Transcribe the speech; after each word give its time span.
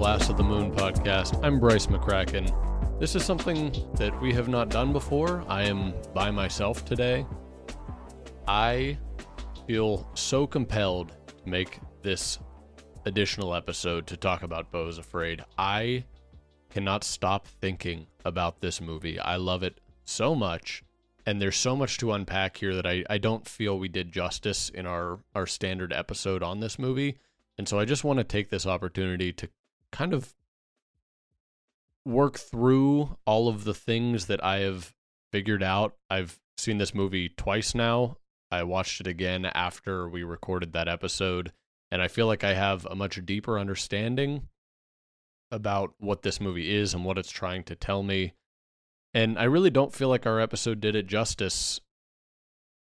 Lasso 0.00 0.32
the 0.32 0.42
Moon 0.42 0.74
podcast. 0.74 1.38
I'm 1.44 1.60
Bryce 1.60 1.88
McCracken. 1.88 2.98
This 2.98 3.14
is 3.14 3.22
something 3.22 3.70
that 3.96 4.18
we 4.18 4.32
have 4.32 4.48
not 4.48 4.70
done 4.70 4.94
before. 4.94 5.44
I 5.46 5.64
am 5.64 5.92
by 6.14 6.30
myself 6.30 6.86
today. 6.86 7.26
I 8.48 8.96
feel 9.66 10.08
so 10.14 10.46
compelled 10.46 11.12
to 11.26 11.46
make 11.46 11.80
this 12.00 12.38
additional 13.04 13.54
episode 13.54 14.06
to 14.06 14.16
talk 14.16 14.42
about 14.42 14.68
is 14.72 14.96
Afraid. 14.96 15.44
I 15.58 16.04
cannot 16.70 17.04
stop 17.04 17.46
thinking 17.46 18.06
about 18.24 18.62
this 18.62 18.80
movie. 18.80 19.20
I 19.20 19.36
love 19.36 19.62
it 19.62 19.82
so 20.06 20.34
much, 20.34 20.82
and 21.26 21.42
there's 21.42 21.58
so 21.58 21.76
much 21.76 21.98
to 21.98 22.12
unpack 22.12 22.56
here 22.56 22.74
that 22.74 22.86
I, 22.86 23.04
I 23.10 23.18
don't 23.18 23.46
feel 23.46 23.78
we 23.78 23.88
did 23.88 24.12
justice 24.12 24.70
in 24.70 24.86
our, 24.86 25.18
our 25.34 25.46
standard 25.46 25.92
episode 25.92 26.42
on 26.42 26.60
this 26.60 26.78
movie. 26.78 27.18
And 27.58 27.68
so 27.68 27.78
I 27.78 27.84
just 27.84 28.04
want 28.04 28.16
to 28.16 28.24
take 28.24 28.48
this 28.48 28.64
opportunity 28.64 29.34
to 29.34 29.48
kind 29.92 30.12
of 30.12 30.34
work 32.04 32.38
through 32.38 33.16
all 33.26 33.48
of 33.48 33.64
the 33.64 33.74
things 33.74 34.26
that 34.26 34.42
I 34.42 34.58
have 34.58 34.94
figured 35.32 35.62
out. 35.62 35.96
I've 36.08 36.38
seen 36.56 36.78
this 36.78 36.94
movie 36.94 37.28
twice 37.28 37.74
now. 37.74 38.16
I 38.50 38.62
watched 38.64 39.00
it 39.00 39.06
again 39.06 39.46
after 39.46 40.08
we 40.08 40.24
recorded 40.24 40.72
that 40.72 40.88
episode, 40.88 41.52
and 41.90 42.02
I 42.02 42.08
feel 42.08 42.26
like 42.26 42.42
I 42.42 42.54
have 42.54 42.86
a 42.86 42.96
much 42.96 43.24
deeper 43.24 43.58
understanding 43.58 44.48
about 45.52 45.94
what 45.98 46.22
this 46.22 46.40
movie 46.40 46.74
is 46.74 46.94
and 46.94 47.04
what 47.04 47.18
it's 47.18 47.30
trying 47.30 47.64
to 47.64 47.76
tell 47.76 48.02
me. 48.02 48.32
And 49.14 49.38
I 49.38 49.44
really 49.44 49.70
don't 49.70 49.94
feel 49.94 50.08
like 50.08 50.26
our 50.26 50.40
episode 50.40 50.80
did 50.80 50.94
it 50.94 51.06
justice 51.06 51.80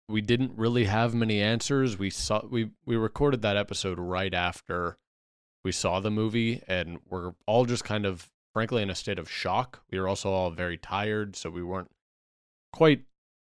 we 0.08 0.20
didn't 0.20 0.52
really 0.56 0.84
have 0.84 1.14
many 1.14 1.40
answers. 1.40 1.98
We 1.98 2.10
saw 2.10 2.42
we 2.48 2.70
we 2.84 2.96
recorded 2.96 3.42
that 3.42 3.56
episode 3.56 3.98
right 3.98 4.32
after 4.32 4.98
we 5.64 5.72
saw 5.72 6.00
the 6.00 6.10
movie 6.10 6.62
and 6.66 7.00
we're 7.08 7.32
all 7.46 7.64
just 7.64 7.84
kind 7.84 8.06
of 8.06 8.30
frankly 8.52 8.82
in 8.82 8.90
a 8.90 8.94
state 8.94 9.18
of 9.18 9.30
shock. 9.30 9.82
We 9.90 9.98
were 9.98 10.08
also 10.08 10.30
all 10.30 10.50
very 10.50 10.76
tired, 10.76 11.36
so 11.36 11.50
we 11.50 11.62
weren't 11.62 11.90
quite 12.72 13.02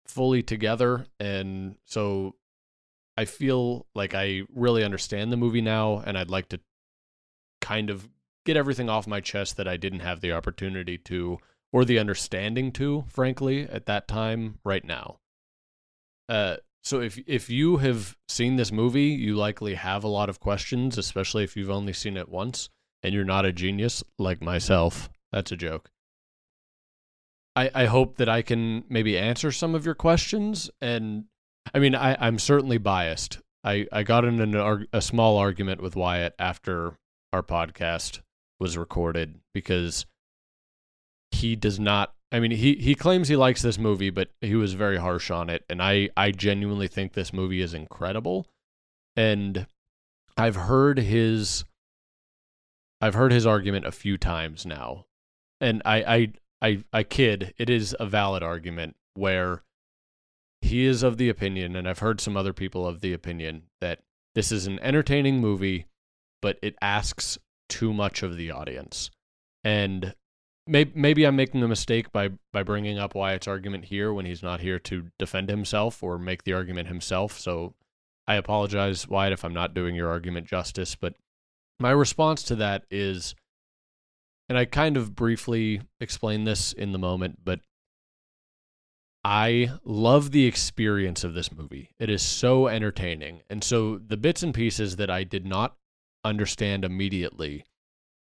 fully 0.07 0.43
together 0.43 1.07
and 1.19 1.77
so 1.87 2.35
I 3.17 3.25
feel 3.25 3.87
like 3.95 4.15
I 4.15 4.43
really 4.55 4.85
understand 4.85 5.33
the 5.33 5.37
movie 5.37 5.63
now 5.63 6.03
and 6.05 6.19
I'd 6.19 6.31
like 6.31 6.49
to 6.51 6.61
kind 7.61 7.89
of 7.89 8.09
get 8.45 8.57
everything 8.57 8.91
off 8.91 9.07
my 9.07 9.21
chest 9.21 9.57
that 9.57 9.69
I 9.69 9.77
didn't 9.77 10.01
have 10.01 10.21
the 10.21 10.33
opportunity 10.33 10.99
to 10.99 11.39
or 11.73 11.85
the 11.85 11.99
understanding 11.99 12.71
to, 12.73 13.05
frankly, 13.09 13.63
at 13.69 13.87
that 13.87 14.07
time 14.07 14.59
right 14.65 14.85
now. 14.85 15.17
Uh, 16.29 16.57
so 16.85 17.01
if 17.01 17.19
if 17.27 17.49
you 17.49 17.79
have 17.79 18.17
seen 18.29 18.57
this 18.57 18.71
movie, 18.71 19.09
you 19.09 19.35
likely 19.35 19.75
have 19.75 20.05
a 20.05 20.09
lot 20.09 20.29
of 20.29 20.39
questions, 20.39 20.99
especially 20.99 21.43
if 21.43 21.57
you've 21.57 21.71
only 21.71 21.95
seen 21.95 22.17
it 22.17 22.29
once 22.29 22.69
and 23.03 23.15
you're 23.15 23.25
not 23.25 23.47
a 23.47 23.53
genius 23.53 24.05
like 24.19 24.43
myself. 24.43 25.09
That's 25.33 25.51
a 25.51 25.57
joke. 25.57 25.91
I 27.57 27.71
I 27.75 27.85
hope 27.87 28.17
that 28.17 28.29
I 28.29 28.43
can 28.43 28.85
maybe 28.91 29.17
answer 29.17 29.51
some 29.51 29.75
of 29.75 29.87
your 29.87 29.95
questions 29.95 30.71
and 30.83 31.25
I 31.73 31.79
mean 31.79 31.95
I 31.95 32.17
I'm 32.21 32.39
certainly 32.39 32.79
biased. 32.79 33.41
I 33.65 33.87
I 33.91 34.03
got 34.03 34.27
in 34.27 34.41
an, 34.41 34.87
a 34.93 35.01
small 35.01 35.39
argument 35.39 35.81
with 35.81 35.97
Wyatt 35.97 36.35
after 36.39 36.99
our 37.33 37.43
podcast 37.43 38.21
was 38.61 38.77
recorded 38.77 39.37
because 39.55 40.05
he 41.31 41.57
does 41.57 41.81
not 41.81 42.15
I 42.35 42.41
mean, 42.41 42.51
he 42.51 42.75
he 42.75 42.97
claims 42.97 43.29
he 43.29 43.37
likes 43.37 43.63
this 43.63 43.79
movie, 43.79 44.11
but 44.11 44.31
he 44.41 44.57
was 44.57 44.75
very 44.75 44.97
harsh 44.97 45.31
on 45.31 45.49
it, 45.49 45.65
and 45.71 45.81
I 45.81 46.11
I 46.17 46.33
genuinely 46.33 46.89
think 46.89 47.13
this 47.13 47.33
movie 47.33 47.61
is 47.61 47.75
incredible, 47.75 48.49
and 49.15 49.69
I've 50.37 50.57
heard 50.57 50.99
his 50.99 51.65
I've 53.01 53.15
heard 53.15 53.31
his 53.31 53.47
argument 53.47 53.87
a 53.87 53.93
few 53.93 54.19
times 54.19 54.67
now, 54.67 55.07
and 55.61 55.81
I 55.85 56.03
I 56.03 56.33
I, 56.61 56.85
I 56.93 57.03
kid, 57.05 57.55
it 57.57 57.71
is 57.71 57.95
a 58.01 58.07
valid 58.07 58.43
argument 58.43 58.97
where 59.15 59.63
he 60.61 60.87
is 60.87 61.05
of 61.05 61.19
the 61.19 61.29
opinion, 61.29 61.77
and 61.77 61.89
I've 61.89 62.01
heard 62.01 62.21
some 62.21 62.37
other 62.37 62.53
people 62.53 62.85
of 62.85 63.01
the 63.01 63.13
opinion 63.13 63.67
that 63.81 64.01
this 64.35 64.51
is 64.51 64.67
an 64.67 64.81
entertaining 64.81 65.41
movie, 65.41 65.87
but 66.43 66.59
it 66.63 66.75
asks 66.83 67.39
too 67.69 67.93
much 67.93 68.25
of 68.25 68.37
the 68.37 68.51
audience, 68.51 69.13
and 69.63 70.17
maybe 70.67 70.93
maybe 70.95 71.25
I'm 71.25 71.37
making 71.37 71.63
a 71.63 71.69
mistake 71.69 72.13
by 72.13 72.31
by 72.53 72.63
bringing 72.63 72.99
up 72.99 73.15
Wyatt's 73.15 73.49
argument 73.49 73.87
here 73.87 74.13
when 74.13 74.27
he's 74.27 74.43
not 74.43 74.61
here 74.61 74.79
to 74.81 75.11
defend 75.19 75.49
himself 75.49 76.03
or 76.03 76.19
make 76.19 76.45
the 76.45 76.53
argument 76.53 76.89
himself. 76.89 77.39
So 77.39 77.75
I 78.27 78.37
apologize, 78.37 79.07
Wyatt, 79.09 79.33
if 79.33 79.45
I'm 79.45 79.55
not 79.55 79.75
doing 79.75 79.95
your 79.95 80.09
argument 80.09 80.47
justice. 80.47 80.95
But 80.95 81.15
my 81.79 81.91
response 81.91 82.43
to 82.45 82.57
that 82.57 82.85
is, 82.91 83.35
and 84.49 84.57
I 84.57 84.65
kind 84.65 84.97
of 84.97 85.15
briefly 85.15 85.83
explained 86.01 86.47
this 86.47 86.73
in 86.73 86.93
the 86.93 86.99
moment, 86.99 87.41
but 87.45 87.61
I 89.25 89.73
love 89.85 90.31
the 90.33 90.47
experience 90.47 91.25
of 91.25 91.35
this 91.35 91.51
movie. 91.51 91.91
It 91.99 92.11
is 92.11 92.23
so 92.23 92.69
entertaining. 92.69 93.41
And 93.49 93.65
so 93.65 93.99
the 93.99 94.19
bits 94.19 94.43
and 94.43 94.55
pieces 94.55 94.97
that 94.97 95.11
I 95.11 95.25
did 95.25 95.47
not 95.47 95.77
understand 96.25 96.85
immediately 96.85 97.65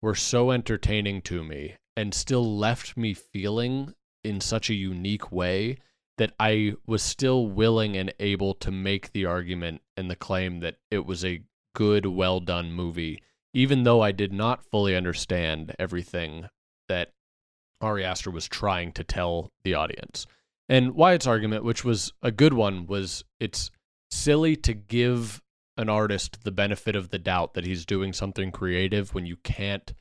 were 0.02 0.14
so 0.14 0.50
entertaining 0.50 1.22
to 1.22 1.44
me 1.44 1.76
and 1.96 2.14
still 2.14 2.58
left 2.58 2.96
me 2.96 3.14
feeling 3.14 3.94
in 4.24 4.40
such 4.40 4.70
a 4.70 4.74
unique 4.74 5.32
way 5.32 5.78
that 6.18 6.32
I 6.38 6.74
was 6.86 7.02
still 7.02 7.46
willing 7.46 7.96
and 7.96 8.12
able 8.20 8.54
to 8.54 8.70
make 8.70 9.12
the 9.12 9.24
argument 9.24 9.80
and 9.96 10.10
the 10.10 10.16
claim 10.16 10.60
that 10.60 10.76
it 10.90 11.06
was 11.06 11.24
a 11.24 11.42
good, 11.74 12.04
well 12.06 12.40
done 12.40 12.72
movie, 12.72 13.22
even 13.54 13.84
though 13.84 14.02
I 14.02 14.12
did 14.12 14.32
not 14.32 14.64
fully 14.66 14.94
understand 14.94 15.74
everything 15.78 16.48
that 16.88 17.12
Ari 17.80 18.04
Aster 18.04 18.30
was 18.30 18.46
trying 18.46 18.92
to 18.92 19.04
tell 19.04 19.50
the 19.64 19.74
audience. 19.74 20.26
And 20.68 20.94
Wyatt's 20.94 21.26
argument, 21.26 21.64
which 21.64 21.84
was 21.84 22.12
a 22.22 22.30
good 22.30 22.52
one, 22.52 22.86
was 22.86 23.24
it's 23.40 23.70
silly 24.10 24.56
to 24.56 24.74
give 24.74 25.40
an 25.76 25.88
artist 25.88 26.44
the 26.44 26.52
benefit 26.52 26.94
of 26.94 27.08
the 27.08 27.18
doubt 27.18 27.54
that 27.54 27.64
he's 27.64 27.86
doing 27.86 28.12
something 28.12 28.52
creative 28.52 29.14
when 29.14 29.24
you 29.24 29.36
can't 29.36 29.94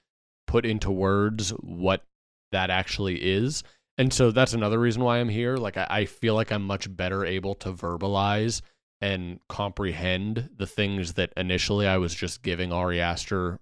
put 0.49 0.65
into 0.65 0.89
words 0.89 1.51
what 1.59 2.03
that 2.51 2.71
actually 2.71 3.17
is. 3.17 3.63
And 3.99 4.11
so 4.11 4.31
that's 4.31 4.55
another 4.55 4.79
reason 4.79 5.03
why 5.03 5.19
I'm 5.19 5.29
here. 5.29 5.57
Like 5.57 5.77
I, 5.77 5.85
I 5.87 6.05
feel 6.05 6.33
like 6.33 6.51
I'm 6.51 6.63
much 6.65 6.93
better 6.97 7.23
able 7.23 7.53
to 7.55 7.71
verbalize 7.71 8.61
and 8.99 9.39
comprehend 9.47 10.49
the 10.57 10.65
things 10.65 11.13
that 11.13 11.33
initially 11.37 11.85
I 11.85 11.97
was 11.97 12.15
just 12.15 12.41
giving 12.41 12.73
Ari 12.73 12.99
Aster 12.99 13.59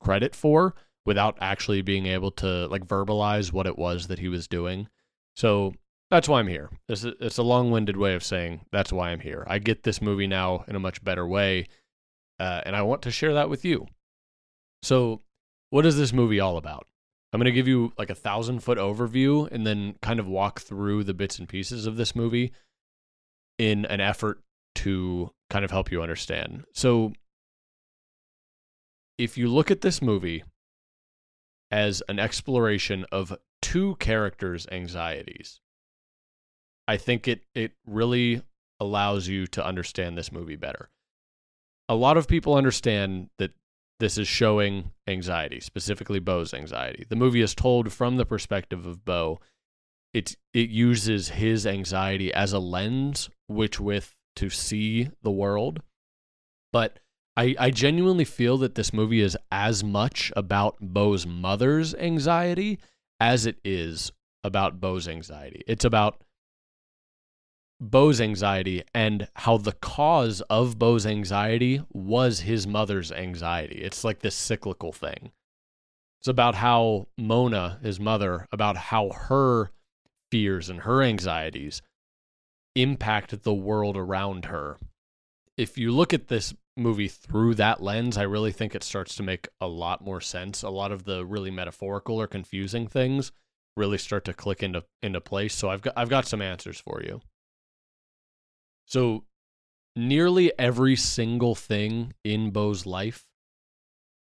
credit 0.00 0.34
for 0.34 0.74
without 1.06 1.38
actually 1.40 1.80
being 1.80 2.06
able 2.06 2.32
to 2.32 2.66
like 2.66 2.88
verbalize 2.88 3.52
what 3.52 3.68
it 3.68 3.78
was 3.78 4.08
that 4.08 4.18
he 4.18 4.28
was 4.28 4.48
doing. 4.48 4.88
So 5.36 5.74
that's 6.10 6.28
why 6.28 6.40
I'm 6.40 6.48
here. 6.48 6.70
It's 6.88 7.04
a, 7.04 7.12
it's 7.24 7.38
a 7.38 7.44
long-winded 7.44 7.96
way 7.96 8.14
of 8.14 8.24
saying 8.24 8.62
that's 8.72 8.92
why 8.92 9.10
I'm 9.10 9.20
here. 9.20 9.44
I 9.46 9.60
get 9.60 9.84
this 9.84 10.02
movie 10.02 10.26
now 10.26 10.64
in 10.66 10.74
a 10.74 10.80
much 10.80 11.04
better 11.04 11.24
way, 11.24 11.68
uh, 12.40 12.62
and 12.66 12.74
I 12.74 12.82
want 12.82 13.02
to 13.02 13.12
share 13.12 13.34
that 13.34 13.48
with 13.48 13.64
you. 13.64 13.86
So 14.82 15.22
what 15.70 15.86
is 15.86 15.96
this 15.96 16.12
movie 16.12 16.40
all 16.40 16.56
about? 16.56 16.86
I'm 17.32 17.38
going 17.38 17.46
to 17.46 17.52
give 17.52 17.68
you 17.68 17.92
like 17.96 18.10
a 18.10 18.14
thousand 18.14 18.60
foot 18.60 18.78
overview 18.78 19.50
and 19.50 19.66
then 19.66 19.94
kind 20.02 20.18
of 20.18 20.26
walk 20.26 20.60
through 20.60 21.04
the 21.04 21.14
bits 21.14 21.38
and 21.38 21.48
pieces 21.48 21.86
of 21.86 21.96
this 21.96 22.16
movie 22.16 22.52
in 23.58 23.84
an 23.86 24.00
effort 24.00 24.40
to 24.76 25.30
kind 25.48 25.64
of 25.64 25.70
help 25.70 25.92
you 25.92 26.02
understand. 26.02 26.64
So, 26.74 27.12
if 29.16 29.36
you 29.36 29.48
look 29.48 29.70
at 29.70 29.82
this 29.82 30.00
movie 30.00 30.42
as 31.70 32.02
an 32.08 32.18
exploration 32.18 33.04
of 33.12 33.36
two 33.60 33.96
characters' 33.96 34.66
anxieties, 34.72 35.60
I 36.88 36.96
think 36.96 37.28
it, 37.28 37.42
it 37.54 37.72
really 37.86 38.42
allows 38.80 39.28
you 39.28 39.46
to 39.48 39.64
understand 39.64 40.16
this 40.16 40.32
movie 40.32 40.56
better. 40.56 40.90
A 41.88 41.94
lot 41.94 42.16
of 42.16 42.26
people 42.26 42.54
understand 42.54 43.28
that 43.38 43.52
this 44.00 44.18
is 44.18 44.26
showing 44.26 44.90
anxiety, 45.06 45.60
specifically 45.60 46.18
Beau's 46.18 46.52
anxiety. 46.52 47.04
The 47.08 47.16
movie 47.16 47.42
is 47.42 47.54
told 47.54 47.92
from 47.92 48.16
the 48.16 48.26
perspective 48.26 48.86
of 48.86 49.04
Beau. 49.04 49.40
It 50.12 50.36
it 50.52 50.70
uses 50.70 51.28
his 51.28 51.66
anxiety 51.66 52.34
as 52.34 52.52
a 52.52 52.58
lens 52.58 53.30
which 53.46 53.78
with 53.78 54.16
to 54.36 54.50
see 54.50 55.10
the 55.22 55.30
world. 55.30 55.80
But 56.72 56.98
I, 57.36 57.54
I 57.58 57.70
genuinely 57.70 58.24
feel 58.24 58.56
that 58.58 58.74
this 58.74 58.92
movie 58.92 59.20
is 59.20 59.36
as 59.52 59.84
much 59.84 60.32
about 60.34 60.78
Beau's 60.80 61.26
mother's 61.26 61.94
anxiety 61.94 62.78
as 63.20 63.46
it 63.46 63.58
is 63.64 64.12
about 64.42 64.80
Beau's 64.80 65.06
anxiety. 65.06 65.62
It's 65.66 65.84
about 65.84 66.22
Beau's 67.80 68.20
anxiety 68.20 68.82
and 68.94 69.28
how 69.34 69.56
the 69.56 69.72
cause 69.72 70.42
of 70.42 70.78
Beau's 70.78 71.06
anxiety 71.06 71.82
was 71.92 72.40
his 72.40 72.66
mother's 72.66 73.10
anxiety. 73.10 73.80
It's 73.82 74.04
like 74.04 74.20
this 74.20 74.34
cyclical 74.34 74.92
thing. 74.92 75.32
It's 76.20 76.28
about 76.28 76.56
how 76.56 77.08
Mona, 77.16 77.78
his 77.82 77.98
mother, 77.98 78.46
about 78.52 78.76
how 78.76 79.10
her 79.10 79.70
fears 80.30 80.68
and 80.68 80.80
her 80.80 81.02
anxieties 81.02 81.80
impact 82.76 83.42
the 83.42 83.54
world 83.54 83.96
around 83.96 84.44
her. 84.44 84.78
If 85.56 85.78
you 85.78 85.90
look 85.90 86.12
at 86.12 86.28
this 86.28 86.54
movie 86.76 87.08
through 87.08 87.54
that 87.54 87.82
lens, 87.82 88.18
I 88.18 88.22
really 88.22 88.52
think 88.52 88.74
it 88.74 88.84
starts 88.84 89.14
to 89.16 89.22
make 89.22 89.48
a 89.60 89.66
lot 89.66 90.04
more 90.04 90.20
sense. 90.20 90.62
A 90.62 90.68
lot 90.68 90.92
of 90.92 91.04
the 91.04 91.24
really 91.24 91.50
metaphorical 91.50 92.20
or 92.20 92.26
confusing 92.26 92.86
things 92.86 93.32
really 93.76 93.98
start 93.98 94.24
to 94.26 94.34
click 94.34 94.62
into 94.62 94.84
into 95.02 95.20
place. 95.20 95.54
So 95.54 95.70
I've 95.70 95.82
got 95.82 95.94
I've 95.96 96.10
got 96.10 96.26
some 96.26 96.42
answers 96.42 96.78
for 96.78 97.02
you. 97.02 97.22
So 98.90 99.22
nearly 99.94 100.52
every 100.58 100.96
single 100.96 101.54
thing 101.54 102.12
in 102.24 102.50
Beau's 102.50 102.86
life 102.86 103.24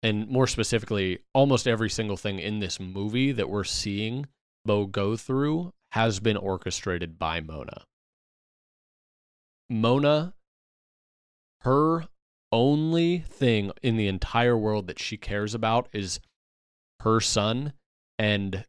and 0.03 0.29
more 0.29 0.47
specifically 0.47 1.21
almost 1.33 1.67
every 1.67 1.89
single 1.89 2.19
thing 2.19 2.39
in 2.39 2.59
this 2.59 2.79
movie 2.79 3.33
that 3.33 3.49
we're 3.49 3.65
seeing 3.65 4.27
Beau 4.67 4.85
go 4.85 5.17
through 5.17 5.73
has 5.93 6.21
been 6.21 6.37
orchestrated 6.37 7.19
by 7.19 7.41
Mona. 7.41 7.85
Mona 9.71 10.35
her 11.63 12.05
only 12.53 13.21
thing 13.21 13.73
in 13.83 13.97
the 13.97 14.07
entire 14.07 14.57
world 14.57 14.87
that 14.87 14.99
she 14.99 15.17
cares 15.17 15.55
about 15.55 15.89
is 15.95 16.21
her 17.01 17.21
son 17.21 17.73
and 18.19 18.67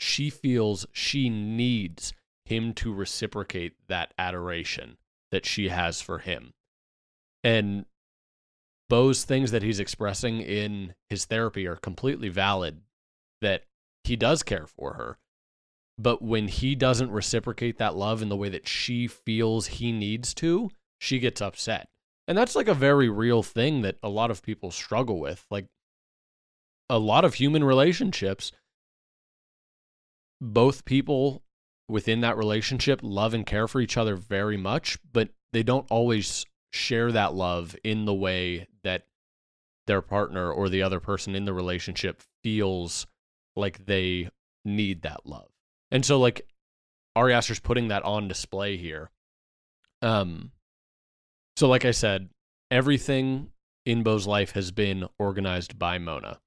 she 0.00 0.28
feels 0.28 0.86
she 0.90 1.30
needs 1.30 2.12
him 2.44 2.74
to 2.74 2.92
reciprocate 2.92 3.74
that 3.86 4.12
adoration 4.18 4.96
that 5.30 5.46
she 5.46 5.68
has 5.68 6.00
for 6.00 6.18
him. 6.18 6.52
And 7.42 7.86
Beau's 8.88 9.24
things 9.24 9.50
that 9.50 9.62
he's 9.62 9.80
expressing 9.80 10.40
in 10.40 10.94
his 11.08 11.24
therapy 11.24 11.66
are 11.66 11.76
completely 11.76 12.28
valid 12.28 12.82
that 13.40 13.64
he 14.04 14.16
does 14.16 14.42
care 14.42 14.66
for 14.66 14.94
her. 14.94 15.18
But 15.98 16.22
when 16.22 16.48
he 16.48 16.74
doesn't 16.74 17.10
reciprocate 17.10 17.78
that 17.78 17.96
love 17.96 18.22
in 18.22 18.28
the 18.28 18.36
way 18.36 18.48
that 18.50 18.68
she 18.68 19.06
feels 19.06 19.66
he 19.66 19.92
needs 19.92 20.34
to, 20.34 20.70
she 20.98 21.18
gets 21.18 21.40
upset. 21.40 21.88
And 22.28 22.36
that's 22.36 22.54
like 22.54 22.68
a 22.68 22.74
very 22.74 23.08
real 23.08 23.42
thing 23.42 23.82
that 23.82 23.96
a 24.02 24.08
lot 24.08 24.30
of 24.30 24.42
people 24.42 24.70
struggle 24.70 25.18
with. 25.18 25.46
Like 25.50 25.66
a 26.88 26.98
lot 26.98 27.24
of 27.24 27.34
human 27.34 27.64
relationships, 27.64 28.52
both 30.40 30.84
people 30.84 31.42
within 31.88 32.20
that 32.20 32.36
relationship 32.36 33.00
love 33.02 33.34
and 33.34 33.46
care 33.46 33.68
for 33.68 33.80
each 33.80 33.96
other 33.96 34.16
very 34.16 34.56
much, 34.56 34.98
but 35.12 35.28
they 35.52 35.62
don't 35.62 35.86
always 35.90 36.44
share 36.72 37.12
that 37.12 37.34
love 37.34 37.76
in 37.84 38.04
the 38.04 38.14
way 38.14 38.66
that 38.82 39.06
their 39.86 40.02
partner 40.02 40.50
or 40.50 40.68
the 40.68 40.82
other 40.82 41.00
person 41.00 41.34
in 41.34 41.44
the 41.44 41.52
relationship 41.52 42.22
feels 42.42 43.06
like 43.54 43.86
they 43.86 44.28
need 44.64 45.02
that 45.02 45.24
love. 45.24 45.48
And 45.90 46.04
so 46.04 46.18
like 46.18 46.46
Ari 47.14 47.32
Aster's 47.32 47.60
putting 47.60 47.88
that 47.88 48.02
on 48.02 48.28
display 48.28 48.76
here. 48.76 49.10
Um 50.02 50.50
so, 51.56 51.68
like 51.68 51.86
I 51.86 51.90
said, 51.90 52.28
everything 52.70 53.50
in 53.86 54.02
Beau's 54.02 54.26
life 54.26 54.52
has 54.52 54.72
been 54.72 55.08
organized 55.18 55.78
by 55.78 55.98
Mona, 55.98 56.38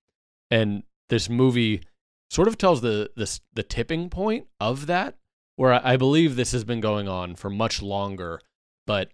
and 0.51 0.83
this 1.09 1.29
movie 1.29 1.81
sort 2.29 2.47
of 2.47 2.57
tells 2.57 2.81
the 2.81 3.09
the, 3.15 3.39
the 3.53 3.63
tipping 3.63 4.09
point 4.09 4.47
of 4.59 4.85
that, 4.85 5.15
where 5.59 5.85
I, 5.85 5.97
believe 5.97 6.37
this 6.37 6.53
has 6.53 6.63
been 6.63 6.79
going 6.79 7.09
on 7.09 7.35
for 7.35 7.49
much 7.49 7.81
longer, 7.81 8.39
but 8.87 9.11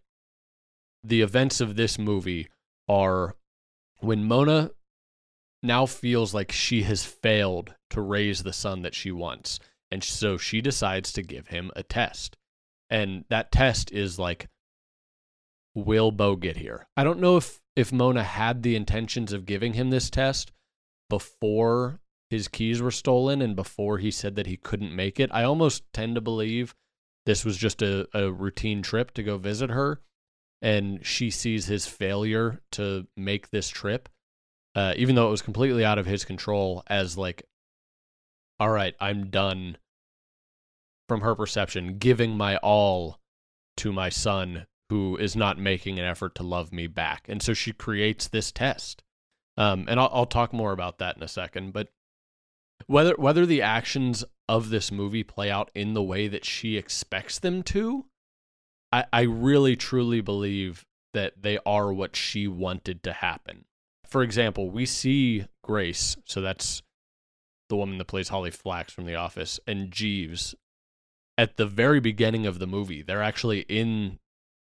the 1.04 1.22
events 1.22 1.60
of 1.60 1.76
this 1.76 1.98
movie 1.98 2.50
are 2.88 3.36
when 3.98 4.24
Mona 4.24 4.70
now 5.64 5.88
feels 5.88 6.36
like 6.36 6.52
she 6.52 6.84
has 6.84 7.04
failed 7.04 7.74
to 7.90 8.00
raise 8.00 8.44
the 8.44 8.54
son 8.54 8.84
that 8.84 8.94
she 8.94 9.12
wants. 9.12 9.58
And 9.90 10.04
so 10.04 10.38
she 10.38 10.62
decides 10.62 11.12
to 11.14 11.24
give 11.24 11.48
him 11.48 11.72
a 11.76 11.82
test. 11.82 12.38
And 12.92 13.26
that 13.30 13.52
test 13.52 13.92
is 13.92 14.20
like 14.20 14.48
will 15.74 16.12
Beau 16.12 16.36
get 16.36 16.58
here? 16.58 16.86
I 16.96 17.04
don't 17.04 17.20
know 17.20 17.38
if 17.38 17.60
if 17.76 17.92
Mona 17.92 18.24
had 18.24 18.62
the 18.62 18.76
intentions 18.76 19.34
of 19.34 19.48
giving 19.48 19.74
him 19.74 19.90
this 19.90 20.12
test 20.12 20.52
before 21.10 22.02
his 22.30 22.48
keys 22.48 22.82
were 22.82 22.92
stolen 22.92 23.42
and 23.42 23.56
before 23.56 23.98
he 23.98 24.12
said 24.12 24.36
that 24.36 24.48
he 24.48 24.58
couldn't 24.58 24.96
make 24.96 25.20
it. 25.20 25.30
I 25.34 25.44
almost 25.44 25.84
tend 25.94 26.16
to 26.16 26.22
believe 26.22 26.76
this 27.26 27.46
was 27.46 27.58
just 27.58 27.82
a, 27.82 28.08
a 28.14 28.32
routine 28.32 28.82
trip 28.82 29.12
to 29.12 29.24
go 29.24 29.38
visit 29.38 29.70
her 29.70 30.02
and 30.62 31.06
she 31.06 31.30
sees 31.30 31.66
his 31.66 31.86
failure 31.86 32.62
to 32.72 33.08
make 33.18 33.50
this 33.50 33.70
trip 33.70 34.10
uh, 34.76 34.94
even 34.98 35.16
though 35.16 35.28
it 35.28 35.32
was 35.32 35.42
completely 35.42 35.86
out 35.86 35.98
of 35.98 36.06
his 36.06 36.24
control 36.24 36.84
as 36.88 37.18
like 37.18 37.44
all 38.60 38.70
right 38.70 38.96
i'm 39.00 39.30
done 39.30 39.78
from 41.10 41.22
her 41.22 41.36
perception 41.36 41.98
giving 41.98 42.38
my 42.38 42.58
all 42.58 43.20
to 43.76 43.92
my 43.92 44.10
son 44.10 44.66
who 44.90 45.18
is 45.18 45.36
not 45.36 45.58
making 45.58 46.00
an 46.00 46.06
effort 46.06 46.36
to 46.36 46.44
love 46.44 46.72
me 46.72 46.88
back. 46.88 47.26
And 47.28 47.42
so 47.42 47.54
she 47.54 47.74
creates 47.74 48.28
this 48.28 48.52
test. 48.52 49.04
Um, 49.58 49.86
and 49.88 50.00
I'll, 50.00 50.10
I'll 50.14 50.26
talk 50.26 50.54
more 50.54 50.72
about 50.72 51.00
that 51.00 51.18
in 51.18 51.24
a 51.24 51.28
second. 51.28 51.74
But 51.74 51.90
whether 52.88 53.16
whether 53.16 53.46
the 53.46 53.62
actions 53.62 54.24
of 54.48 54.70
this 54.70 54.92
movie 54.92 55.24
play 55.24 55.50
out 55.50 55.72
in 55.74 55.94
the 55.94 56.04
way 56.04 56.28
that 56.28 56.46
she 56.46 56.78
expects 56.78 57.40
them 57.40 57.64
to, 57.64 58.06
I, 58.92 59.06
I 59.12 59.22
really 59.22 59.76
truly 59.76 60.22
believe 60.22 60.86
that 61.14 61.42
they 61.42 61.58
are 61.66 61.92
what 61.94 62.16
she 62.16 62.48
wanted 62.48 63.02
to 63.04 63.14
happen. 63.14 63.66
For 64.06 64.22
example, 64.22 64.70
we 64.70 64.86
see 64.86 65.46
Grace, 65.64 66.16
so 66.26 66.42
that's 66.42 66.84
the 67.70 67.76
woman 67.76 67.98
that 67.98 68.06
plays 68.06 68.30
Holly 68.30 68.52
Flax 68.52 68.94
from 68.94 69.06
The 69.06 69.16
Office, 69.16 69.60
and 69.66 69.92
Jeeves 69.92 70.54
at 71.38 71.58
the 71.58 71.66
very 71.66 72.00
beginning 72.00 72.46
of 72.46 72.60
the 72.60 72.68
movie. 72.68 73.02
They're 73.02 73.24
actually 73.24 73.62
in 73.62 74.20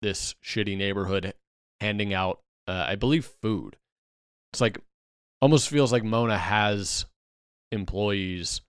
this 0.02 0.34
shitty 0.44 0.76
neighborhood 0.76 1.32
handing 1.80 2.12
out, 2.12 2.40
uh, 2.68 2.84
I 2.88 2.96
believe, 2.96 3.24
food. 3.24 3.76
It's 4.52 4.60
like 4.60 4.78
almost 5.40 5.68
feels 5.68 5.92
like 5.92 6.04
Mona 6.04 6.38
has 6.38 7.06
employees 7.72 8.60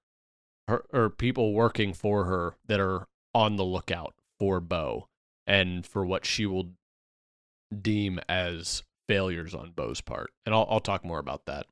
or, 0.68 0.86
or 0.92 1.10
people 1.10 1.54
working 1.54 1.94
for 1.94 2.26
her 2.26 2.56
that 2.66 2.80
are 2.80 3.08
on 3.36 3.58
the 3.58 3.66
lookout 3.66 4.16
for 4.40 4.60
Beau 4.60 5.08
and 5.46 5.86
for 5.86 6.06
what 6.06 6.26
she 6.26 6.46
will 6.46 6.72
deem 7.82 8.20
as 8.30 8.84
failures 9.08 9.54
on 9.54 9.72
Beau's 9.72 10.02
part. 10.02 10.32
And 10.46 10.56
I'll, 10.56 10.66
I'll 10.70 10.80
talk 10.80 11.04
more 11.04 11.20
about 11.20 11.46
that 11.46 11.68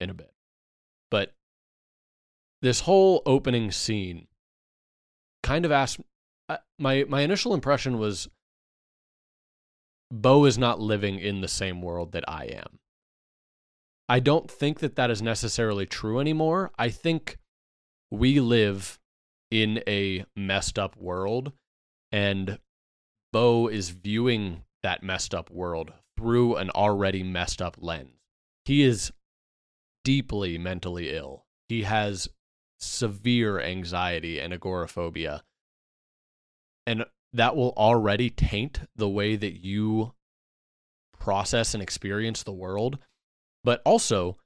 in 0.00 0.10
a 0.10 0.14
bit. 0.14 0.32
But 1.10 1.32
this 2.62 2.80
whole 2.80 3.22
opening 3.24 3.72
scene 3.72 4.26
kind 5.42 5.64
of 5.64 5.72
asked 5.72 6.00
uh, 6.48 6.58
my 6.78 7.04
my 7.08 7.22
initial 7.22 7.54
impression 7.54 7.98
was 7.98 8.28
Beau 10.10 10.44
is 10.44 10.58
not 10.58 10.80
living 10.80 11.18
in 11.18 11.40
the 11.40 11.48
same 11.48 11.80
world 11.80 12.12
that 12.12 12.28
I 12.28 12.44
am. 12.46 12.80
I 14.10 14.18
don't 14.18 14.50
think 14.50 14.80
that 14.80 14.96
that 14.96 15.08
is 15.08 15.22
necessarily 15.22 15.86
true 15.86 16.18
anymore. 16.18 16.72
I 16.76 16.88
think 16.88 17.38
we 18.10 18.40
live 18.40 18.98
in 19.52 19.84
a 19.86 20.24
messed 20.34 20.80
up 20.80 20.96
world, 20.96 21.52
and 22.10 22.58
Beau 23.32 23.68
is 23.68 23.90
viewing 23.90 24.64
that 24.82 25.04
messed 25.04 25.32
up 25.32 25.48
world 25.48 25.92
through 26.16 26.56
an 26.56 26.70
already 26.70 27.22
messed 27.22 27.62
up 27.62 27.76
lens. 27.78 28.18
He 28.64 28.82
is 28.82 29.12
deeply 30.02 30.58
mentally 30.58 31.14
ill. 31.14 31.44
He 31.68 31.84
has 31.84 32.28
severe 32.80 33.60
anxiety 33.60 34.40
and 34.40 34.52
agoraphobia. 34.52 35.44
And 36.84 37.04
that 37.32 37.54
will 37.54 37.74
already 37.76 38.28
taint 38.28 38.80
the 38.96 39.08
way 39.08 39.36
that 39.36 39.64
you 39.64 40.14
process 41.16 41.74
and 41.74 41.82
experience 41.82 42.42
the 42.42 42.50
world. 42.50 42.98
But 43.64 43.82
also, 43.84 44.36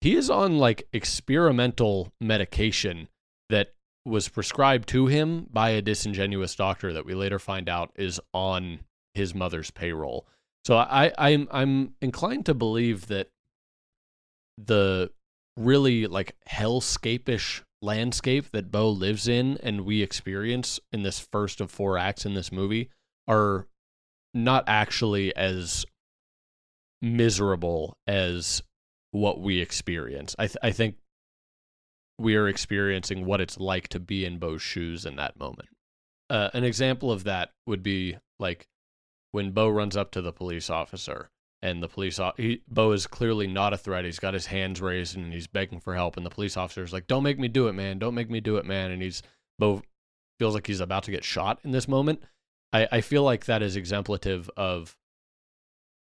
he 0.00 0.14
is 0.16 0.30
on 0.30 0.58
like 0.58 0.86
experimental 0.92 2.12
medication 2.20 3.08
that 3.50 3.74
was 4.04 4.28
prescribed 4.28 4.88
to 4.88 5.06
him 5.06 5.46
by 5.50 5.70
a 5.70 5.82
disingenuous 5.82 6.54
doctor 6.54 6.92
that 6.92 7.04
we 7.04 7.14
later 7.14 7.38
find 7.38 7.68
out 7.68 7.90
is 7.96 8.20
on 8.32 8.80
his 9.14 9.34
mother's 9.34 9.70
payroll. 9.70 10.26
So 10.64 10.76
I, 10.76 11.12
I'm 11.18 11.48
I'm 11.50 11.94
inclined 12.00 12.46
to 12.46 12.54
believe 12.54 13.06
that 13.08 13.28
the 14.56 15.10
really 15.56 16.06
like 16.06 16.36
hellscapish 16.48 17.62
landscape 17.80 18.50
that 18.50 18.70
Beau 18.70 18.90
lives 18.90 19.28
in 19.28 19.56
and 19.62 19.82
we 19.82 20.02
experience 20.02 20.80
in 20.92 21.02
this 21.02 21.20
first 21.20 21.60
of 21.60 21.70
four 21.70 21.96
acts 21.96 22.26
in 22.26 22.34
this 22.34 22.50
movie 22.50 22.90
are 23.26 23.66
not 24.34 24.64
actually 24.66 25.34
as 25.36 25.86
miserable 27.00 27.96
as 28.06 28.62
what 29.10 29.40
we 29.40 29.60
experience. 29.60 30.34
I 30.38 30.46
th- 30.46 30.58
I 30.62 30.72
think 30.72 30.96
we 32.18 32.34
are 32.34 32.48
experiencing 32.48 33.24
what 33.24 33.40
it's 33.40 33.58
like 33.58 33.88
to 33.88 34.00
be 34.00 34.24
in 34.24 34.38
Beau's 34.38 34.62
shoes 34.62 35.06
in 35.06 35.16
that 35.16 35.38
moment. 35.38 35.68
Uh, 36.28 36.50
an 36.52 36.64
example 36.64 37.10
of 37.10 37.24
that 37.24 37.50
would 37.66 37.82
be 37.82 38.16
like 38.38 38.68
when 39.30 39.52
Beau 39.52 39.68
runs 39.68 39.96
up 39.96 40.10
to 40.12 40.20
the 40.20 40.32
police 40.32 40.68
officer 40.68 41.30
and 41.62 41.82
the 41.82 41.88
police 41.88 42.20
he, 42.36 42.62
Beau 42.68 42.92
is 42.92 43.06
clearly 43.06 43.46
not 43.46 43.72
a 43.72 43.78
threat. 43.78 44.04
He's 44.04 44.18
got 44.18 44.34
his 44.34 44.46
hands 44.46 44.80
raised 44.80 45.16
and 45.16 45.32
he's 45.32 45.46
begging 45.46 45.80
for 45.80 45.94
help, 45.94 46.16
and 46.16 46.26
the 46.26 46.30
police 46.30 46.56
officer 46.56 46.82
is 46.82 46.92
like, 46.92 47.06
"Don't 47.06 47.22
make 47.22 47.38
me 47.38 47.48
do 47.48 47.68
it, 47.68 47.72
man! 47.72 47.98
Don't 47.98 48.14
make 48.14 48.30
me 48.30 48.40
do 48.40 48.56
it, 48.56 48.66
man!" 48.66 48.90
And 48.90 49.02
he's 49.02 49.22
Beau 49.58 49.82
feels 50.38 50.54
like 50.54 50.66
he's 50.66 50.80
about 50.80 51.02
to 51.04 51.10
get 51.10 51.24
shot 51.24 51.58
in 51.64 51.72
this 51.72 51.88
moment. 51.88 52.22
I, 52.72 52.86
I 52.92 53.00
feel 53.00 53.22
like 53.22 53.46
that 53.46 53.62
is 53.62 53.76
exemplative 53.76 54.48
of 54.56 54.96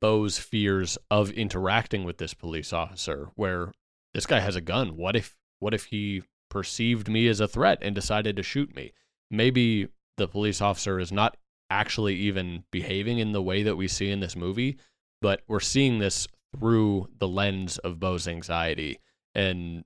Beau's 0.02 0.40
fears 0.40 0.98
of 1.10 1.32
interacting 1.32 2.04
with 2.04 2.18
this 2.18 2.34
police 2.34 2.74
officer, 2.74 3.30
where 3.36 3.72
this 4.14 4.26
guy 4.26 4.40
has 4.40 4.56
a 4.56 4.62
gun. 4.62 4.98
What 4.98 5.16
if 5.16 5.36
what 5.60 5.74
if 5.74 5.86
he 5.86 6.24
perceived 6.50 7.08
me 7.08 7.28
as 7.28 7.40
a 7.40 7.48
threat 7.48 7.80
and 7.82 7.96
decided 7.96 8.36
to 8.36 8.44
shoot 8.44 8.76
me? 8.76 8.94
Maybe 9.30 9.88
the 10.18 10.28
police 10.28 10.60
officer 10.62 11.00
is 11.00 11.12
not 11.12 11.38
actually 11.70 12.16
even 12.16 12.64
behaving 12.72 13.20
in 13.20 13.32
the 13.32 13.42
way 13.42 13.64
that 13.64 13.78
we 13.78 13.88
see 13.88 14.10
in 14.10 14.20
this 14.20 14.36
movie, 14.36 14.78
but 15.22 15.42
we're 15.48 15.60
seeing 15.60 16.00
this 16.00 16.28
through 16.58 17.08
the 17.18 17.28
lens 17.28 17.78
of 17.78 18.00
Beau's 18.00 18.28
anxiety. 18.28 19.00
And 19.34 19.86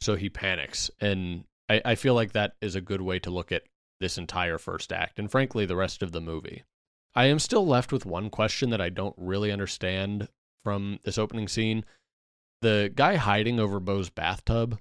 so 0.00 0.14
he 0.14 0.28
panics. 0.28 0.90
And 1.00 1.44
I, 1.68 1.82
I 1.84 1.94
feel 1.96 2.14
like 2.14 2.32
that 2.32 2.54
is 2.60 2.76
a 2.76 2.80
good 2.80 3.00
way 3.00 3.18
to 3.20 3.30
look 3.30 3.50
at 3.50 3.64
this 3.98 4.16
entire 4.16 4.58
first 4.58 4.92
act 4.92 5.18
and 5.18 5.28
frankly 5.28 5.66
the 5.66 5.74
rest 5.74 6.02
of 6.02 6.12
the 6.12 6.20
movie. 6.20 6.62
I 7.14 7.26
am 7.26 7.38
still 7.38 7.66
left 7.66 7.92
with 7.92 8.06
one 8.06 8.30
question 8.30 8.70
that 8.70 8.80
I 8.80 8.88
don't 8.88 9.14
really 9.16 9.50
understand 9.50 10.28
from 10.62 10.98
this 11.04 11.18
opening 11.18 11.48
scene. 11.48 11.84
The 12.62 12.92
guy 12.94 13.16
hiding 13.16 13.58
over 13.60 13.80
Beau's 13.80 14.10
bathtub, 14.10 14.78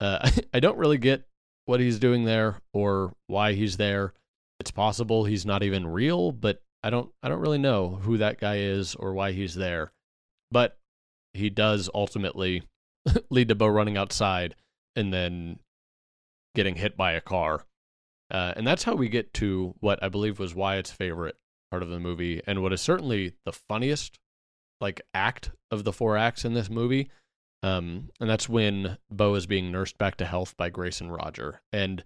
uh, 0.00 0.30
I 0.54 0.60
don't 0.60 0.78
really 0.78 0.98
get 0.98 1.26
what 1.66 1.80
he's 1.80 1.98
doing 1.98 2.24
there 2.24 2.60
or 2.72 3.12
why 3.26 3.52
he's 3.52 3.76
there. 3.76 4.12
It's 4.58 4.70
possible 4.70 5.24
he's 5.24 5.46
not 5.46 5.62
even 5.62 5.86
real, 5.86 6.32
but 6.32 6.62
I 6.82 6.90
don't 6.90 7.10
I 7.22 7.28
don't 7.28 7.40
really 7.40 7.58
know 7.58 8.00
who 8.02 8.18
that 8.18 8.40
guy 8.40 8.58
is 8.58 8.94
or 8.94 9.14
why 9.14 9.32
he's 9.32 9.54
there. 9.54 9.92
But 10.50 10.78
he 11.32 11.48
does 11.48 11.88
ultimately 11.94 12.62
lead 13.30 13.48
to 13.48 13.54
Beau 13.54 13.68
running 13.68 13.96
outside 13.96 14.54
and 14.96 15.12
then 15.12 15.60
getting 16.54 16.74
hit 16.74 16.96
by 16.96 17.12
a 17.12 17.20
car. 17.20 17.64
Uh, 18.30 18.52
and 18.56 18.66
that's 18.66 18.84
how 18.84 18.94
we 18.94 19.08
get 19.08 19.32
to 19.34 19.74
what 19.80 20.02
I 20.02 20.08
believe 20.08 20.38
was 20.38 20.54
Wyatt's 20.54 20.90
favorite 20.90 21.36
part 21.70 21.82
of 21.82 21.88
the 21.90 22.00
movie 22.00 22.42
and 22.46 22.62
what 22.62 22.72
is 22.72 22.80
certainly 22.80 23.34
the 23.44 23.52
funniest 23.52 24.18
like 24.80 25.00
act 25.14 25.50
of 25.70 25.84
the 25.84 25.92
four 25.92 26.16
acts 26.16 26.44
in 26.44 26.54
this 26.54 26.70
movie. 26.70 27.10
Um, 27.62 28.08
and 28.20 28.28
that's 28.28 28.48
when 28.48 28.96
Beau 29.10 29.34
is 29.34 29.46
being 29.46 29.70
nursed 29.70 29.98
back 29.98 30.16
to 30.16 30.24
health 30.24 30.56
by 30.56 30.70
Grace 30.70 31.00
and 31.00 31.12
Roger. 31.12 31.60
And 31.72 32.02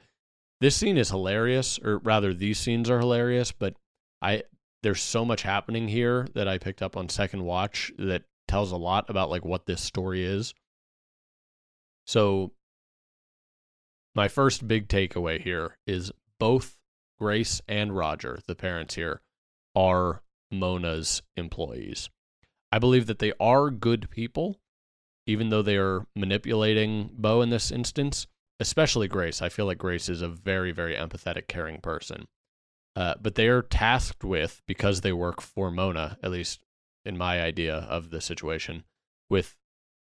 this 0.60 0.74
scene 0.74 0.96
is 0.96 1.10
hilarious, 1.10 1.78
or 1.78 1.98
rather, 1.98 2.34
these 2.34 2.58
scenes 2.58 2.90
are 2.90 2.98
hilarious. 2.98 3.52
But 3.52 3.74
I 4.20 4.42
there's 4.82 5.00
so 5.00 5.24
much 5.24 5.42
happening 5.42 5.88
here 5.88 6.26
that 6.34 6.48
I 6.48 6.58
picked 6.58 6.82
up 6.82 6.96
on 6.96 7.08
second 7.08 7.44
watch 7.44 7.92
that 7.98 8.24
tells 8.48 8.72
a 8.72 8.76
lot 8.76 9.08
about 9.08 9.30
like 9.30 9.44
what 9.44 9.66
this 9.66 9.80
story 9.80 10.24
is. 10.24 10.54
So 12.06 12.52
my 14.14 14.28
first 14.28 14.68
big 14.68 14.88
takeaway 14.88 15.40
here 15.40 15.78
is 15.86 16.12
both 16.38 16.76
Grace 17.18 17.62
and 17.66 17.96
Roger, 17.96 18.40
the 18.46 18.54
parents 18.54 18.94
here, 18.94 19.22
are 19.74 20.22
Mona's 20.50 21.22
employees. 21.36 22.08
I 22.70 22.78
believe 22.78 23.06
that 23.06 23.18
they 23.18 23.32
are 23.40 23.70
good 23.70 24.10
people, 24.10 24.58
even 25.26 25.50
though 25.50 25.62
they 25.62 25.76
are 25.76 26.06
manipulating 26.14 27.10
Beau 27.12 27.40
in 27.40 27.50
this 27.50 27.70
instance 27.70 28.26
especially 28.60 29.08
Grace. 29.08 29.42
I 29.42 29.48
feel 29.48 29.66
like 29.66 29.78
Grace 29.78 30.08
is 30.08 30.22
a 30.22 30.28
very, 30.28 30.72
very 30.72 30.94
empathetic, 30.94 31.48
caring 31.48 31.80
person. 31.80 32.26
Uh, 32.96 33.14
but 33.20 33.34
they 33.34 33.48
are 33.48 33.62
tasked 33.62 34.22
with, 34.22 34.62
because 34.66 35.00
they 35.00 35.12
work 35.12 35.40
for 35.40 35.70
Mona, 35.70 36.18
at 36.22 36.30
least 36.30 36.64
in 37.04 37.18
my 37.18 37.42
idea 37.42 37.74
of 37.74 38.10
the 38.10 38.20
situation, 38.20 38.84
with 39.28 39.56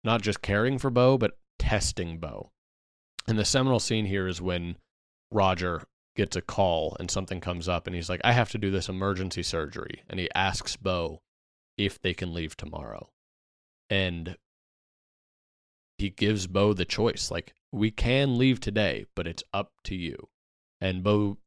not 0.03 0.21
just 0.21 0.41
caring 0.41 0.77
for 0.77 0.91
Beau, 0.91 1.17
but 1.17 1.37
testing 1.57 2.19
Beau. 2.19 2.51
And 3.27 3.39
the 3.39 3.45
seminal 3.45 3.79
scene 3.79 4.05
here 4.05 4.27
is 4.27 4.41
when 4.41 4.77
Roger 5.31 5.83
gets 6.15 6.35
a 6.35 6.41
call 6.41 6.95
and 6.99 7.11
something 7.11 7.41
comes 7.41 7.67
up, 7.67 7.87
and 7.87 7.95
he's 7.95 8.09
like, 8.09 8.21
I 8.23 8.31
have 8.31 8.49
to 8.51 8.57
do 8.57 8.71
this 8.71 8.89
emergency 8.89 9.43
surgery. 9.43 10.03
And 10.09 10.19
he 10.19 10.29
asks 10.33 10.75
Beau 10.75 11.21
if 11.77 12.01
they 12.01 12.13
can 12.13 12.33
leave 12.33 12.55
tomorrow. 12.55 13.09
And 13.89 14.37
he 15.97 16.09
gives 16.09 16.47
Beau 16.47 16.73
the 16.73 16.85
choice. 16.85 17.29
Like, 17.31 17.53
we 17.71 17.91
can 17.91 18.37
leave 18.37 18.59
today, 18.59 19.05
but 19.15 19.27
it's 19.27 19.43
up 19.53 19.71
to 19.85 19.95
you. 19.95 20.29
And 20.81 21.03
Beau 21.03 21.37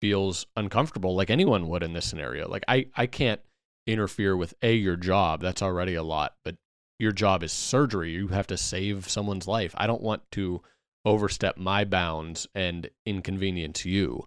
feels 0.00 0.46
uncomfortable 0.56 1.14
like 1.14 1.30
anyone 1.30 1.68
would 1.68 1.82
in 1.82 1.92
this 1.92 2.06
scenario. 2.06 2.48
Like 2.48 2.64
I, 2.68 2.86
I 2.96 3.06
can't 3.06 3.40
interfere 3.86 4.36
with 4.36 4.54
a 4.62 4.74
your 4.74 4.96
job. 4.96 5.40
That's 5.40 5.62
already 5.62 5.94
a 5.94 6.02
lot, 6.02 6.34
but 6.44 6.56
your 6.98 7.12
job 7.12 7.42
is 7.42 7.52
surgery. 7.52 8.12
You 8.12 8.28
have 8.28 8.46
to 8.48 8.56
save 8.56 9.08
someone's 9.08 9.46
life. 9.46 9.74
I 9.76 9.86
don't 9.86 10.02
want 10.02 10.22
to 10.32 10.62
overstep 11.06 11.56
my 11.56 11.84
bounds 11.84 12.48
and 12.54 12.90
inconvenience 13.06 13.86
you. 13.86 14.26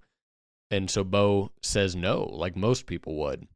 And 0.72 0.90
so 0.90 1.04
Beau 1.04 1.52
says 1.62 1.96
no, 1.96 2.24
like 2.24 2.56
most 2.56 2.86
people 2.86 3.16
would. 3.18 3.48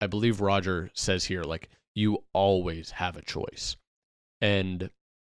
I 0.00 0.06
believe 0.06 0.40
Roger 0.40 0.90
says 0.94 1.24
here, 1.24 1.42
like, 1.42 1.68
you 1.94 2.22
always 2.32 2.92
have 2.92 3.16
a 3.16 3.22
choice. 3.22 3.76
And 4.40 4.90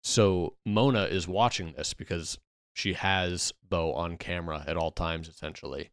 so 0.04 0.54
Mona 0.64 1.04
is 1.04 1.26
watching 1.26 1.72
this 1.72 1.94
because 1.94 2.38
she 2.74 2.92
has 2.92 3.52
Beau 3.68 3.92
on 3.92 4.16
camera 4.16 4.64
at 4.66 4.76
all 4.76 4.90
times, 4.92 5.28
essentially. 5.28 5.90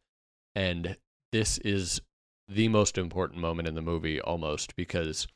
And 0.54 0.96
this 1.32 1.58
is 1.58 2.00
the 2.46 2.68
most 2.68 2.96
important 2.96 3.40
moment 3.40 3.68
in 3.68 3.74
the 3.74 3.82
movie 3.82 4.20
almost 4.20 4.76
because 4.76 5.26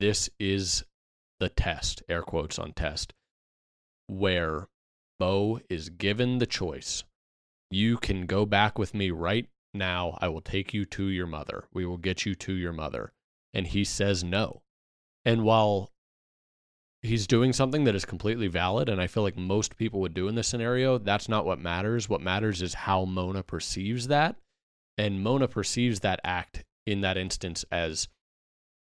this 0.00 0.30
is 0.38 0.84
the 1.40 1.48
test, 1.48 2.02
air 2.08 2.22
quotes 2.22 2.58
on 2.58 2.72
test, 2.72 3.12
where 4.06 4.68
Beau 5.18 5.60
is 5.68 5.88
given 5.88 6.38
the 6.38 6.46
choice. 6.46 7.04
You 7.70 7.96
can 7.96 8.26
go 8.26 8.46
back 8.46 8.78
with 8.78 8.94
me 8.94 9.10
right 9.10 9.48
now. 9.72 10.18
I 10.20 10.28
will 10.28 10.40
take 10.40 10.74
you 10.74 10.84
to 10.86 11.06
your 11.06 11.26
mother. 11.26 11.64
We 11.72 11.86
will 11.86 11.96
get 11.96 12.26
you 12.26 12.34
to 12.36 12.52
your 12.52 12.72
mother. 12.72 13.12
And 13.52 13.66
he 13.66 13.84
says 13.84 14.22
no. 14.24 14.62
And 15.24 15.44
while 15.44 15.90
he's 17.04 17.26
doing 17.26 17.52
something 17.52 17.84
that 17.84 17.94
is 17.94 18.04
completely 18.04 18.48
valid 18.48 18.88
and 18.88 19.00
i 19.00 19.06
feel 19.06 19.22
like 19.22 19.36
most 19.36 19.76
people 19.76 20.00
would 20.00 20.14
do 20.14 20.26
in 20.26 20.34
this 20.34 20.48
scenario 20.48 20.96
that's 20.96 21.28
not 21.28 21.44
what 21.44 21.58
matters 21.58 22.08
what 22.08 22.20
matters 22.20 22.62
is 22.62 22.72
how 22.72 23.04
mona 23.04 23.42
perceives 23.42 24.08
that 24.08 24.36
and 24.96 25.22
mona 25.22 25.46
perceives 25.46 26.00
that 26.00 26.18
act 26.24 26.64
in 26.86 27.02
that 27.02 27.18
instance 27.18 27.64
as 27.70 28.08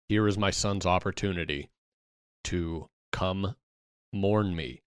here 0.08 0.28
is 0.28 0.38
my 0.38 0.50
son's 0.50 0.86
opportunity 0.86 1.70
to 2.44 2.88
come 3.10 3.56
mourn 4.12 4.54
me 4.54 4.80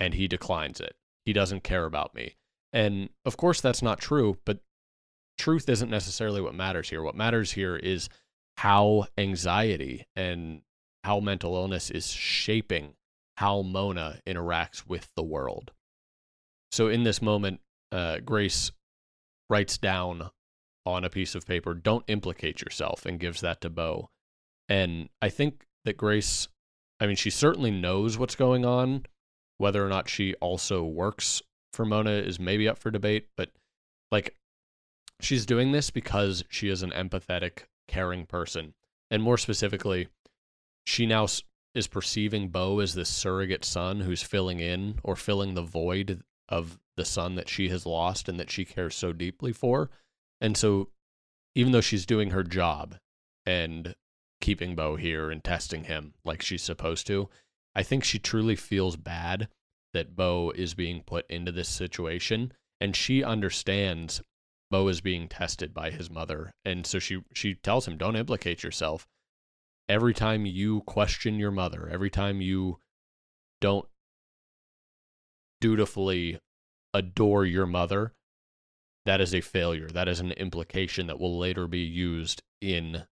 and 0.00 0.14
he 0.14 0.26
declines 0.26 0.80
it 0.80 0.96
he 1.24 1.32
doesn't 1.32 1.62
care 1.62 1.84
about 1.84 2.14
me 2.14 2.36
and 2.72 3.10
of 3.24 3.36
course 3.36 3.60
that's 3.60 3.82
not 3.82 4.00
true 4.00 4.38
but 4.44 4.58
truth 5.38 5.68
isn't 5.68 5.90
necessarily 5.90 6.40
what 6.40 6.54
matters 6.54 6.90
here 6.90 7.02
what 7.02 7.14
matters 7.14 7.52
here 7.52 7.76
is 7.76 8.08
how 8.56 9.06
anxiety 9.16 10.06
and 10.16 10.62
how 11.04 11.20
mental 11.20 11.54
illness 11.54 11.90
is 11.90 12.08
shaping 12.08 12.94
how 13.40 13.62
Mona 13.62 14.20
interacts 14.26 14.86
with 14.86 15.10
the 15.16 15.22
world. 15.22 15.72
So 16.72 16.88
in 16.88 17.04
this 17.04 17.22
moment, 17.22 17.60
uh, 17.90 18.18
Grace 18.18 18.70
writes 19.48 19.78
down 19.78 20.28
on 20.84 21.04
a 21.04 21.10
piece 21.10 21.34
of 21.34 21.46
paper, 21.46 21.72
don't 21.72 22.04
implicate 22.06 22.60
yourself, 22.60 23.06
and 23.06 23.18
gives 23.18 23.40
that 23.40 23.62
to 23.62 23.70
Beau. 23.70 24.10
And 24.68 25.08
I 25.22 25.30
think 25.30 25.64
that 25.86 25.96
Grace, 25.96 26.48
I 27.00 27.06
mean, 27.06 27.16
she 27.16 27.30
certainly 27.30 27.70
knows 27.70 28.18
what's 28.18 28.36
going 28.36 28.66
on. 28.66 29.06
Whether 29.60 29.84
or 29.84 29.90
not 29.90 30.08
she 30.08 30.32
also 30.36 30.82
works 30.82 31.42
for 31.74 31.84
Mona 31.84 32.12
is 32.12 32.40
maybe 32.40 32.66
up 32.66 32.78
for 32.78 32.90
debate, 32.90 33.28
but 33.36 33.50
like 34.10 34.34
she's 35.20 35.44
doing 35.44 35.72
this 35.72 35.90
because 35.90 36.42
she 36.48 36.70
is 36.70 36.82
an 36.82 36.92
empathetic, 36.92 37.64
caring 37.86 38.24
person. 38.24 38.72
And 39.10 39.22
more 39.22 39.36
specifically, 39.36 40.08
she 40.86 41.04
now 41.04 41.26
is 41.74 41.88
perceiving 41.88 42.48
Beau 42.48 42.78
as 42.78 42.94
this 42.94 43.10
surrogate 43.10 43.66
son 43.66 44.00
who's 44.00 44.22
filling 44.22 44.60
in 44.60 44.98
or 45.02 45.14
filling 45.14 45.52
the 45.52 45.60
void 45.60 46.22
of 46.48 46.78
the 46.96 47.04
son 47.04 47.34
that 47.34 47.50
she 47.50 47.68
has 47.68 47.84
lost 47.84 48.30
and 48.30 48.40
that 48.40 48.50
she 48.50 48.64
cares 48.64 48.96
so 48.96 49.12
deeply 49.12 49.52
for. 49.52 49.90
And 50.40 50.56
so, 50.56 50.88
even 51.54 51.72
though 51.72 51.82
she's 51.82 52.06
doing 52.06 52.30
her 52.30 52.44
job 52.44 52.96
and 53.44 53.94
keeping 54.40 54.74
Beau 54.74 54.96
here 54.96 55.30
and 55.30 55.44
testing 55.44 55.84
him 55.84 56.14
like 56.24 56.40
she's 56.40 56.62
supposed 56.62 57.06
to, 57.08 57.28
I 57.74 57.82
think 57.82 58.04
she 58.04 58.18
truly 58.18 58.56
feels 58.56 58.96
bad 58.96 59.48
that 59.92 60.16
Beau 60.16 60.52
is 60.54 60.74
being 60.74 61.02
put 61.02 61.28
into 61.30 61.52
this 61.52 61.68
situation. 61.68 62.52
And 62.80 62.96
she 62.96 63.22
understands 63.22 64.22
Beau 64.70 64.88
is 64.88 65.00
being 65.00 65.28
tested 65.28 65.74
by 65.74 65.90
his 65.90 66.10
mother. 66.10 66.52
And 66.64 66.86
so 66.86 66.98
she, 66.98 67.22
she 67.34 67.54
tells 67.54 67.86
him, 67.86 67.96
Don't 67.96 68.16
implicate 68.16 68.62
yourself 68.62 69.06
every 69.90 70.14
time 70.14 70.46
you 70.46 70.82
question 70.82 71.40
your 71.40 71.50
mother, 71.50 71.88
every 71.90 72.10
time 72.10 72.40
you 72.40 72.78
don't 73.60 73.88
dutifully 75.60 76.38
adore 76.94 77.44
your 77.44 77.66
mother, 77.66 78.12
that 79.04 79.20
is 79.20 79.34
a 79.34 79.40
failure. 79.40 79.88
That 79.88 80.08
is 80.08 80.20
an 80.20 80.30
implication 80.32 81.08
that 81.08 81.18
will 81.18 81.36
later 81.36 81.66
be 81.66 81.80
used 81.80 82.42
in 82.60 83.04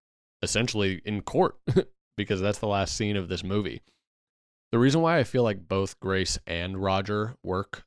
essentially 0.43 1.01
in 1.03 1.21
court 1.21 1.57
because 2.17 2.41
that's 2.41 2.59
the 2.59 2.67
last 2.67 2.95
scene 2.95 3.17
of 3.17 3.27
this 3.27 3.43
movie. 3.43 3.81
The 4.71 4.79
reason 4.79 5.01
why 5.01 5.17
I 5.17 5.24
feel 5.24 5.43
like 5.43 5.67
both 5.67 6.00
Grace 6.00 6.38
and 6.45 6.77
Roger 6.81 7.36
work 7.43 7.86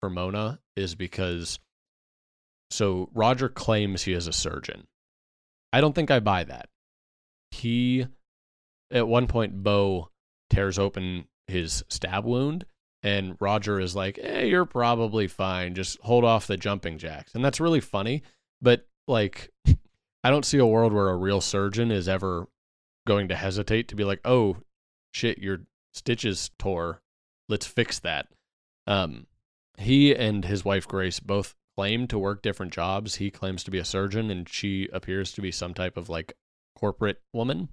for 0.00 0.10
Mona 0.10 0.60
is 0.76 0.94
because 0.94 1.58
so 2.70 3.08
Roger 3.14 3.48
claims 3.48 4.02
he 4.02 4.12
is 4.12 4.26
a 4.26 4.32
surgeon. 4.32 4.86
I 5.72 5.80
don't 5.80 5.94
think 5.94 6.10
I 6.10 6.20
buy 6.20 6.44
that. 6.44 6.68
he 7.50 8.06
at 8.90 9.08
one 9.08 9.26
point 9.26 9.62
Beau 9.62 10.10
tears 10.50 10.78
open 10.78 11.26
his 11.46 11.84
stab 11.88 12.24
wound 12.24 12.64
and 13.02 13.36
Roger 13.40 13.78
is 13.80 13.94
like, 13.94 14.18
"Eh, 14.20 14.44
you're 14.44 14.64
probably 14.64 15.28
fine. 15.28 15.74
Just 15.74 15.98
hold 16.02 16.24
off 16.24 16.46
the 16.46 16.56
jumping 16.56 16.98
jacks." 16.98 17.34
And 17.34 17.44
that's 17.44 17.60
really 17.60 17.80
funny, 17.80 18.22
but 18.60 18.86
like 19.06 19.50
I 20.24 20.30
don't 20.30 20.44
see 20.44 20.58
a 20.58 20.66
world 20.66 20.92
where 20.92 21.08
a 21.08 21.16
real 21.16 21.40
surgeon 21.40 21.90
is 21.90 22.08
ever 22.08 22.48
going 23.06 23.28
to 23.28 23.36
hesitate 23.36 23.88
to 23.88 23.96
be 23.96 24.04
like, 24.04 24.20
"Oh, 24.24 24.58
shit, 25.12 25.38
your 25.38 25.60
stitches 25.98 26.50
tore. 26.58 27.02
Let's 27.48 27.66
fix 27.66 27.98
that." 28.00 28.28
Um 28.86 29.26
he 29.78 30.14
and 30.14 30.44
his 30.44 30.64
wife 30.64 30.88
Grace 30.88 31.20
both 31.20 31.54
claim 31.76 32.08
to 32.08 32.18
work 32.18 32.42
different 32.42 32.72
jobs. 32.72 33.16
He 33.16 33.30
claims 33.30 33.62
to 33.64 33.70
be 33.70 33.78
a 33.78 33.84
surgeon 33.84 34.30
and 34.30 34.48
she 34.48 34.88
appears 34.92 35.32
to 35.32 35.40
be 35.40 35.52
some 35.52 35.74
type 35.74 35.96
of 35.96 36.08
like 36.08 36.34
corporate 36.76 37.22
woman. 37.32 37.68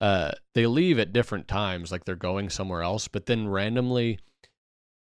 Uh 0.00 0.32
they 0.54 0.66
leave 0.66 0.98
at 0.98 1.12
different 1.12 1.48
times 1.48 1.90
like 1.90 2.04
they're 2.04 2.16
going 2.16 2.50
somewhere 2.50 2.82
else, 2.82 3.08
but 3.08 3.26
then 3.26 3.48
randomly 3.48 4.18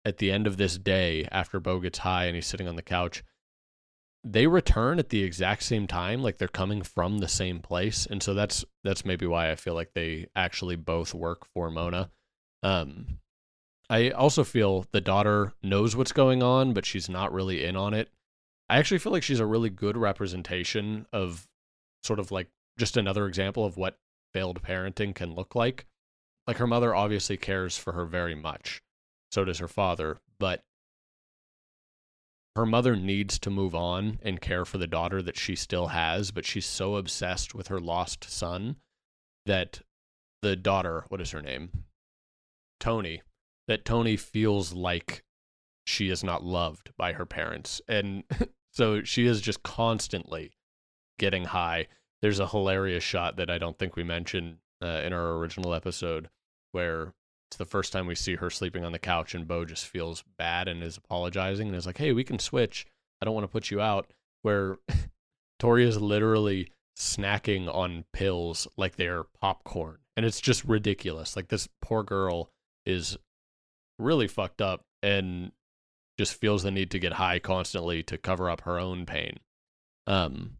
at 0.04 0.18
the 0.18 0.30
end 0.30 0.46
of 0.46 0.56
this 0.56 0.78
day 0.78 1.28
after 1.30 1.60
Beau 1.60 1.80
gets 1.80 1.98
high 1.98 2.24
and 2.24 2.34
he's 2.34 2.46
sitting 2.46 2.68
on 2.68 2.76
the 2.76 2.82
couch, 2.82 3.22
they 4.24 4.46
return 4.46 4.98
at 4.98 5.08
the 5.08 5.22
exact 5.22 5.62
same 5.62 5.86
time, 5.86 6.22
like 6.22 6.38
they're 6.38 6.48
coming 6.48 6.82
from 6.82 7.18
the 7.18 7.28
same 7.28 7.60
place. 7.60 8.06
And 8.06 8.22
so 8.22 8.34
that's 8.34 8.64
that's 8.84 9.04
maybe 9.04 9.26
why 9.26 9.50
I 9.50 9.56
feel 9.56 9.74
like 9.74 9.92
they 9.94 10.28
actually 10.36 10.76
both 10.76 11.14
work 11.14 11.46
for 11.54 11.70
Mona. 11.70 12.10
Um 12.62 13.18
I 13.88 14.10
also 14.10 14.44
feel 14.44 14.86
the 14.92 15.00
daughter 15.00 15.52
knows 15.62 15.96
what's 15.96 16.12
going 16.12 16.42
on, 16.42 16.72
but 16.72 16.86
she's 16.86 17.08
not 17.08 17.32
really 17.32 17.64
in 17.64 17.76
on 17.76 17.92
it. 17.92 18.08
I 18.68 18.78
actually 18.78 18.98
feel 18.98 19.10
like 19.10 19.24
she's 19.24 19.40
a 19.40 19.46
really 19.46 19.70
good 19.70 19.96
representation 19.96 21.06
of 21.12 21.48
sort 22.04 22.20
of 22.20 22.30
like 22.30 22.48
just 22.78 22.96
another 22.96 23.26
example 23.26 23.64
of 23.64 23.76
what 23.76 23.98
failed 24.32 24.62
parenting 24.62 25.12
can 25.12 25.34
look 25.34 25.56
like. 25.56 25.86
Like 26.46 26.58
her 26.58 26.68
mother 26.68 26.94
obviously 26.94 27.36
cares 27.36 27.76
for 27.76 27.92
her 27.92 28.04
very 28.04 28.36
much 28.36 28.80
so 29.30 29.44
does 29.44 29.58
her 29.58 29.68
father. 29.68 30.18
But 30.38 30.64
her 32.56 32.66
mother 32.66 32.96
needs 32.96 33.38
to 33.40 33.50
move 33.50 33.74
on 33.74 34.18
and 34.22 34.40
care 34.40 34.64
for 34.64 34.78
the 34.78 34.86
daughter 34.86 35.22
that 35.22 35.38
she 35.38 35.54
still 35.54 35.88
has, 35.88 36.30
but 36.30 36.44
she's 36.44 36.66
so 36.66 36.96
obsessed 36.96 37.54
with 37.54 37.68
her 37.68 37.80
lost 37.80 38.24
son 38.28 38.76
that 39.46 39.80
the 40.42 40.56
daughter, 40.56 41.04
what 41.08 41.20
is 41.20 41.30
her 41.30 41.42
name? 41.42 41.84
Toni, 42.80 43.22
that 43.68 43.84
Toni 43.84 44.16
feels 44.16 44.72
like 44.72 45.22
she 45.86 46.10
is 46.10 46.24
not 46.24 46.42
loved 46.42 46.90
by 46.96 47.12
her 47.12 47.26
parents. 47.26 47.80
And 47.88 48.24
so 48.72 49.02
she 49.04 49.26
is 49.26 49.40
just 49.40 49.62
constantly 49.62 50.52
getting 51.18 51.44
high. 51.44 51.86
There's 52.22 52.40
a 52.40 52.48
hilarious 52.48 53.04
shot 53.04 53.36
that 53.36 53.50
I 53.50 53.58
don't 53.58 53.78
think 53.78 53.96
we 53.96 54.04
mentioned 54.04 54.56
uh, 54.82 55.02
in 55.04 55.12
our 55.12 55.32
original 55.34 55.74
episode 55.74 56.28
where 56.72 57.14
it's 57.50 57.56
the 57.56 57.64
first 57.64 57.92
time 57.92 58.06
we 58.06 58.14
see 58.14 58.36
her 58.36 58.48
sleeping 58.48 58.84
on 58.84 58.92
the 58.92 58.98
couch, 58.98 59.34
and 59.34 59.48
Beau 59.48 59.64
just 59.64 59.86
feels 59.86 60.22
bad 60.38 60.68
and 60.68 60.82
is 60.82 60.96
apologizing 60.96 61.66
and 61.66 61.76
is 61.76 61.86
like, 61.86 61.98
"Hey, 61.98 62.12
we 62.12 62.22
can 62.22 62.38
switch. 62.38 62.86
I 63.20 63.24
don't 63.24 63.34
want 63.34 63.44
to 63.44 63.52
put 63.52 63.72
you 63.72 63.80
out." 63.80 64.12
Where 64.42 64.78
Tori 65.58 65.84
is 65.84 66.00
literally 66.00 66.70
snacking 66.96 67.72
on 67.72 68.04
pills 68.12 68.68
like 68.76 68.94
they're 68.96 69.24
popcorn, 69.40 69.98
and 70.16 70.24
it's 70.24 70.40
just 70.40 70.64
ridiculous. 70.64 71.34
Like 71.34 71.48
this 71.48 71.68
poor 71.82 72.04
girl 72.04 72.52
is 72.86 73.16
really 73.98 74.28
fucked 74.28 74.60
up 74.60 74.82
and 75.02 75.52
just 76.18 76.34
feels 76.34 76.62
the 76.62 76.70
need 76.70 76.90
to 76.90 76.98
get 76.98 77.14
high 77.14 77.38
constantly 77.38 78.02
to 78.02 78.18
cover 78.18 78.50
up 78.50 78.62
her 78.62 78.78
own 78.78 79.06
pain. 79.06 79.38
Um, 80.06 80.58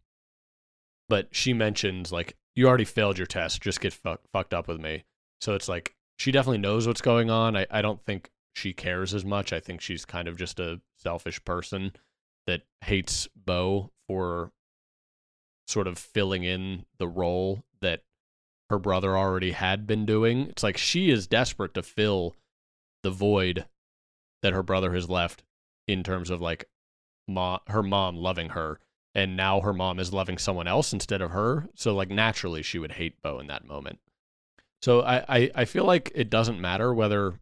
but 1.08 1.28
she 1.32 1.52
mentions 1.52 2.12
like, 2.12 2.36
"You 2.54 2.68
already 2.68 2.84
failed 2.84 3.18
your 3.18 3.26
test. 3.26 3.62
Just 3.62 3.80
get 3.80 3.92
fu- 3.92 4.16
fucked 4.32 4.54
up 4.54 4.68
with 4.68 4.80
me." 4.80 5.04
So 5.40 5.54
it's 5.54 5.68
like 5.68 5.94
she 6.18 6.32
definitely 6.32 6.58
knows 6.58 6.86
what's 6.86 7.00
going 7.00 7.30
on. 7.30 7.56
I, 7.56 7.66
I 7.70 7.82
don't 7.82 8.04
think 8.04 8.30
she 8.54 8.72
cares 8.72 9.14
as 9.14 9.24
much. 9.24 9.52
I 9.52 9.60
think 9.60 9.80
she's 9.80 10.04
kind 10.04 10.28
of 10.28 10.36
just 10.36 10.60
a 10.60 10.80
selfish 10.96 11.42
person 11.44 11.92
that 12.46 12.62
hates 12.82 13.28
Beau 13.36 13.90
for 14.06 14.52
sort 15.66 15.86
of 15.86 15.98
filling 15.98 16.44
in 16.44 16.84
the 16.98 17.08
role 17.08 17.64
that 17.80 18.02
her 18.70 18.78
brother 18.78 19.18
already 19.18 19.50
had 19.50 19.86
been 19.86 20.06
doing. 20.06 20.46
It's 20.48 20.62
like 20.62 20.78
she 20.78 21.10
is 21.10 21.26
desperate 21.26 21.74
to 21.74 21.82
fill 21.82 22.36
the 23.02 23.10
void 23.10 23.66
that 24.42 24.52
her 24.52 24.62
brother 24.62 24.94
has 24.94 25.10
left 25.10 25.42
in 25.88 26.04
terms 26.04 26.30
of 26.30 26.40
like 26.40 26.66
ma- 27.26 27.58
her 27.66 27.82
mom 27.82 28.16
loving 28.16 28.50
her 28.50 28.78
and 29.12 29.36
now 29.36 29.60
her 29.60 29.72
mom 29.72 29.98
is 29.98 30.12
loving 30.12 30.38
someone 30.38 30.68
else 30.68 30.92
instead 30.92 31.20
of 31.20 31.32
her. 31.32 31.68
So 31.74 31.94
like 31.94 32.10
naturally 32.10 32.62
she 32.62 32.78
would 32.78 32.92
hate 32.92 33.20
Beau 33.20 33.40
in 33.40 33.48
that 33.48 33.66
moment. 33.66 33.98
So 34.82 35.02
I, 35.02 35.24
I, 35.28 35.50
I 35.56 35.64
feel 35.64 35.84
like 35.84 36.12
it 36.14 36.30
doesn't 36.30 36.60
matter 36.60 36.94
whether 36.94 37.40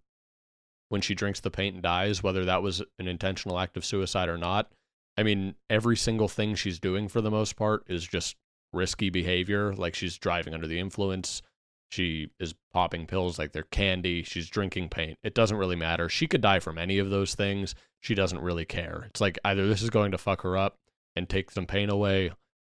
when 0.88 1.02
she 1.02 1.14
drinks 1.14 1.40
the 1.40 1.50
paint 1.50 1.74
and 1.74 1.82
dies, 1.82 2.22
whether 2.22 2.46
that 2.46 2.62
was 2.62 2.82
an 2.98 3.06
intentional 3.06 3.58
act 3.58 3.76
of 3.76 3.84
suicide 3.84 4.30
or 4.30 4.38
not. 4.38 4.72
I 5.18 5.24
mean, 5.24 5.56
every 5.68 5.96
single 5.96 6.28
thing 6.28 6.54
she's 6.54 6.80
doing 6.80 7.06
for 7.06 7.20
the 7.20 7.30
most 7.30 7.54
part 7.54 7.84
is 7.86 8.06
just 8.06 8.36
risky 8.72 9.10
behavior. 9.10 9.74
Like 9.74 9.94
she's 9.94 10.18
driving 10.18 10.54
under 10.54 10.66
the 10.66 10.78
influence. 10.78 11.42
She 11.90 12.28
is 12.38 12.54
popping 12.72 13.06
pills 13.06 13.38
like 13.38 13.52
they're 13.52 13.62
candy. 13.62 14.22
She's 14.22 14.50
drinking 14.50 14.90
paint. 14.90 15.18
It 15.22 15.34
doesn't 15.34 15.56
really 15.56 15.76
matter. 15.76 16.08
She 16.08 16.26
could 16.26 16.42
die 16.42 16.60
from 16.60 16.76
any 16.76 16.98
of 16.98 17.10
those 17.10 17.34
things. 17.34 17.74
She 18.00 18.14
doesn't 18.14 18.40
really 18.40 18.66
care. 18.66 19.04
It's 19.08 19.20
like 19.20 19.38
either 19.44 19.66
this 19.66 19.82
is 19.82 19.90
going 19.90 20.12
to 20.12 20.18
fuck 20.18 20.42
her 20.42 20.56
up 20.56 20.76
and 21.16 21.28
take 21.28 21.50
some 21.50 21.66
pain 21.66 21.88
away, 21.88 22.30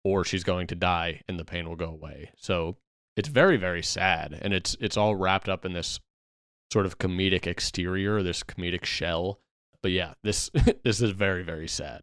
or 0.03 0.23
she's 0.23 0.45
going 0.45 0.67
to 0.67 0.75
die 0.75 1.21
and 1.27 1.37
the 1.37 1.45
pain 1.45 1.67
will 1.67 1.75
go 1.75 1.89
away. 1.89 2.31
So 2.37 2.77
it's 3.15 3.29
very 3.29 3.57
very 3.57 3.83
sad 3.83 4.37
and 4.41 4.53
it's 4.53 4.75
it's 4.79 4.97
all 4.97 5.15
wrapped 5.15 5.49
up 5.49 5.65
in 5.65 5.73
this 5.73 5.99
sort 6.71 6.85
of 6.85 6.97
comedic 6.97 7.45
exterior 7.45 8.23
this 8.23 8.43
comedic 8.43 8.85
shell 8.85 9.39
but 9.81 9.91
yeah 9.91 10.13
this 10.23 10.49
this 10.83 11.01
is 11.01 11.11
very 11.11 11.43
very 11.43 11.67
sad 11.67 12.01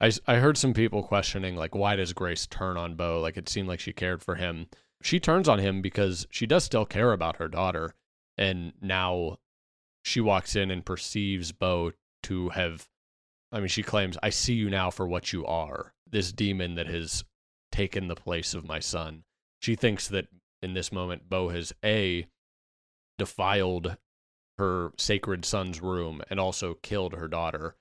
I, 0.00 0.12
I 0.26 0.36
heard 0.36 0.56
some 0.56 0.74
people 0.74 1.02
questioning 1.02 1.56
like 1.56 1.74
why 1.74 1.96
does 1.96 2.12
grace 2.12 2.46
turn 2.46 2.76
on 2.76 2.94
beau 2.94 3.20
like 3.20 3.36
it 3.36 3.48
seemed 3.48 3.68
like 3.68 3.80
she 3.80 3.92
cared 3.92 4.22
for 4.22 4.36
him. 4.36 4.66
She 5.02 5.20
turns 5.20 5.48
on 5.48 5.58
him 5.58 5.80
because 5.80 6.26
she 6.30 6.46
does 6.46 6.64
still 6.64 6.84
care 6.84 7.12
about 7.12 7.36
her 7.36 7.48
daughter 7.48 7.94
and 8.36 8.72
now 8.80 9.38
she 10.02 10.20
walks 10.20 10.56
in 10.56 10.70
and 10.70 10.84
perceives 10.84 11.52
beau 11.52 11.92
to 12.24 12.48
have 12.50 12.88
i 13.52 13.58
mean 13.58 13.68
she 13.68 13.82
claims 13.82 14.16
i 14.22 14.30
see 14.30 14.54
you 14.54 14.68
now 14.68 14.90
for 14.90 15.06
what 15.06 15.32
you 15.32 15.46
are 15.46 15.92
this 16.10 16.32
demon 16.32 16.74
that 16.74 16.86
has 16.86 17.24
taken 17.70 18.08
the 18.08 18.16
place 18.16 18.54
of 18.54 18.66
my 18.66 18.80
son. 18.80 19.24
She 19.60 19.74
thinks 19.74 20.08
that 20.08 20.28
in 20.62 20.74
this 20.74 20.92
moment, 20.92 21.28
Beau 21.28 21.48
has 21.50 21.72
A, 21.84 22.26
defiled 23.18 23.96
her 24.58 24.92
sacred 24.96 25.44
son's 25.44 25.80
room 25.80 26.22
and 26.30 26.40
also 26.40 26.74
killed 26.74 27.14
her 27.14 27.28
daughter. 27.28 27.76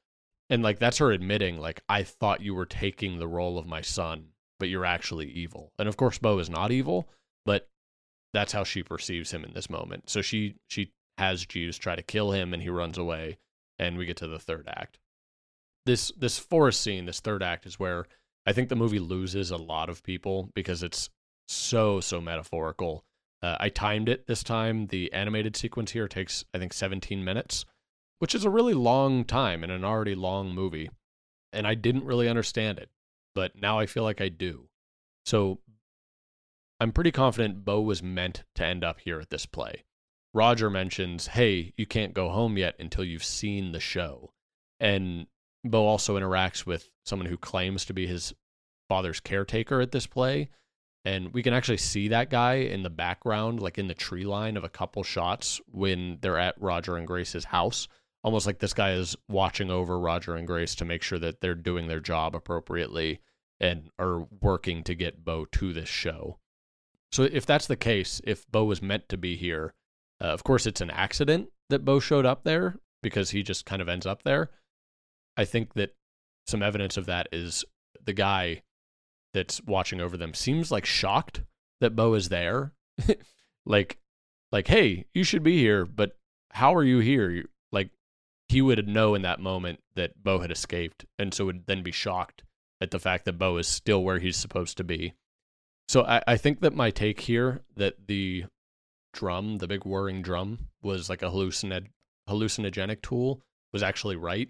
And 0.50 0.64
like 0.64 0.80
that's 0.80 1.00
her 1.00 1.12
admitting, 1.12 1.60
like, 1.60 1.82
I 1.90 2.04
thought 2.04 2.42
you 2.42 2.56
were 2.56 2.66
taking 2.66 3.20
the 3.20 3.28
role 3.28 3.58
of 3.58 3.68
my 3.68 3.82
son, 3.82 4.30
but 4.60 4.70
you're 4.70 4.86
actually 4.86 5.30
evil. 5.30 5.74
And 5.78 5.90
of 5.90 5.98
course, 5.98 6.18
Beau 6.18 6.40
is 6.40 6.50
not 6.50 6.72
evil, 6.72 7.10
but 7.46 7.68
that's 8.34 8.54
how 8.54 8.64
she 8.64 8.84
perceives 8.84 9.32
him 9.32 9.44
in 9.44 9.54
this 9.54 9.70
moment. 9.70 10.10
So 10.10 10.22
she 10.22 10.56
she 10.68 10.92
has 11.18 11.46
Jeeves 11.46 11.78
try 11.78 11.96
to 11.96 12.04
kill 12.04 12.32
him 12.32 12.54
and 12.54 12.62
he 12.62 12.70
runs 12.70 12.98
away, 12.98 13.38
and 13.80 13.98
we 13.98 14.06
get 14.06 14.18
to 14.18 14.28
the 14.28 14.40
third 14.40 14.68
act. 14.68 15.00
This 15.86 16.12
this 16.18 16.38
forest 16.38 16.82
scene, 16.82 17.06
this 17.06 17.20
third 17.20 17.44
act, 17.44 17.66
is 17.66 17.80
where 17.80 18.06
I 18.46 18.54
think 18.54 18.70
the 18.70 18.76
movie 18.76 19.00
loses 19.00 19.52
a 19.52 19.58
lot 19.58 19.90
of 19.90 20.04
people 20.04 20.50
because 20.54 20.84
it's 20.84 21.10
so 21.48 22.00
so 22.00 22.22
metaphorical. 22.22 23.04
Uh, 23.42 23.58
I 23.60 23.70
timed 23.70 24.10
it 24.10 24.26
this 24.28 24.44
time. 24.44 24.88
The 24.88 25.12
animated 25.14 25.56
sequence 25.56 25.92
here 25.92 26.08
takes 26.08 26.46
I 26.54 26.58
think 26.58 26.74
17 26.74 27.24
minutes, 27.24 27.66
which 28.20 28.36
is 28.36 28.46
a 28.46 28.50
really 28.50 28.74
long 28.74 29.24
time 29.24 29.64
in 29.64 29.70
an 29.70 29.84
already 29.84 30.16
long 30.16 30.54
movie, 30.54 30.90
and 31.54 31.68
I 31.68 31.76
didn't 31.76 32.06
really 32.06 32.28
understand 32.28 32.80
it, 32.80 32.90
but 33.36 33.56
now 33.56 33.80
I 33.80 33.86
feel 33.86 34.04
like 34.04 34.22
I 34.22 34.30
do. 34.30 34.70
So 35.26 35.60
I'm 36.80 36.92
pretty 36.92 37.12
confident 37.12 37.66
Beau 37.66 37.82
was 37.82 38.04
meant 38.04 38.44
to 38.56 38.66
end 38.66 38.84
up 38.84 39.00
here 39.00 39.20
at 39.20 39.30
this 39.30 39.46
play. 39.46 39.84
Roger 40.34 40.70
mentions, 40.70 41.28
"Hey, 41.28 41.74
you 41.78 41.86
can't 41.86 42.14
go 42.14 42.30
home 42.30 42.58
yet 42.58 42.76
until 42.80 43.04
you've 43.04 43.24
seen 43.24 43.72
the 43.72 43.80
show," 43.80 44.34
and 44.80 45.28
Beau 45.64 45.86
also 45.86 46.18
interacts 46.18 46.66
with 46.66 46.90
someone 47.06 47.28
who 47.28 47.38
claims 47.38 47.86
to 47.86 47.94
be 47.94 48.08
his 48.08 48.34
father's 48.88 49.20
caretaker 49.20 49.82
at 49.82 49.92
this 49.92 50.08
play 50.08 50.50
and 51.08 51.34
we 51.34 51.42
can 51.42 51.54
actually 51.54 51.78
see 51.78 52.10
that 52.10 52.30
guy 52.30 52.56
in 52.56 52.84
the 52.84 52.90
background 52.90 53.62
like 53.62 53.78
in 53.78 53.88
the 53.88 53.94
tree 53.94 54.26
line 54.26 54.58
of 54.58 54.64
a 54.64 54.70
couple 54.70 55.04
shots 55.04 55.62
when 55.72 56.18
they're 56.22 56.38
at 56.38 56.62
roger 56.62 56.98
and 56.98 57.08
grace's 57.08 57.46
house 57.46 57.88
almost 58.28 58.46
like 58.46 58.60
this 58.60 58.74
guy 58.74 58.92
is 58.92 59.16
watching 59.28 59.72
over 59.72 60.00
roger 60.00 60.36
and 60.36 60.48
grace 60.48 60.76
to 60.76 60.86
make 60.86 61.02
sure 61.02 61.20
that 61.20 61.42
they're 61.42 61.56
doing 61.56 61.88
their 61.88 62.00
job 62.00 62.36
appropriately 62.36 63.20
and 63.60 63.90
are 63.98 64.28
working 64.42 64.84
to 64.84 64.94
get 64.94 65.24
beau 65.24 65.46
to 65.46 65.74
this 65.74 65.90
show 65.90 66.38
so 67.12 67.24
if 67.24 67.46
that's 67.46 67.68
the 67.68 67.76
case 67.76 68.22
if 68.24 68.50
beau 68.52 68.66
was 68.66 68.82
meant 68.82 69.08
to 69.10 69.18
be 69.18 69.36
here 69.36 69.74
uh, 70.22 70.26
of 70.26 70.44
course 70.44 70.66
it's 70.66 70.82
an 70.82 70.92
accident 70.92 71.50
that 71.70 71.86
beau 71.86 72.00
showed 72.00 72.26
up 72.26 72.44
there 72.44 72.76
because 73.02 73.32
he 73.32 73.42
just 73.42 73.66
kind 73.66 73.82
of 73.82 73.90
ends 73.90 74.06
up 74.06 74.24
there 74.24 74.50
i 75.38 75.46
think 75.46 75.74
that 75.74 75.96
some 76.48 76.64
evidence 76.64 76.98
of 76.98 77.06
that 77.06 77.28
is 77.32 77.66
the 78.06 78.14
guy 78.14 78.62
that's 79.34 79.62
watching 79.64 80.02
over 80.02 80.18
them 80.18 80.34
seems 80.34 80.72
like 80.72 80.86
shocked 80.86 81.44
that 81.82 81.96
Beau 81.96 82.14
is 82.14 82.30
there. 82.30 82.74
like 83.66 83.98
like 84.52 84.68
hey, 84.68 85.06
you 85.14 85.24
should 85.24 85.44
be 85.44 85.58
here, 85.58 85.86
but 85.86 86.18
how 86.52 86.74
are 86.74 86.84
you 86.84 87.00
here? 87.00 87.46
He 88.50 88.62
would 88.62 88.88
know 88.88 89.14
in 89.14 89.24
that 89.24 89.40
moment 89.40 89.82
that 89.96 90.24
Beau 90.24 90.40
had 90.40 90.52
escaped 90.52 91.06
and 91.20 91.34
so 91.34 91.46
would 91.46 91.66
then 91.68 91.84
be 91.84 91.92
shocked 91.92 92.44
at 92.80 92.92
the 92.92 93.00
fact 93.00 93.26
that 93.26 93.38
Beau 93.38 93.58
is 93.58 93.68
still 93.68 94.04
where 94.04 94.20
he's 94.20 94.38
supposed 94.38 94.78
to 94.78 94.84
be. 94.84 95.14
So 95.88 96.04
I, 96.04 96.22
I 96.28 96.38
think 96.38 96.62
that 96.62 96.76
my 96.76 96.92
take 96.92 97.22
here 97.22 97.62
that 97.76 98.08
the 98.08 98.46
drum, 99.14 99.58
the 99.58 99.68
big 99.68 99.86
whirring 99.86 100.22
drum, 100.22 100.68
was 100.82 101.10
like 101.10 101.22
a 101.22 101.30
hallucined 101.30 101.90
hallucinogenic 102.30 103.02
tool 103.02 103.42
was 103.74 103.84
actually 103.84 104.16
right. 104.16 104.50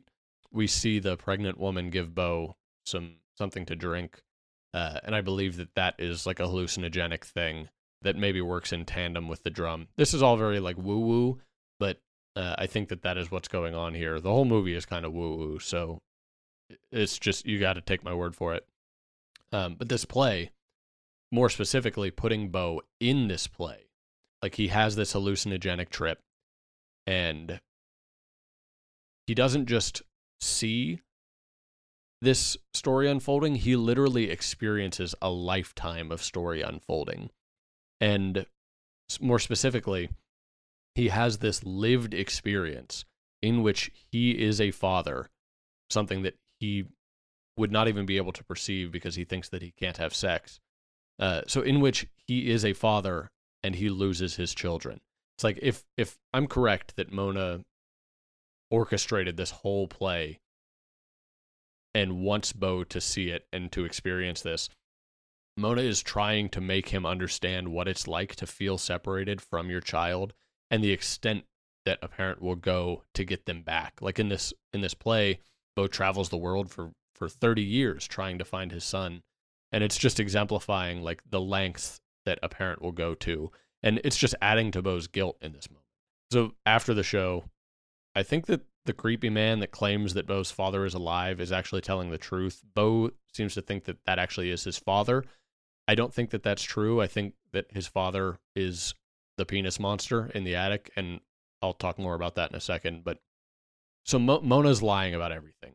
We 0.52 0.68
see 0.68 1.00
the 1.00 1.18
pregnant 1.18 1.60
woman 1.60 1.90
give 1.90 2.16
Beau 2.16 2.56
some 2.86 3.18
something 3.38 3.66
to 3.68 3.76
drink, 3.76 4.22
uh, 4.74 5.00
and 5.04 5.16
I 5.16 5.22
believe 5.22 5.58
that 5.58 5.76
that 5.76 5.96
is 6.00 6.26
like 6.26 6.40
a 6.40 6.44
hallucinogenic 6.44 7.24
thing 7.24 7.70
that 8.02 8.16
maybe 8.16 8.42
works 8.42 8.72
in 8.72 8.86
tandem 8.86 9.28
with 9.28 9.44
the 9.44 9.50
drum. 9.50 9.88
This 9.98 10.14
is 10.14 10.24
all 10.24 10.38
very 10.38 10.60
like 10.60 10.78
woo 10.78 11.00
woo, 11.00 11.42
but 11.80 12.00
uh, 12.38 12.56
I 12.58 12.68
think 12.68 12.90
that 12.90 13.02
that 13.02 13.18
is 13.18 13.32
what's 13.32 13.48
going 13.48 13.74
on 13.74 13.96
here. 13.96 14.20
The 14.20 14.30
whole 14.30 14.46
movie 14.46 14.76
is 14.76 14.86
kind 14.86 15.06
of 15.06 15.14
woo 15.14 15.36
woo, 15.36 15.60
so 15.60 16.02
it's 16.92 17.18
just 17.18 17.48
you 17.48 17.60
got 17.60 17.74
to 17.74 17.82
take 17.82 18.04
my 18.04 18.14
word 18.14 18.36
for 18.36 18.54
it. 18.54 18.66
Um, 19.52 19.76
but 19.76 19.90
this 19.90 20.06
play, 20.06 20.52
more 21.32 21.50
specifically, 21.50 22.12
putting 22.12 22.50
Beau 22.50 22.82
in 23.00 23.28
this 23.28 23.48
play, 23.48 23.88
like 24.44 24.56
he 24.56 24.68
has 24.68 24.96
this 24.96 25.14
hallucinogenic 25.14 25.90
trip, 25.90 26.20
and 27.08 27.60
he 29.26 29.34
doesn't 29.34 29.66
just 29.66 30.04
see 30.40 31.02
this 32.22 32.56
story 32.74 33.10
unfolding, 33.10 33.56
he 33.56 33.76
literally 33.76 34.30
experiences 34.30 35.16
a 35.22 35.30
lifetime 35.30 36.12
of 36.12 36.22
story 36.22 36.62
unfolding. 36.62 37.30
And 38.00 38.46
more 39.20 39.40
specifically, 39.40 40.10
he 40.98 41.10
has 41.10 41.38
this 41.38 41.64
lived 41.64 42.16
experience 42.16 43.06
in 43.44 43.62
which 43.62 43.92
he 44.12 44.32
is 44.32 44.60
a 44.60 44.72
father, 44.72 45.30
something 45.92 46.24
that 46.24 46.34
he 46.60 46.86
would 47.56 47.72
not 47.72 47.88
even 47.88 48.08
be 48.08 48.18
able 48.18 48.32
to 48.32 48.44
perceive 48.44 48.92
because 48.92 49.14
he 49.14 49.24
thinks 49.24 49.48
that 49.50 49.62
he 49.62 49.72
can't 49.80 49.98
have 49.98 50.16
sex. 50.16 50.60
Uh, 51.20 51.42
so, 51.46 51.62
in 51.62 51.82
which 51.82 52.08
he 52.26 52.50
is 52.50 52.66
a 52.66 52.74
father 52.74 53.30
and 53.62 53.76
he 53.76 53.90
loses 53.90 54.38
his 54.38 54.56
children. 54.56 55.00
It's 55.38 55.44
like 55.44 55.60
if 55.62 55.84
if 55.98 56.18
I'm 56.34 56.48
correct 56.48 56.96
that 56.96 57.12
Mona 57.12 57.62
orchestrated 58.72 59.38
this 59.38 59.52
whole 59.52 59.88
play 59.88 60.40
and 61.94 62.22
wants 62.22 62.54
Beau 62.54 62.84
to 62.86 63.00
see 63.00 63.30
it 63.30 63.46
and 63.54 63.72
to 63.72 63.86
experience 63.86 64.42
this. 64.42 64.68
Mona 65.56 65.82
is 65.82 66.02
trying 66.02 66.50
to 66.50 66.62
make 66.62 66.90
him 66.90 67.06
understand 67.06 67.68
what 67.68 67.88
it's 67.88 68.08
like 68.08 68.36
to 68.38 68.48
feel 68.48 68.80
separated 68.80 69.42
from 69.42 69.70
your 69.70 69.82
child 69.82 70.34
and 70.70 70.84
the 70.84 70.92
extent 70.92 71.46
that 71.86 72.00
a 72.02 72.08
parent 72.08 72.42
will 72.42 72.56
go 72.56 73.04
to 73.14 73.24
get 73.24 73.46
them 73.46 73.62
back. 73.62 73.94
Like 74.02 74.20
in 74.20 74.30
this 74.30 74.54
in 74.74 74.82
this 74.82 74.94
play, 74.94 75.40
Beau 75.76 75.88
travels 75.88 76.30
the 76.30 76.38
world 76.38 76.70
for 76.70 76.92
for 77.16 77.30
30 77.30 77.64
years 77.64 78.08
trying 78.08 78.38
to 78.38 78.46
find 78.46 78.72
his 78.72 78.84
son 78.84 79.24
and 79.72 79.84
it's 79.84 79.98
just 79.98 80.20
exemplifying 80.20 81.02
like 81.02 81.22
the 81.28 81.42
lengths 81.42 82.00
that 82.26 82.38
a 82.44 82.50
parent 82.50 82.82
will 82.82 82.92
go 82.92 83.16
to 83.16 83.52
and 83.82 84.00
it's 84.04 84.18
just 84.18 84.36
adding 84.42 84.72
to 84.72 84.82
Beau's 84.82 85.08
guilt 85.08 85.38
in 85.42 85.54
this 85.54 85.70
moment. 85.70 85.86
So 86.32 86.54
after 86.66 86.94
the 86.94 87.04
show, 87.04 87.46
I 88.16 88.24
think 88.24 88.48
that 88.48 88.62
the 88.86 88.94
creepy 88.94 89.30
man 89.30 89.60
that 89.60 89.72
claims 89.72 90.14
that 90.14 90.28
Beau's 90.28 90.52
father 90.52 90.86
is 90.86 90.94
alive 90.94 91.40
is 91.40 91.52
actually 91.52 91.82
telling 91.82 92.10
the 92.10 92.18
truth. 92.18 92.64
Beau 92.74 93.12
seems 93.34 93.54
to 93.54 93.62
think 93.62 93.86
that 93.86 93.98
that 94.06 94.20
actually 94.20 94.50
is 94.50 94.64
his 94.64 94.78
father. 94.78 95.24
I 95.88 95.96
don't 95.96 96.14
think 96.14 96.32
that 96.32 96.44
that's 96.44 96.64
true. 96.64 97.02
I 97.02 97.08
think 97.08 97.34
that 97.54 97.68
his 97.72 97.88
father 97.88 98.40
is 98.56 98.94
the 99.38 99.46
penis 99.46 99.80
monster 99.80 100.32
in 100.34 100.44
the 100.44 100.56
attic, 100.56 100.92
and 100.96 101.22
I'll 101.62 101.74
talk 101.74 101.98
more 101.98 102.16
about 102.16 102.36
that 102.36 102.52
in 102.52 102.56
a 102.56 102.62
second. 102.62 103.04
But 103.04 103.20
so 104.04 104.20
Mo- 104.20 104.42
Mona's 104.42 104.82
lying 104.82 105.14
about 105.14 105.32
everything. 105.32 105.74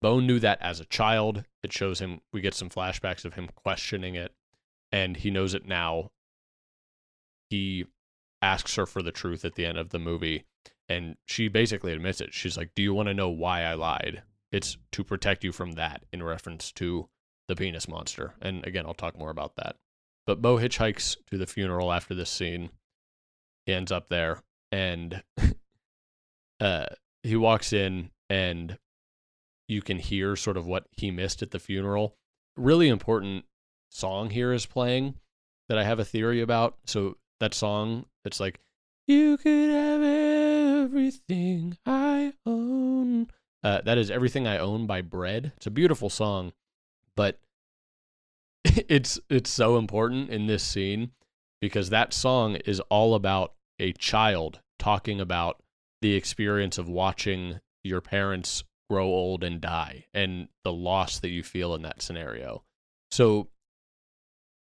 Beau 0.00 0.20
knew 0.20 0.38
that 0.38 0.62
as 0.62 0.78
a 0.80 0.84
child. 0.84 1.44
It 1.62 1.72
shows 1.72 1.98
him, 1.98 2.20
we 2.32 2.40
get 2.40 2.54
some 2.54 2.68
flashbacks 2.68 3.24
of 3.24 3.34
him 3.34 3.48
questioning 3.56 4.14
it, 4.14 4.32
and 4.92 5.16
he 5.16 5.30
knows 5.30 5.54
it 5.54 5.66
now. 5.66 6.10
He 7.50 7.86
asks 8.40 8.76
her 8.76 8.86
for 8.86 9.02
the 9.02 9.10
truth 9.10 9.44
at 9.44 9.56
the 9.56 9.66
end 9.66 9.78
of 9.78 9.90
the 9.90 9.98
movie 9.98 10.44
and 10.88 11.16
she 11.26 11.48
basically 11.48 11.92
admits 11.92 12.20
it. 12.20 12.32
She's 12.32 12.56
like, 12.56 12.74
"Do 12.74 12.82
you 12.82 12.94
want 12.94 13.08
to 13.08 13.14
know 13.14 13.28
why 13.28 13.62
I 13.62 13.74
lied? 13.74 14.22
It's 14.50 14.78
to 14.92 15.04
protect 15.04 15.44
you 15.44 15.52
from 15.52 15.72
that." 15.72 16.04
In 16.12 16.22
reference 16.22 16.72
to 16.72 17.08
the 17.46 17.56
penis 17.56 17.88
monster. 17.88 18.34
And 18.40 18.66
again, 18.66 18.86
I'll 18.86 18.94
talk 18.94 19.16
more 19.18 19.30
about 19.30 19.56
that. 19.56 19.76
But 20.28 20.42
Beau 20.42 20.58
hitchhikes 20.58 21.16
to 21.30 21.38
the 21.38 21.46
funeral 21.46 21.90
after 21.90 22.14
this 22.14 22.28
scene. 22.28 22.68
He 23.64 23.72
ends 23.72 23.90
up 23.90 24.10
there, 24.10 24.42
and 24.70 25.22
uh, 26.60 26.84
he 27.22 27.34
walks 27.34 27.72
in, 27.72 28.10
and 28.28 28.76
you 29.68 29.80
can 29.80 29.98
hear 29.98 30.36
sort 30.36 30.58
of 30.58 30.66
what 30.66 30.84
he 30.92 31.10
missed 31.10 31.40
at 31.40 31.50
the 31.50 31.58
funeral. 31.58 32.14
Really 32.58 32.90
important 32.90 33.46
song 33.90 34.28
here 34.28 34.52
is 34.52 34.66
playing 34.66 35.14
that 35.70 35.78
I 35.78 35.84
have 35.84 35.98
a 35.98 36.04
theory 36.04 36.42
about. 36.42 36.76
So 36.84 37.16
that 37.40 37.54
song 37.54 38.04
it's 38.26 38.38
like 38.38 38.60
you 39.06 39.38
could 39.38 39.70
have 39.70 40.02
everything 40.02 41.78
I 41.86 42.34
own. 42.44 43.28
Uh, 43.64 43.80
that 43.80 43.96
is 43.96 44.10
Everything 44.10 44.46
I 44.46 44.58
Own 44.58 44.86
by 44.86 45.00
Bread. 45.00 45.52
It's 45.56 45.66
a 45.66 45.70
beautiful 45.70 46.10
song, 46.10 46.52
but 47.16 47.40
it's 48.88 49.18
it's 49.28 49.50
so 49.50 49.76
important 49.76 50.30
in 50.30 50.46
this 50.46 50.62
scene 50.62 51.12
because 51.60 51.90
that 51.90 52.12
song 52.12 52.56
is 52.56 52.80
all 52.88 53.14
about 53.14 53.54
a 53.78 53.92
child 53.94 54.60
talking 54.78 55.20
about 55.20 55.62
the 56.00 56.14
experience 56.14 56.78
of 56.78 56.88
watching 56.88 57.60
your 57.82 58.00
parents 58.00 58.64
grow 58.88 59.06
old 59.06 59.42
and 59.44 59.60
die 59.60 60.06
and 60.14 60.48
the 60.64 60.72
loss 60.72 61.20
that 61.20 61.30
you 61.30 61.42
feel 61.42 61.74
in 61.74 61.82
that 61.82 62.02
scenario. 62.02 62.62
So 63.10 63.48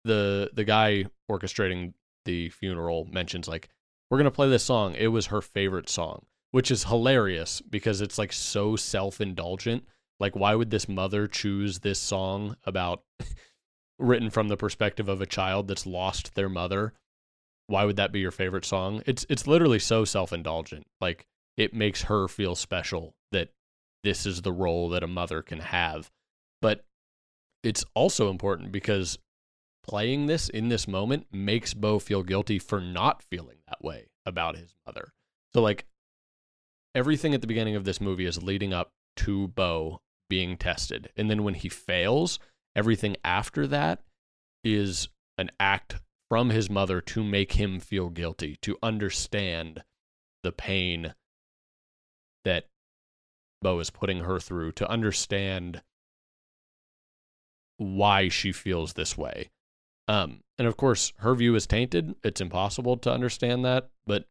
the 0.04 0.50
the 0.52 0.64
guy 0.64 1.04
orchestrating 1.30 1.92
the 2.24 2.48
funeral 2.50 3.06
mentions 3.10 3.48
like 3.48 3.68
we're 4.10 4.18
gonna 4.18 4.30
play 4.30 4.48
this 4.48 4.64
song. 4.64 4.94
It 4.94 5.08
was 5.08 5.26
her 5.26 5.42
favorite 5.42 5.88
song, 5.88 6.24
which 6.50 6.70
is 6.70 6.84
hilarious 6.84 7.60
because 7.60 8.00
it's 8.00 8.18
like 8.18 8.32
so 8.32 8.76
self 8.76 9.20
indulgent. 9.20 9.84
Like, 10.20 10.34
why 10.34 10.54
would 10.54 10.70
this 10.70 10.88
mother 10.88 11.28
choose 11.28 11.78
this 11.80 12.00
song 12.00 12.56
about 12.64 13.04
written 13.98 14.30
from 14.30 14.48
the 14.48 14.56
perspective 14.56 15.08
of 15.08 15.20
a 15.20 15.26
child 15.26 15.68
that's 15.68 15.86
lost 15.86 16.34
their 16.34 16.48
mother? 16.48 16.92
Why 17.66 17.84
would 17.84 17.96
that 17.96 18.12
be 18.12 18.20
your 18.20 18.30
favorite 18.30 18.64
song? 18.64 19.02
It's 19.06 19.26
it's 19.28 19.46
literally 19.46 19.78
so 19.78 20.04
self 20.04 20.32
indulgent. 20.32 20.86
Like 21.00 21.26
it 21.56 21.74
makes 21.74 22.02
her 22.02 22.28
feel 22.28 22.54
special 22.54 23.14
that 23.32 23.50
this 24.04 24.24
is 24.24 24.42
the 24.42 24.52
role 24.52 24.88
that 24.90 25.02
a 25.02 25.08
mother 25.08 25.42
can 25.42 25.60
have. 25.60 26.10
But 26.62 26.84
it's 27.62 27.84
also 27.94 28.30
important 28.30 28.72
because 28.72 29.18
playing 29.82 30.26
this 30.26 30.48
in 30.48 30.68
this 30.68 30.86
moment 30.86 31.26
makes 31.32 31.74
Beau 31.74 31.98
feel 31.98 32.22
guilty 32.22 32.58
for 32.58 32.80
not 32.80 33.22
feeling 33.22 33.58
that 33.66 33.82
way 33.82 34.06
about 34.24 34.56
his 34.56 34.74
mother. 34.86 35.12
So 35.52 35.60
like 35.60 35.86
everything 36.94 37.34
at 37.34 37.40
the 37.40 37.46
beginning 37.46 37.76
of 37.76 37.84
this 37.84 38.00
movie 38.00 38.26
is 38.26 38.42
leading 38.42 38.72
up 38.72 38.92
to 39.16 39.48
Beau 39.48 40.00
being 40.28 40.56
tested. 40.56 41.10
And 41.16 41.30
then 41.30 41.42
when 41.42 41.54
he 41.54 41.68
fails, 41.68 42.38
everything 42.78 43.16
after 43.24 43.66
that 43.66 44.00
is 44.62 45.08
an 45.36 45.50
act 45.58 45.96
from 46.28 46.50
his 46.50 46.70
mother 46.70 47.00
to 47.00 47.24
make 47.24 47.54
him 47.54 47.80
feel 47.80 48.08
guilty, 48.08 48.56
to 48.62 48.78
understand 48.82 49.82
the 50.44 50.52
pain 50.52 51.12
that 52.44 52.66
Beau 53.60 53.80
is 53.80 53.90
putting 53.90 54.20
her 54.20 54.38
through, 54.38 54.72
to 54.72 54.88
understand 54.88 55.82
why 57.78 58.28
she 58.28 58.52
feels 58.52 58.92
this 58.92 59.18
way. 59.18 59.50
Um, 60.06 60.42
and 60.56 60.68
of 60.68 60.76
course, 60.76 61.12
her 61.18 61.34
view 61.34 61.56
is 61.56 61.66
tainted. 61.66 62.14
It's 62.22 62.40
impossible 62.40 62.96
to 62.98 63.12
understand 63.12 63.64
that, 63.64 63.90
but 64.06 64.26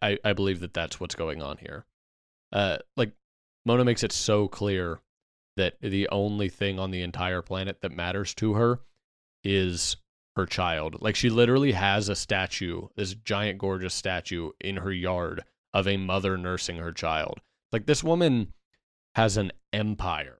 I, 0.00 0.18
I 0.24 0.32
believe 0.32 0.60
that 0.60 0.72
that's 0.72 0.98
what's 0.98 1.14
going 1.14 1.42
on 1.42 1.58
here. 1.58 1.84
Uh, 2.50 2.78
like 2.96 3.12
Mona 3.66 3.84
makes 3.84 4.02
it 4.02 4.12
so 4.12 4.48
clear 4.48 5.00
that 5.58 5.74
the 5.80 6.08
only 6.08 6.48
thing 6.48 6.78
on 6.78 6.90
the 6.90 7.02
entire 7.02 7.42
planet 7.42 7.82
that 7.82 7.92
matters 7.92 8.34
to 8.34 8.54
her 8.54 8.80
is 9.44 9.96
her 10.36 10.46
child. 10.46 10.96
Like 11.00 11.16
she 11.16 11.30
literally 11.30 11.72
has 11.72 12.08
a 12.08 12.16
statue, 12.16 12.88
this 12.96 13.14
giant, 13.14 13.58
gorgeous 13.58 13.94
statue 13.94 14.50
in 14.60 14.78
her 14.78 14.92
yard 14.92 15.42
of 15.74 15.86
a 15.86 15.96
mother 15.96 16.38
nursing 16.38 16.78
her 16.78 16.92
child. 16.92 17.40
Like 17.72 17.86
this 17.86 18.02
woman 18.02 18.54
has 19.14 19.36
an 19.36 19.52
empire. 19.72 20.38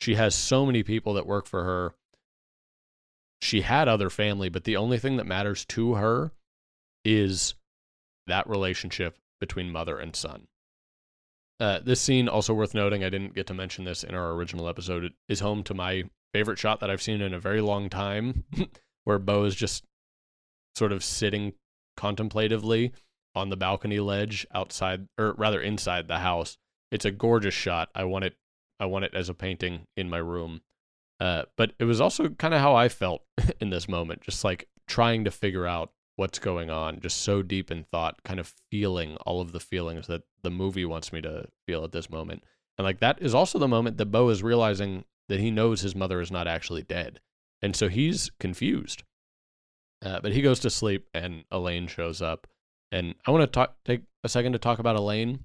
She 0.00 0.16
has 0.16 0.34
so 0.34 0.66
many 0.66 0.82
people 0.82 1.14
that 1.14 1.26
work 1.26 1.46
for 1.46 1.64
her 1.64 1.94
she 3.44 3.60
had 3.60 3.88
other 3.88 4.10
family, 4.10 4.48
but 4.48 4.64
the 4.64 4.76
only 4.76 4.98
thing 4.98 5.18
that 5.18 5.26
matters 5.26 5.64
to 5.66 5.94
her 5.94 6.32
is 7.04 7.54
that 8.26 8.48
relationship 8.48 9.18
between 9.38 9.70
mother 9.70 9.98
and 9.98 10.16
son. 10.16 10.48
Uh, 11.60 11.80
this 11.84 12.00
scene, 12.00 12.28
also 12.28 12.52
worth 12.52 12.74
noting, 12.74 13.04
I 13.04 13.10
didn't 13.10 13.34
get 13.34 13.46
to 13.48 13.54
mention 13.54 13.84
this 13.84 14.02
in 14.02 14.14
our 14.14 14.32
original 14.32 14.68
episode, 14.68 15.04
it 15.04 15.12
is 15.28 15.40
home 15.40 15.62
to 15.64 15.74
my 15.74 16.04
favorite 16.32 16.58
shot 16.58 16.80
that 16.80 16.90
I've 16.90 17.02
seen 17.02 17.20
in 17.20 17.32
a 17.32 17.38
very 17.38 17.60
long 17.60 17.88
time, 17.88 18.44
where 19.04 19.18
Beau 19.18 19.44
is 19.44 19.54
just 19.54 19.84
sort 20.74 20.92
of 20.92 21.04
sitting 21.04 21.52
contemplatively 21.96 22.92
on 23.34 23.50
the 23.50 23.56
balcony 23.56 24.00
ledge 24.00 24.46
outside 24.52 25.06
or 25.18 25.32
rather 25.34 25.60
inside 25.60 26.08
the 26.08 26.18
house. 26.18 26.56
It's 26.90 27.04
a 27.04 27.10
gorgeous 27.10 27.54
shot. 27.54 27.88
I 27.94 28.04
want 28.04 28.24
it 28.24 28.34
I 28.80 28.86
want 28.86 29.04
it 29.04 29.14
as 29.14 29.28
a 29.28 29.34
painting 29.34 29.86
in 29.96 30.10
my 30.10 30.18
room. 30.18 30.60
Uh, 31.20 31.44
but 31.56 31.72
it 31.78 31.84
was 31.84 32.00
also 32.00 32.28
kind 32.30 32.54
of 32.54 32.60
how 32.60 32.74
I 32.74 32.88
felt 32.88 33.22
in 33.60 33.70
this 33.70 33.88
moment, 33.88 34.22
just 34.22 34.44
like 34.44 34.68
trying 34.88 35.24
to 35.24 35.30
figure 35.30 35.66
out 35.66 35.90
what's 36.16 36.38
going 36.38 36.70
on, 36.70 37.00
just 37.00 37.22
so 37.22 37.42
deep 37.42 37.70
in 37.70 37.84
thought, 37.84 38.22
kind 38.24 38.38
of 38.38 38.54
feeling 38.70 39.16
all 39.26 39.40
of 39.40 39.52
the 39.52 39.60
feelings 39.60 40.06
that 40.06 40.22
the 40.42 40.50
movie 40.50 40.84
wants 40.84 41.12
me 41.12 41.20
to 41.20 41.46
feel 41.66 41.84
at 41.84 41.92
this 41.92 42.10
moment. 42.10 42.44
And 42.78 42.84
like 42.84 43.00
that 43.00 43.20
is 43.20 43.34
also 43.34 43.58
the 43.58 43.68
moment 43.68 43.96
that 43.98 44.06
Beau 44.06 44.28
is 44.28 44.42
realizing 44.42 45.04
that 45.28 45.40
he 45.40 45.50
knows 45.50 45.80
his 45.80 45.96
mother 45.96 46.20
is 46.20 46.30
not 46.30 46.46
actually 46.46 46.82
dead. 46.82 47.20
And 47.62 47.74
so 47.74 47.88
he's 47.88 48.30
confused. 48.38 49.02
Uh, 50.04 50.20
but 50.20 50.32
he 50.32 50.42
goes 50.42 50.60
to 50.60 50.70
sleep 50.70 51.08
and 51.14 51.44
Elaine 51.50 51.86
shows 51.86 52.20
up. 52.20 52.46
And 52.92 53.14
I 53.26 53.30
want 53.30 53.42
to 53.42 53.46
talk 53.46 53.76
take 53.84 54.02
a 54.22 54.28
second 54.28 54.52
to 54.52 54.58
talk 54.58 54.78
about 54.78 54.96
Elaine. 54.96 55.44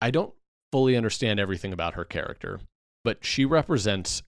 I 0.00 0.10
don't 0.10 0.34
fully 0.72 0.96
understand 0.96 1.38
everything 1.38 1.72
about 1.72 1.94
her 1.94 2.04
character, 2.04 2.60
but 3.04 3.24
she 3.24 3.44
represents 3.44 4.22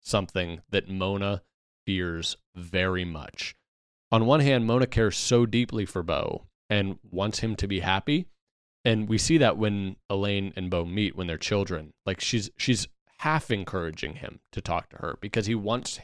something 0.00 0.60
that 0.70 0.88
Mona 0.88 1.42
fears 1.86 2.36
very 2.54 3.04
much. 3.04 3.54
On 4.14 4.26
one 4.26 4.38
hand, 4.38 4.64
Mona 4.64 4.86
cares 4.86 5.16
so 5.16 5.44
deeply 5.44 5.84
for 5.84 6.04
Beau 6.04 6.46
and 6.70 7.00
wants 7.10 7.40
him 7.40 7.56
to 7.56 7.66
be 7.66 7.80
happy. 7.80 8.28
And 8.84 9.08
we 9.08 9.18
see 9.18 9.38
that 9.38 9.58
when 9.58 9.96
Elaine 10.08 10.52
and 10.54 10.70
Beau 10.70 10.84
meet 10.84 11.16
when 11.16 11.26
they're 11.26 11.36
children. 11.36 11.94
Like 12.06 12.20
she's 12.20 12.48
she's 12.56 12.86
half 13.18 13.50
encouraging 13.50 14.14
him 14.14 14.38
to 14.52 14.60
talk 14.60 14.88
to 14.90 14.98
her 14.98 15.18
because 15.20 15.46
he 15.46 15.56
wants 15.56 15.98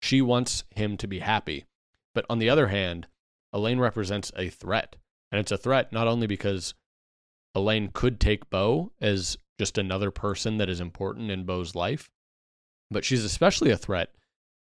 she 0.00 0.22
wants 0.22 0.64
him 0.70 0.96
to 0.96 1.06
be 1.06 1.18
happy. 1.18 1.66
But 2.14 2.24
on 2.30 2.38
the 2.38 2.48
other 2.48 2.68
hand, 2.68 3.08
Elaine 3.52 3.78
represents 3.78 4.32
a 4.36 4.48
threat. 4.48 4.96
And 5.30 5.38
it's 5.38 5.52
a 5.52 5.58
threat 5.58 5.92
not 5.92 6.08
only 6.08 6.26
because 6.26 6.72
Elaine 7.54 7.90
could 7.92 8.20
take 8.20 8.48
Beau 8.48 8.92
as 9.02 9.36
just 9.58 9.76
another 9.76 10.10
person 10.10 10.56
that 10.56 10.70
is 10.70 10.80
important 10.80 11.30
in 11.30 11.44
Beau's 11.44 11.74
life, 11.74 12.10
but 12.90 13.04
she's 13.04 13.22
especially 13.22 13.70
a 13.70 13.76
threat 13.76 14.14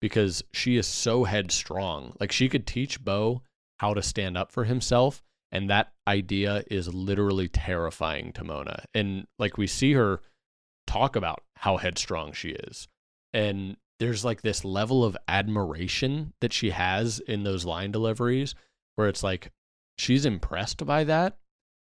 because 0.02 0.44
she 0.54 0.78
is 0.78 0.88
so 0.88 1.24
headstrong. 1.24 2.16
Like 2.20 2.32
she 2.32 2.50
could 2.50 2.68
teach 2.68 3.04
Beau 3.04 3.42
how 3.80 3.94
to 3.94 4.02
stand 4.02 4.38
up 4.38 4.52
for 4.52 4.66
himself. 4.66 5.24
And 5.52 5.70
that 5.70 5.94
idea 6.08 6.64
is 6.70 6.94
literally 6.94 7.48
terrifying 7.48 8.34
to 8.34 8.44
Mona. 8.44 8.84
And 8.94 9.28
like 9.40 9.58
we 9.58 9.68
see 9.68 9.94
her 9.94 10.22
talk 10.86 11.16
about 11.16 11.44
how 11.56 11.78
headstrong 11.78 12.34
she 12.34 12.50
is. 12.50 12.88
And 13.34 13.78
there's 14.00 14.26
like 14.26 14.42
this 14.42 14.64
level 14.66 15.04
of 15.04 15.18
admiration 15.28 16.34
that 16.42 16.54
she 16.54 16.72
has 16.72 17.20
in 17.20 17.44
those 17.44 17.66
line 17.66 17.92
deliveries 17.92 18.56
where 18.96 19.08
it's 19.08 19.24
like 19.24 19.52
she's 19.98 20.26
impressed 20.26 20.86
by 20.86 21.04
that, 21.06 21.38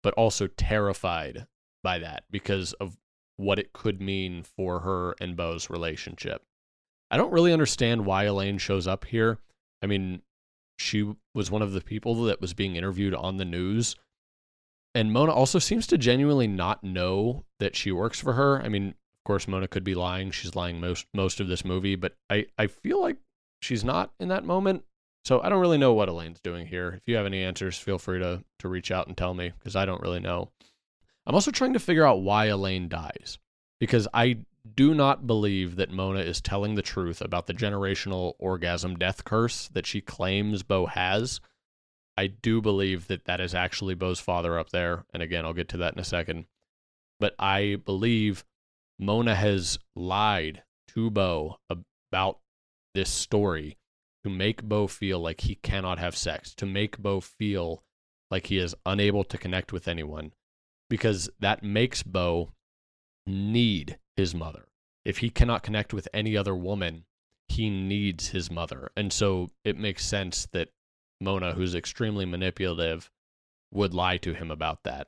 but 0.03 0.13
also 0.13 0.47
terrified 0.47 1.47
by 1.83 1.99
that 1.99 2.23
because 2.31 2.73
of 2.73 2.97
what 3.35 3.59
it 3.59 3.73
could 3.73 4.01
mean 4.01 4.43
for 4.43 4.81
her 4.81 5.15
and 5.21 5.35
Beau's 5.35 5.69
relationship. 5.69 6.43
I 7.11 7.17
don't 7.17 7.31
really 7.31 7.53
understand 7.53 8.05
why 8.05 8.25
Elaine 8.25 8.57
shows 8.57 8.87
up 8.87 9.05
here. 9.05 9.39
I 9.81 9.87
mean, 9.87 10.21
she 10.77 11.13
was 11.33 11.51
one 11.51 11.61
of 11.61 11.73
the 11.73 11.81
people 11.81 12.23
that 12.23 12.41
was 12.41 12.53
being 12.53 12.75
interviewed 12.75 13.13
on 13.13 13.37
the 13.37 13.45
news. 13.45 13.95
And 14.95 15.11
Mona 15.11 15.31
also 15.31 15.59
seems 15.59 15.87
to 15.87 15.97
genuinely 15.97 16.47
not 16.47 16.83
know 16.83 17.45
that 17.59 17.75
she 17.75 17.91
works 17.91 18.19
for 18.19 18.33
her. 18.33 18.61
I 18.61 18.69
mean, 18.69 18.89
of 18.89 19.23
course, 19.25 19.47
Mona 19.47 19.67
could 19.67 19.83
be 19.83 19.95
lying. 19.95 20.31
She's 20.31 20.55
lying 20.55 20.79
most 20.79 21.05
most 21.13 21.39
of 21.39 21.47
this 21.47 21.63
movie, 21.63 21.95
but 21.95 22.15
I, 22.29 22.47
I 22.57 22.67
feel 22.67 23.01
like 23.01 23.17
she's 23.61 23.83
not 23.83 24.11
in 24.19 24.29
that 24.29 24.45
moment. 24.45 24.83
So 25.25 25.41
I 25.41 25.49
don't 25.49 25.59
really 25.59 25.77
know 25.77 25.93
what 25.93 26.09
Elaine's 26.09 26.39
doing 26.39 26.65
here. 26.65 26.93
If 26.95 27.03
you 27.05 27.17
have 27.17 27.25
any 27.25 27.43
answers, 27.43 27.77
feel 27.77 27.99
free 27.99 28.19
to 28.19 28.43
to 28.59 28.67
reach 28.67 28.89
out 28.91 29.07
and 29.07 29.15
tell 29.15 29.33
me 29.33 29.51
because 29.59 29.75
I 29.75 29.85
don't 29.85 30.01
really 30.01 30.19
know. 30.19 30.49
I'm 31.25 31.35
also 31.35 31.51
trying 31.51 31.73
to 31.73 31.79
figure 31.79 32.05
out 32.05 32.21
why 32.21 32.45
Elaine 32.45 32.89
dies 32.89 33.37
because 33.79 34.07
I 34.13 34.39
do 34.75 34.93
not 34.93 35.27
believe 35.27 35.75
that 35.77 35.91
Mona 35.91 36.19
is 36.19 36.41
telling 36.41 36.75
the 36.75 36.81
truth 36.81 37.21
about 37.21 37.47
the 37.47 37.53
generational 37.53 38.33
orgasm 38.39 38.95
death 38.97 39.23
curse 39.23 39.67
that 39.69 39.85
she 39.85 40.01
claims 40.01 40.63
Beau 40.63 40.85
has. 40.85 41.39
I 42.17 42.27
do 42.27 42.61
believe 42.61 43.07
that 43.07 43.25
that 43.25 43.39
is 43.39 43.55
actually 43.55 43.95
Beau's 43.95 44.19
father 44.19 44.59
up 44.59 44.69
there. 44.69 45.05
And 45.13 45.23
again, 45.23 45.45
I'll 45.45 45.53
get 45.53 45.69
to 45.69 45.77
that 45.77 45.93
in 45.93 45.99
a 45.99 46.03
second. 46.05 46.45
But 47.19 47.35
I 47.39 47.77
believe 47.85 48.43
Mona 48.97 49.35
has 49.35 49.79
lied 49.95 50.63
to 50.89 51.09
Beau 51.09 51.57
about 51.69 52.39
this 52.93 53.09
story 53.09 53.77
to 54.23 54.29
make 54.29 54.63
Beau 54.63 54.87
feel 54.87 55.19
like 55.19 55.41
he 55.41 55.55
cannot 55.55 55.99
have 55.99 56.15
sex, 56.15 56.53
to 56.55 56.65
make 56.65 56.97
Beau 56.97 57.21
feel 57.21 57.83
like 58.29 58.47
he 58.47 58.57
is 58.57 58.75
unable 58.85 59.23
to 59.23 59.37
connect 59.37 59.71
with 59.71 59.87
anyone, 59.87 60.33
because 60.89 61.29
that 61.39 61.63
makes 61.63 62.03
Beau 62.03 62.51
need 63.25 63.97
his 64.19 64.35
mother. 64.35 64.65
If 65.05 65.19
he 65.19 65.29
cannot 65.29 65.63
connect 65.63 65.93
with 65.93 66.09
any 66.13 66.35
other 66.35 66.53
woman, 66.53 67.05
he 67.47 67.69
needs 67.69 68.27
his 68.27 68.51
mother. 68.51 68.91
And 68.97 69.13
so 69.13 69.49
it 69.63 69.77
makes 69.77 70.05
sense 70.05 70.47
that 70.51 70.67
Mona, 71.21 71.53
who's 71.53 71.73
extremely 71.73 72.25
manipulative, 72.25 73.09
would 73.71 73.93
lie 73.93 74.17
to 74.17 74.33
him 74.33 74.51
about 74.51 74.83
that. 74.83 75.07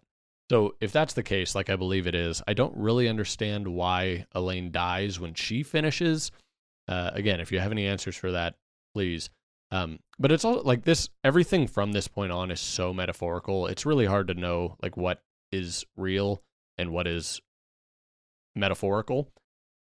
So 0.50 0.76
if 0.80 0.94
that's 0.94 1.14
the 1.14 1.24
case, 1.24 1.56
like 1.56 1.70
I 1.70 1.76
believe 1.76 2.08
it 2.08 2.16
is, 2.16 2.42
I 2.48 2.54
don't 2.54 2.76
really 2.78 3.10
understand 3.10 3.68
why 3.68 4.28
Elaine 4.34 4.72
dies 4.72 5.20
when 5.20 5.34
she 5.34 5.62
finishes. 5.62 6.32
Uh, 6.88 7.12
again, 7.14 7.42
if 7.42 7.52
you 7.52 7.60
have 7.60 7.72
any 7.72 7.86
answers 7.86 8.16
for 8.16 8.32
that, 8.32 8.56
please. 8.94 9.30
Um, 9.72 10.00
but 10.20 10.32
it's 10.32 10.46
all 10.46 10.62
like 10.64 10.86
this. 10.86 11.10
Everything 11.24 11.68
from 11.68 11.92
this 11.92 12.08
point 12.08 12.32
on 12.32 12.50
is 12.50 12.62
so 12.62 12.94
metaphorical. 12.94 13.68
It's 13.68 13.86
really 13.86 14.06
hard 14.06 14.30
to 14.30 14.34
know 14.34 14.78
like 14.82 14.96
what 14.96 15.22
is 15.52 15.86
real 15.98 16.44
and 16.78 16.92
what 16.92 17.08
is 17.08 17.42
metaphorical. 18.56 19.30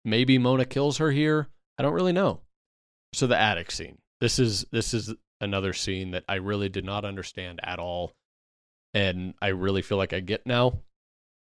Maybe 0.05 0.37
Mona 0.37 0.65
kills 0.65 0.97
her 0.97 1.11
here. 1.11 1.47
I 1.77 1.83
don't 1.83 1.93
really 1.93 2.13
know. 2.13 2.41
So 3.13 3.27
the 3.27 3.39
attic 3.39 3.71
scene. 3.71 3.97
This 4.19 4.39
is 4.39 4.65
this 4.71 4.93
is 4.93 5.13
another 5.39 5.73
scene 5.73 6.11
that 6.11 6.23
I 6.27 6.35
really 6.35 6.69
did 6.69 6.85
not 6.85 7.05
understand 7.05 7.59
at 7.63 7.79
all, 7.79 8.13
and 8.93 9.33
I 9.41 9.49
really 9.49 9.81
feel 9.81 9.97
like 9.97 10.13
I 10.13 10.19
get 10.19 10.45
now. 10.45 10.81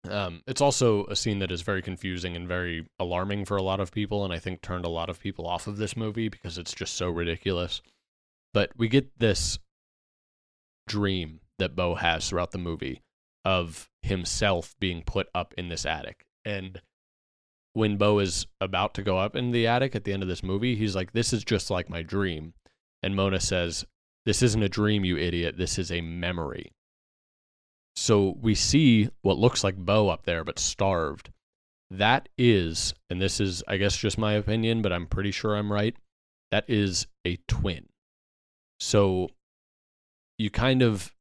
Um, 0.09 0.43
it's 0.47 0.61
also 0.61 1.07
a 1.07 1.17
scene 1.17 1.39
that 1.39 1.51
is 1.51 1.63
very 1.63 1.81
confusing 1.81 2.37
and 2.37 2.47
very 2.47 2.87
alarming 2.99 3.47
for 3.47 3.57
a 3.57 3.63
lot 3.63 3.81
of 3.81 3.93
people, 3.93 4.25
and 4.25 4.33
I 4.33 4.39
think 4.39 4.61
turned 4.61 4.85
a 4.85 4.91
lot 4.91 5.09
of 5.09 5.21
people 5.21 5.47
off 5.47 5.67
of 5.67 5.77
this 5.77 5.97
movie 5.97 6.29
because 6.29 6.59
it's 6.59 6.75
just 6.75 6.95
so 6.95 7.09
ridiculous. 7.09 7.81
But 8.53 8.71
we 8.77 8.89
get 8.89 9.19
this 9.19 9.59
dream 10.87 11.41
that 11.59 11.75
Beau 11.75 11.95
has 11.95 12.29
throughout 12.29 12.53
the 12.53 12.59
movie 12.59 13.03
of 13.45 13.89
himself 14.03 14.75
being 14.81 15.03
put 15.03 15.29
up 15.35 15.55
in 15.57 15.69
this 15.69 15.87
attic. 15.87 16.25
And 16.45 16.81
when 17.75 17.97
Beau 17.97 18.21
is 18.21 18.47
about 18.61 18.95
to 18.95 19.03
go 19.03 19.19
up 19.19 19.37
in 19.37 19.51
the 19.51 19.67
attic 19.67 19.95
at 19.95 20.05
the 20.05 20.13
end 20.13 20.23
of 20.23 20.29
this 20.29 20.43
movie, 20.43 20.77
he's 20.77 20.97
like, 20.97 21.13
This 21.13 21.33
is 21.33 21.45
just 21.45 21.71
like 21.71 21.91
my 21.91 22.03
dream. 22.03 22.55
And 23.03 23.15
Mona 23.15 23.41
says, 23.41 23.85
This 24.25 24.43
isn't 24.43 24.63
a 24.63 24.69
dream, 24.69 25.05
you 25.05 25.19
idiot. 25.19 25.57
This 25.59 25.79
is 25.79 25.93
a 25.93 26.01
memory. 26.01 26.73
So 27.97 28.37
we 28.41 28.55
see 28.55 29.11
what 29.23 29.39
looks 29.39 29.63
like 29.63 29.77
Beau 29.77 30.09
up 30.09 30.25
there, 30.25 30.45
but 30.45 30.59
starved. 30.59 31.31
That 31.91 32.29
is, 32.39 32.95
and 33.11 33.21
this 33.21 33.41
is, 33.41 33.63
I 33.69 33.77
guess, 33.77 33.97
just 33.97 34.19
my 34.19 34.33
opinion, 34.33 34.81
but 34.81 34.93
I'm 34.93 35.07
pretty 35.07 35.31
sure 35.31 35.55
I'm 35.55 35.73
right. 35.73 35.95
That 36.51 36.65
is 36.69 37.07
a 37.25 37.39
twin. 37.47 37.87
So 38.81 39.29
you 40.39 40.51
kind 40.51 40.83
of 40.83 41.13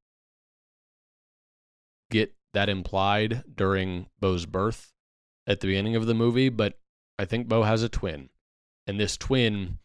get 2.10 2.34
that 2.54 2.70
implied 2.70 3.44
during 3.56 4.08
Beau's 4.20 4.46
birth 4.46 4.94
at 5.48 5.60
the 5.60 5.68
beginning 5.68 5.96
of 5.96 6.06
the 6.06 6.14
movie, 6.14 6.50
but 6.50 6.78
I 7.20 7.26
think 7.26 7.48
Beau 7.48 7.64
has 7.64 7.84
a 7.84 7.90
twin. 7.90 8.30
And 8.88 9.00
this 9.00 9.18
twin 9.18 9.80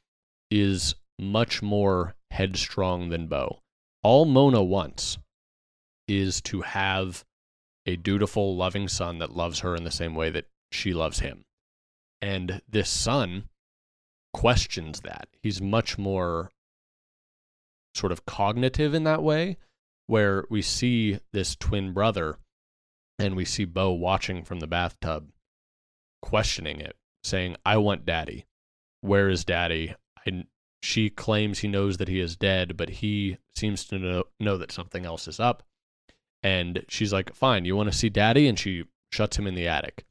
is 0.50 0.94
much 1.18 1.62
more 1.62 2.14
headstrong 2.30 3.08
than 3.08 3.26
Beau. 3.26 3.60
All 4.02 4.24
Mona 4.24 4.62
wants 4.62 5.18
is 6.06 6.40
to 6.42 6.62
have 6.62 7.24
a 7.86 7.96
dutiful, 7.96 8.56
loving 8.56 8.88
son 8.88 9.18
that 9.18 9.36
loves 9.36 9.60
her 9.60 9.74
in 9.74 9.84
the 9.84 9.90
same 9.90 10.14
way 10.14 10.30
that 10.30 10.46
she 10.70 10.92
loves 10.92 11.20
him. 11.20 11.44
And 12.20 12.60
this 12.68 12.90
son 12.90 13.48
questions 14.32 15.00
that. 15.00 15.28
He's 15.42 15.60
much 15.60 15.98
more 15.98 16.50
sort 17.94 18.12
of 18.12 18.26
cognitive 18.26 18.94
in 18.94 19.04
that 19.04 19.22
way, 19.22 19.56
where 20.06 20.44
we 20.50 20.62
see 20.62 21.18
this 21.32 21.56
twin 21.56 21.92
brother 21.92 22.36
and 23.18 23.34
we 23.34 23.44
see 23.44 23.64
Beau 23.64 23.90
watching 23.90 24.44
from 24.44 24.60
the 24.60 24.66
bathtub 24.66 25.30
questioning 26.22 26.80
it, 26.80 26.96
saying, 27.22 27.56
I 27.64 27.76
want 27.76 28.06
daddy. 28.06 28.46
Where 29.00 29.28
is 29.28 29.44
daddy? 29.44 29.94
She 30.82 31.10
claims 31.10 31.58
he 31.58 31.68
knows 31.68 31.96
that 31.96 32.08
he 32.08 32.20
is 32.20 32.36
dead, 32.36 32.76
but 32.76 32.88
he 32.88 33.38
seems 33.54 33.84
to 33.86 33.98
know, 33.98 34.24
know 34.38 34.56
that 34.58 34.72
something 34.72 35.04
else 35.04 35.26
is 35.26 35.40
up. 35.40 35.62
And 36.42 36.84
she's 36.88 37.12
like, 37.12 37.34
Fine, 37.34 37.64
you 37.64 37.74
want 37.74 37.90
to 37.90 37.98
see 37.98 38.08
daddy? 38.08 38.46
And 38.46 38.58
she 38.58 38.84
shuts 39.10 39.38
him 39.38 39.46
in 39.46 39.54
the 39.54 39.66
attic 39.66 40.04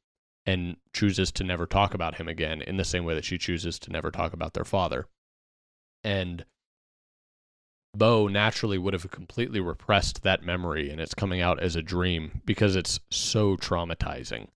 and 0.45 0.77
chooses 0.93 1.31
to 1.33 1.43
never 1.43 1.65
talk 1.65 1.93
about 1.93 2.15
him 2.15 2.27
again 2.27 2.61
in 2.61 2.77
the 2.77 2.85
same 2.85 3.05
way 3.05 3.13
that 3.13 3.25
she 3.25 3.37
chooses 3.37 3.77
to 3.79 3.91
never 3.91 4.11
talk 4.11 4.33
about 4.33 4.53
their 4.53 4.65
father. 4.65 5.07
And 6.03 6.45
Beau 7.95 8.27
naturally 8.27 8.77
would 8.77 8.93
have 8.93 9.09
completely 9.11 9.59
repressed 9.59 10.23
that 10.23 10.43
memory 10.43 10.89
and 10.89 11.01
it's 11.01 11.13
coming 11.13 11.41
out 11.41 11.59
as 11.59 11.75
a 11.75 11.81
dream 11.81 12.41
because 12.45 12.75
it's 12.75 12.99
so 13.09 13.57
traumatizing. 13.57 14.47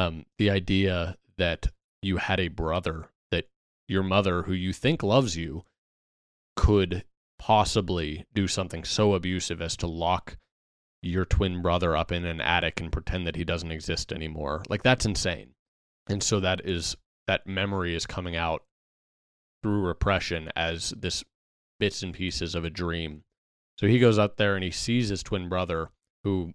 Um, 0.00 0.24
the 0.38 0.48
idea 0.48 1.16
that 1.36 1.66
you 2.00 2.16
had 2.16 2.40
a 2.40 2.48
brother 2.48 3.10
that 3.30 3.44
your 3.86 4.02
mother, 4.02 4.42
who 4.42 4.54
you 4.54 4.72
think 4.72 5.02
loves 5.02 5.36
you, 5.36 5.64
could 6.56 7.04
possibly 7.38 8.24
do 8.32 8.48
something 8.48 8.84
so 8.84 9.14
abusive 9.14 9.60
as 9.60 9.76
to 9.78 9.86
lock 9.86 10.38
your 11.02 11.26
twin 11.26 11.60
brother 11.60 11.94
up 11.96 12.12
in 12.12 12.24
an 12.24 12.40
attic 12.40 12.80
and 12.80 12.92
pretend 12.92 13.26
that 13.26 13.36
he 13.36 13.44
doesn't 13.44 13.72
exist 13.72 14.10
anymore. 14.10 14.62
Like 14.70 14.82
that's 14.82 15.04
insane. 15.04 15.50
And 16.08 16.22
so 16.22 16.40
that 16.40 16.62
is 16.64 16.96
that 17.26 17.46
memory 17.46 17.94
is 17.94 18.06
coming 18.06 18.36
out 18.36 18.62
through 19.62 19.82
repression 19.82 20.50
as 20.56 20.94
this 20.96 21.24
bits 21.78 22.02
and 22.02 22.14
pieces 22.14 22.54
of 22.54 22.64
a 22.64 22.70
dream. 22.70 23.24
So 23.78 23.86
he 23.86 23.98
goes 23.98 24.18
up 24.18 24.36
there 24.36 24.54
and 24.54 24.64
he 24.64 24.70
sees 24.70 25.10
his 25.10 25.22
twin 25.22 25.50
brother 25.50 25.90
who 26.24 26.54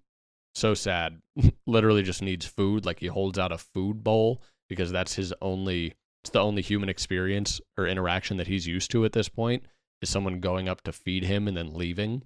so 0.56 0.74
sad 0.74 1.22
literally 1.68 2.04
just 2.04 2.22
needs 2.22 2.46
food 2.46 2.86
like 2.86 3.00
he 3.00 3.08
holds 3.08 3.38
out 3.38 3.52
a 3.52 3.58
food 3.58 4.04
bowl 4.04 4.42
because 4.70 4.92
that's 4.92 5.16
his 5.16 5.34
only 5.42 5.94
it's 6.24 6.32
the 6.32 6.40
only 6.40 6.62
human 6.62 6.90
experience 6.90 7.62
or 7.78 7.86
interaction 7.86 8.38
that 8.38 8.48
he's 8.48 8.66
used 8.66 8.90
to 8.90 9.06
at 9.06 9.12
this 9.12 9.30
point 9.30 9.64
is 10.02 10.10
someone 10.10 10.40
going 10.40 10.68
up 10.68 10.82
to 10.82 10.92
feed 10.92 11.24
him 11.24 11.48
and 11.48 11.56
then 11.56 11.74
leaving 11.74 12.24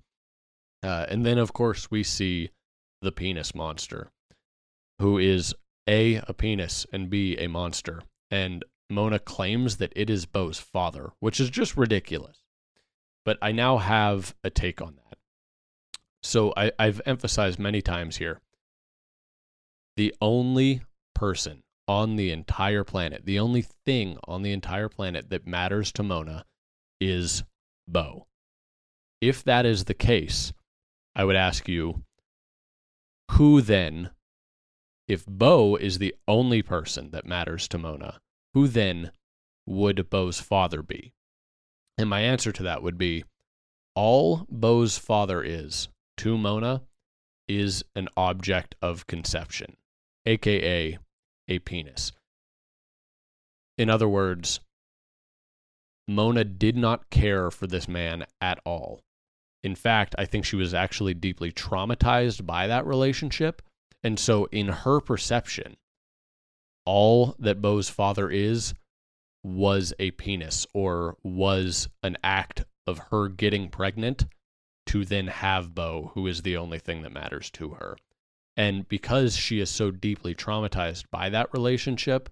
uh, 0.81 1.05
and 1.09 1.25
then, 1.25 1.37
of 1.37 1.53
course, 1.53 1.91
we 1.91 2.03
see 2.03 2.51
the 3.01 3.11
penis 3.11 3.53
monster, 3.53 4.11
who 4.99 5.17
is 5.17 5.53
A, 5.87 6.15
a 6.15 6.33
penis, 6.33 6.85
and 6.91 7.09
B, 7.09 7.37
a 7.37 7.47
monster. 7.47 8.01
And 8.31 8.63
Mona 8.89 9.19
claims 9.19 9.77
that 9.77 9.93
it 9.95 10.09
is 10.09 10.25
Beau's 10.25 10.59
father, 10.59 11.11
which 11.19 11.39
is 11.39 11.49
just 11.49 11.77
ridiculous. 11.77 12.43
But 13.25 13.37
I 13.41 13.51
now 13.51 13.77
have 13.77 14.35
a 14.43 14.49
take 14.49 14.81
on 14.81 14.95
that. 14.95 15.18
So 16.21 16.53
I, 16.55 16.71
I've 16.77 17.01
emphasized 17.05 17.59
many 17.59 17.81
times 17.81 18.17
here 18.17 18.39
the 19.95 20.13
only 20.21 20.81
person 21.13 21.61
on 21.87 22.15
the 22.15 22.31
entire 22.31 22.83
planet, 22.83 23.25
the 23.25 23.39
only 23.39 23.63
thing 23.85 24.17
on 24.27 24.43
the 24.43 24.53
entire 24.53 24.87
planet 24.87 25.29
that 25.29 25.47
matters 25.47 25.91
to 25.91 26.03
Mona 26.03 26.45
is 27.01 27.43
Beau. 27.87 28.27
If 29.19 29.43
that 29.43 29.65
is 29.65 29.85
the 29.85 29.93
case, 29.93 30.53
I 31.15 31.25
would 31.25 31.35
ask 31.35 31.67
you, 31.67 32.03
who 33.31 33.61
then, 33.61 34.11
if 35.07 35.25
Beau 35.25 35.75
is 35.75 35.97
the 35.97 36.15
only 36.27 36.61
person 36.61 37.11
that 37.11 37.25
matters 37.25 37.67
to 37.69 37.77
Mona, 37.77 38.21
who 38.53 38.67
then 38.67 39.11
would 39.65 40.09
Beau's 40.09 40.39
father 40.39 40.81
be? 40.81 41.13
And 41.97 42.09
my 42.09 42.21
answer 42.21 42.51
to 42.53 42.63
that 42.63 42.81
would 42.81 42.97
be 42.97 43.25
all 43.95 44.45
Beau's 44.49 44.97
father 44.97 45.43
is 45.43 45.89
to 46.19 46.37
Mona 46.37 46.81
is 47.47 47.81
an 47.95 48.09
object 48.17 48.75
of 48.81 49.07
conception, 49.07 49.77
aka 50.25 50.97
a 51.47 51.59
penis. 51.59 52.11
In 53.77 53.89
other 53.89 54.09
words, 54.09 54.59
Mona 56.09 56.43
did 56.43 56.75
not 56.75 57.09
care 57.09 57.49
for 57.49 57.67
this 57.67 57.87
man 57.87 58.25
at 58.41 58.59
all. 58.65 58.99
In 59.63 59.75
fact, 59.75 60.13
I 60.17 60.25
think 60.25 60.43
she 60.43 60.57
was 60.57 60.73
actually 60.73 61.13
deeply 61.13 61.53
traumatized 61.53 62.45
by 62.45 62.67
that 62.67 62.85
relationship. 62.85 63.61
And 64.03 64.19
so, 64.19 64.45
in 64.51 64.67
her 64.67 64.99
perception, 64.99 65.77
all 66.85 67.33
that 67.39 67.61
Beau's 67.61 67.87
father 67.89 68.29
is 68.29 68.73
was 69.41 69.93
a 69.99 70.11
penis 70.11 70.67
or 70.73 71.15
was 71.23 71.87
an 72.03 72.17
act 72.25 72.65
of 72.85 72.97
her 73.09 73.29
getting 73.29 73.69
pregnant 73.69 74.25
to 74.89 75.05
then 75.05 75.27
have 75.27 75.73
Beau, 75.73 76.11
who 76.13 76.27
is 76.27 76.41
the 76.41 76.57
only 76.57 76.79
thing 76.79 77.01
that 77.01 77.11
matters 77.11 77.49
to 77.51 77.69
her. 77.71 77.97
And 78.55 78.87
because 78.87 79.35
she 79.35 79.59
is 79.59 79.69
so 79.69 79.91
deeply 79.91 80.35
traumatized 80.35 81.05
by 81.11 81.29
that 81.29 81.53
relationship, 81.53 82.29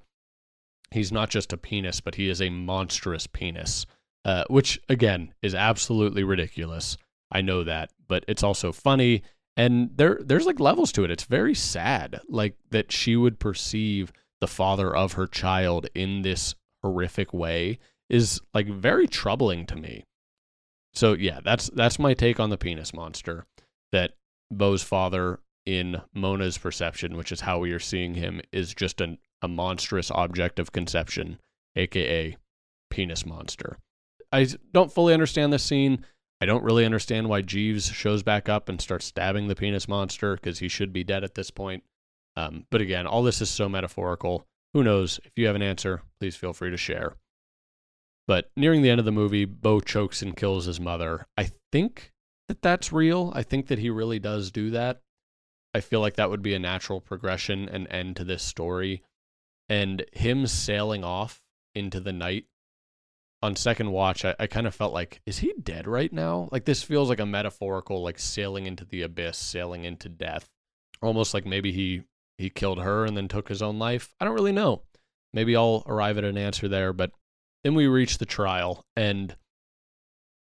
he's 0.92 1.12
not 1.12 1.30
just 1.30 1.54
a 1.54 1.58
penis, 1.58 2.02
but 2.02 2.16
he 2.16 2.30
is 2.30 2.42
a 2.42 2.50
monstrous 2.50 3.28
penis, 3.28 3.86
uh, 4.26 4.44
which, 4.50 4.80
again, 4.90 5.34
is 5.42 5.56
absolutely 5.56 6.24
ridiculous. 6.24 6.98
I 7.32 7.42
know 7.42 7.64
that, 7.64 7.92
but 8.08 8.24
it's 8.28 8.44
also 8.44 8.72
funny 8.72 9.24
and 9.58 9.90
there 9.98 10.20
there's 10.24 10.46
like 10.46 10.60
levels 10.60 10.92
to 10.94 11.04
it. 11.04 11.12
It's 11.12 11.24
very 11.24 11.56
sad 11.56 12.22
like 12.30 12.56
that 12.70 12.92
she 12.92 13.16
would 13.16 13.40
perceive 13.40 14.14
the 14.40 14.48
father 14.48 14.96
of 14.96 15.14
her 15.14 15.26
child 15.26 15.88
in 15.96 16.22
this 16.22 16.54
horrific 16.84 17.34
way 17.34 17.80
is 18.08 18.40
like 18.54 18.68
very 18.68 19.08
troubling 19.08 19.66
to 19.66 19.76
me. 19.76 20.06
So 20.98 21.14
yeah, 21.14 21.42
that's 21.44 21.70
that's 21.70 22.00
my 22.00 22.16
take 22.16 22.40
on 22.40 22.50
the 22.50 22.58
penis 22.58 22.92
monster 22.92 23.46
that 23.92 24.14
Beau's 24.52 24.82
father 24.82 25.40
in 25.64 26.02
Mona's 26.12 26.58
perception, 26.58 27.16
which 27.16 27.32
is 27.32 27.42
how 27.42 27.60
we 27.60 27.72
are 27.72 27.80
seeing 27.80 28.16
him, 28.16 28.42
is 28.52 28.74
just 28.74 29.00
an, 29.00 29.20
a 29.44 29.48
monstrous 29.48 30.10
object 30.10 30.58
of 30.58 30.72
conception, 30.72 31.40
aka 31.76 32.36
penis 32.90 33.28
monster. 33.28 33.78
I 34.32 34.48
don't 34.74 34.92
fully 34.92 35.14
understand 35.14 35.54
this 35.54 35.64
scene. 35.64 36.04
I 36.42 36.48
don't 36.48 36.64
really 36.64 36.84
understand 36.84 37.30
why 37.30 37.44
Jeeves 37.44 37.92
shows 37.92 38.24
back 38.24 38.50
up 38.50 38.68
and 38.68 38.82
starts 38.82 39.06
stabbing 39.06 39.50
the 39.50 39.56
penis 39.56 39.88
monster 39.88 40.34
because 40.34 40.58
he 40.58 40.68
should 40.68 40.92
be 40.92 41.04
dead 41.04 41.24
at 41.24 41.36
this 41.36 41.52
point. 41.52 41.84
Um, 42.36 42.66
but 42.72 42.82
again, 42.82 43.06
all 43.06 43.22
this 43.22 43.40
is 43.40 43.52
so 43.52 43.70
metaphorical. 43.70 44.48
Who 44.74 44.84
knows? 44.84 45.20
If 45.24 45.34
you 45.36 45.46
have 45.46 45.56
an 45.56 45.62
answer, 45.62 46.02
please 46.20 46.36
feel 46.36 46.54
free 46.54 46.72
to 46.72 46.78
share. 46.78 47.14
But 48.28 48.52
nearing 48.56 48.82
the 48.82 48.90
end 48.90 49.00
of 49.00 49.06
the 49.06 49.12
movie, 49.12 49.46
Beau 49.46 49.80
chokes 49.80 50.22
and 50.22 50.36
kills 50.36 50.66
his 50.66 50.80
mother. 50.80 51.26
I 51.38 51.52
think 51.72 52.12
that 52.48 52.62
that's 52.62 52.92
real. 52.92 53.32
I 53.36 53.44
think 53.44 53.68
that 53.68 53.80
he 53.80 53.90
really 53.90 54.20
does 54.20 54.52
do 54.52 54.70
that. 54.72 55.02
I 55.74 55.80
feel 55.80 56.02
like 56.02 56.16
that 56.16 56.30
would 56.30 56.42
be 56.42 56.54
a 56.54 56.60
natural 56.60 57.00
progression 57.00 57.70
and 57.70 57.88
end 57.90 58.16
to 58.18 58.24
this 58.24 58.44
story. 58.44 59.04
And 59.70 60.06
him 60.14 60.48
sailing 60.48 61.04
off 61.04 61.42
into 61.76 62.00
the 62.00 62.14
night 62.14 62.46
on 63.42 63.56
second 63.56 63.92
watch, 63.92 64.26
I, 64.26 64.36
I 64.40 64.48
kind 64.48 64.66
of 64.66 64.76
felt 64.76 64.94
like, 64.94 65.22
is 65.26 65.40
he 65.40 65.54
dead 65.62 65.88
right 65.88 66.12
now? 66.12 66.50
Like 66.52 66.66
this 66.66 66.84
feels 66.84 67.10
like 67.10 67.20
a 67.20 67.26
metaphorical, 67.26 68.02
like 68.02 68.20
sailing 68.20 68.66
into 68.66 68.86
the 68.86 69.04
abyss, 69.04 69.38
sailing 69.38 69.86
into 69.86 70.10
death. 70.10 70.50
Almost 71.02 71.34
like 71.34 71.46
maybe 71.46 71.72
he 71.72 72.04
he 72.38 72.50
killed 72.50 72.80
her 72.80 73.06
and 73.06 73.16
then 73.16 73.28
took 73.28 73.50
his 73.50 73.62
own 73.62 73.80
life. 73.80 74.14
I 74.20 74.26
don't 74.26 74.34
really 74.36 74.52
know. 74.52 74.84
Maybe 75.34 75.56
I'll 75.56 75.84
arrive 75.86 76.18
at 76.18 76.24
an 76.24 76.38
answer 76.38 76.68
there. 76.68 76.94
But 76.94 77.12
then 77.64 77.76
we 77.76 77.88
reach 77.88 78.18
the 78.18 78.26
trial, 78.26 78.86
and 78.96 79.36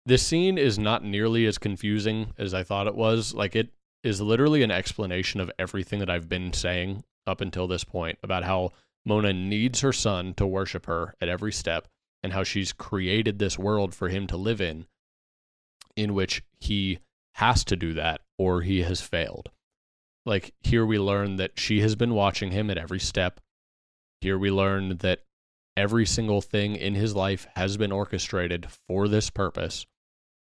this 0.05 0.25
scene 0.25 0.57
is 0.57 0.79
not 0.79 1.03
nearly 1.03 1.45
as 1.45 1.57
confusing 1.57 2.33
as 2.37 2.53
I 2.53 2.63
thought 2.63 2.87
it 2.87 2.95
was. 2.95 3.33
Like 3.33 3.55
it 3.55 3.69
is 4.03 4.21
literally 4.21 4.63
an 4.63 4.71
explanation 4.71 5.39
of 5.39 5.51
everything 5.59 5.99
that 5.99 6.09
I've 6.09 6.29
been 6.29 6.53
saying 6.53 7.03
up 7.27 7.41
until 7.41 7.67
this 7.67 7.83
point 7.83 8.17
about 8.23 8.43
how 8.43 8.71
Mona 9.05 9.33
needs 9.33 9.81
her 9.81 9.93
son 9.93 10.33
to 10.35 10.47
worship 10.47 10.85
her 10.87 11.13
at 11.21 11.29
every 11.29 11.51
step 11.51 11.87
and 12.23 12.33
how 12.33 12.43
she's 12.43 12.73
created 12.73 13.39
this 13.39 13.57
world 13.59 13.93
for 13.93 14.09
him 14.09 14.27
to 14.27 14.37
live 14.37 14.61
in, 14.61 14.85
in 15.95 16.13
which 16.13 16.43
he 16.59 16.99
has 17.35 17.63
to 17.65 17.75
do 17.75 17.93
that 17.93 18.21
or 18.37 18.61
he 18.61 18.83
has 18.83 19.01
failed. 19.01 19.49
Like 20.25 20.53
here 20.61 20.85
we 20.85 20.99
learn 20.99 21.37
that 21.37 21.59
she 21.59 21.81
has 21.81 21.95
been 21.95 22.13
watching 22.13 22.51
him 22.51 22.69
at 22.69 22.77
every 22.77 22.99
step. 22.99 23.39
Here 24.19 24.37
we 24.37 24.51
learn 24.51 24.97
that 24.97 25.21
every 25.77 26.05
single 26.05 26.41
thing 26.41 26.75
in 26.75 26.95
his 26.95 27.15
life 27.15 27.47
has 27.55 27.77
been 27.77 27.91
orchestrated 27.91 28.67
for 28.87 29.07
this 29.07 29.29
purpose. 29.29 29.85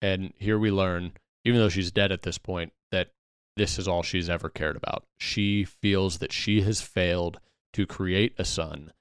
And 0.01 0.33
here 0.37 0.57
we 0.57 0.71
learn, 0.71 1.13
even 1.43 1.59
though 1.59 1.69
she's 1.69 1.91
dead 1.91 2.11
at 2.11 2.21
this 2.21 2.37
point, 2.37 2.73
that 2.91 3.09
this 3.57 3.77
is 3.77 3.87
all 3.87 4.03
she's 4.03 4.29
ever 4.29 4.49
cared 4.49 4.77
about. 4.77 5.05
She 5.19 5.65
feels 5.65 6.19
that 6.19 6.31
she 6.31 6.61
has 6.61 6.81
failed 6.81 7.39
to 7.73 7.85
create 7.85 8.33
a 8.37 8.45
son 8.45 8.91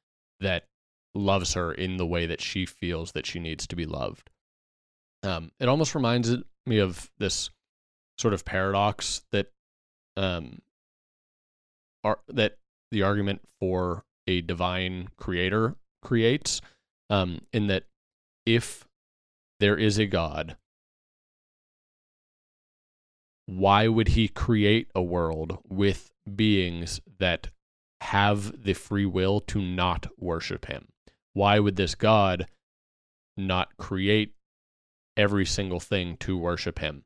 that 0.40 0.64
loves 1.14 1.54
her 1.54 1.72
in 1.72 1.96
the 1.96 2.06
way 2.06 2.26
that 2.26 2.40
she 2.40 2.66
feels 2.66 3.12
that 3.12 3.26
she 3.26 3.38
needs 3.38 3.66
to 3.68 3.76
be 3.76 3.86
loved. 3.86 4.30
Um, 5.22 5.52
it 5.58 5.68
almost 5.68 5.94
reminds 5.94 6.34
me 6.66 6.78
of 6.78 7.10
this 7.18 7.50
sort 8.18 8.34
of 8.34 8.44
paradox 8.44 9.22
that 9.32 9.52
um, 10.16 10.60
are, 12.04 12.18
that 12.28 12.58
the 12.90 13.02
argument 13.02 13.40
for 13.60 14.04
a 14.26 14.40
divine 14.40 15.08
creator 15.16 15.76
creates, 16.02 16.60
um, 17.10 17.40
in 17.52 17.66
that 17.68 17.84
if 18.46 18.84
there 19.60 19.76
is 19.76 19.98
a 19.98 20.06
God, 20.06 20.56
why 23.46 23.88
would 23.88 24.08
he 24.08 24.28
create 24.28 24.88
a 24.94 25.02
world 25.02 25.58
with 25.68 26.10
beings 26.36 27.00
that 27.18 27.48
have 28.02 28.62
the 28.62 28.74
free 28.74 29.06
will 29.06 29.40
to 29.40 29.60
not 29.60 30.06
worship 30.18 30.66
him? 30.66 30.88
why 31.38 31.60
would 31.60 31.76
this 31.76 31.94
God 31.94 32.48
not 33.36 33.76
create 33.76 34.34
every 35.16 35.46
single 35.46 35.78
thing 35.78 36.16
to 36.18 36.36
worship 36.36 36.80
him? 36.80 37.04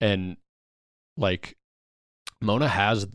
And 0.00 0.36
like 1.16 1.56
Mona 2.40 2.68
has 2.68 3.08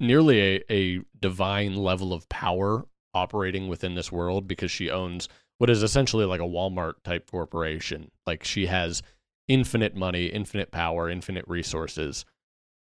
nearly 0.00 0.40
a, 0.40 0.64
a 0.70 1.00
divine 1.20 1.76
level 1.76 2.14
of 2.14 2.26
power 2.30 2.86
operating 3.18 3.68
within 3.68 3.94
this 3.94 4.12
world 4.12 4.46
because 4.46 4.70
she 4.70 4.90
owns 4.90 5.28
what 5.58 5.70
is 5.70 5.82
essentially 5.82 6.24
like 6.24 6.40
a 6.40 6.44
Walmart 6.44 6.94
type 7.04 7.30
corporation. 7.30 8.10
Like 8.26 8.44
she 8.44 8.66
has 8.66 9.02
infinite 9.48 9.94
money, 9.94 10.26
infinite 10.26 10.70
power, 10.70 11.10
infinite 11.10 11.44
resources, 11.48 12.24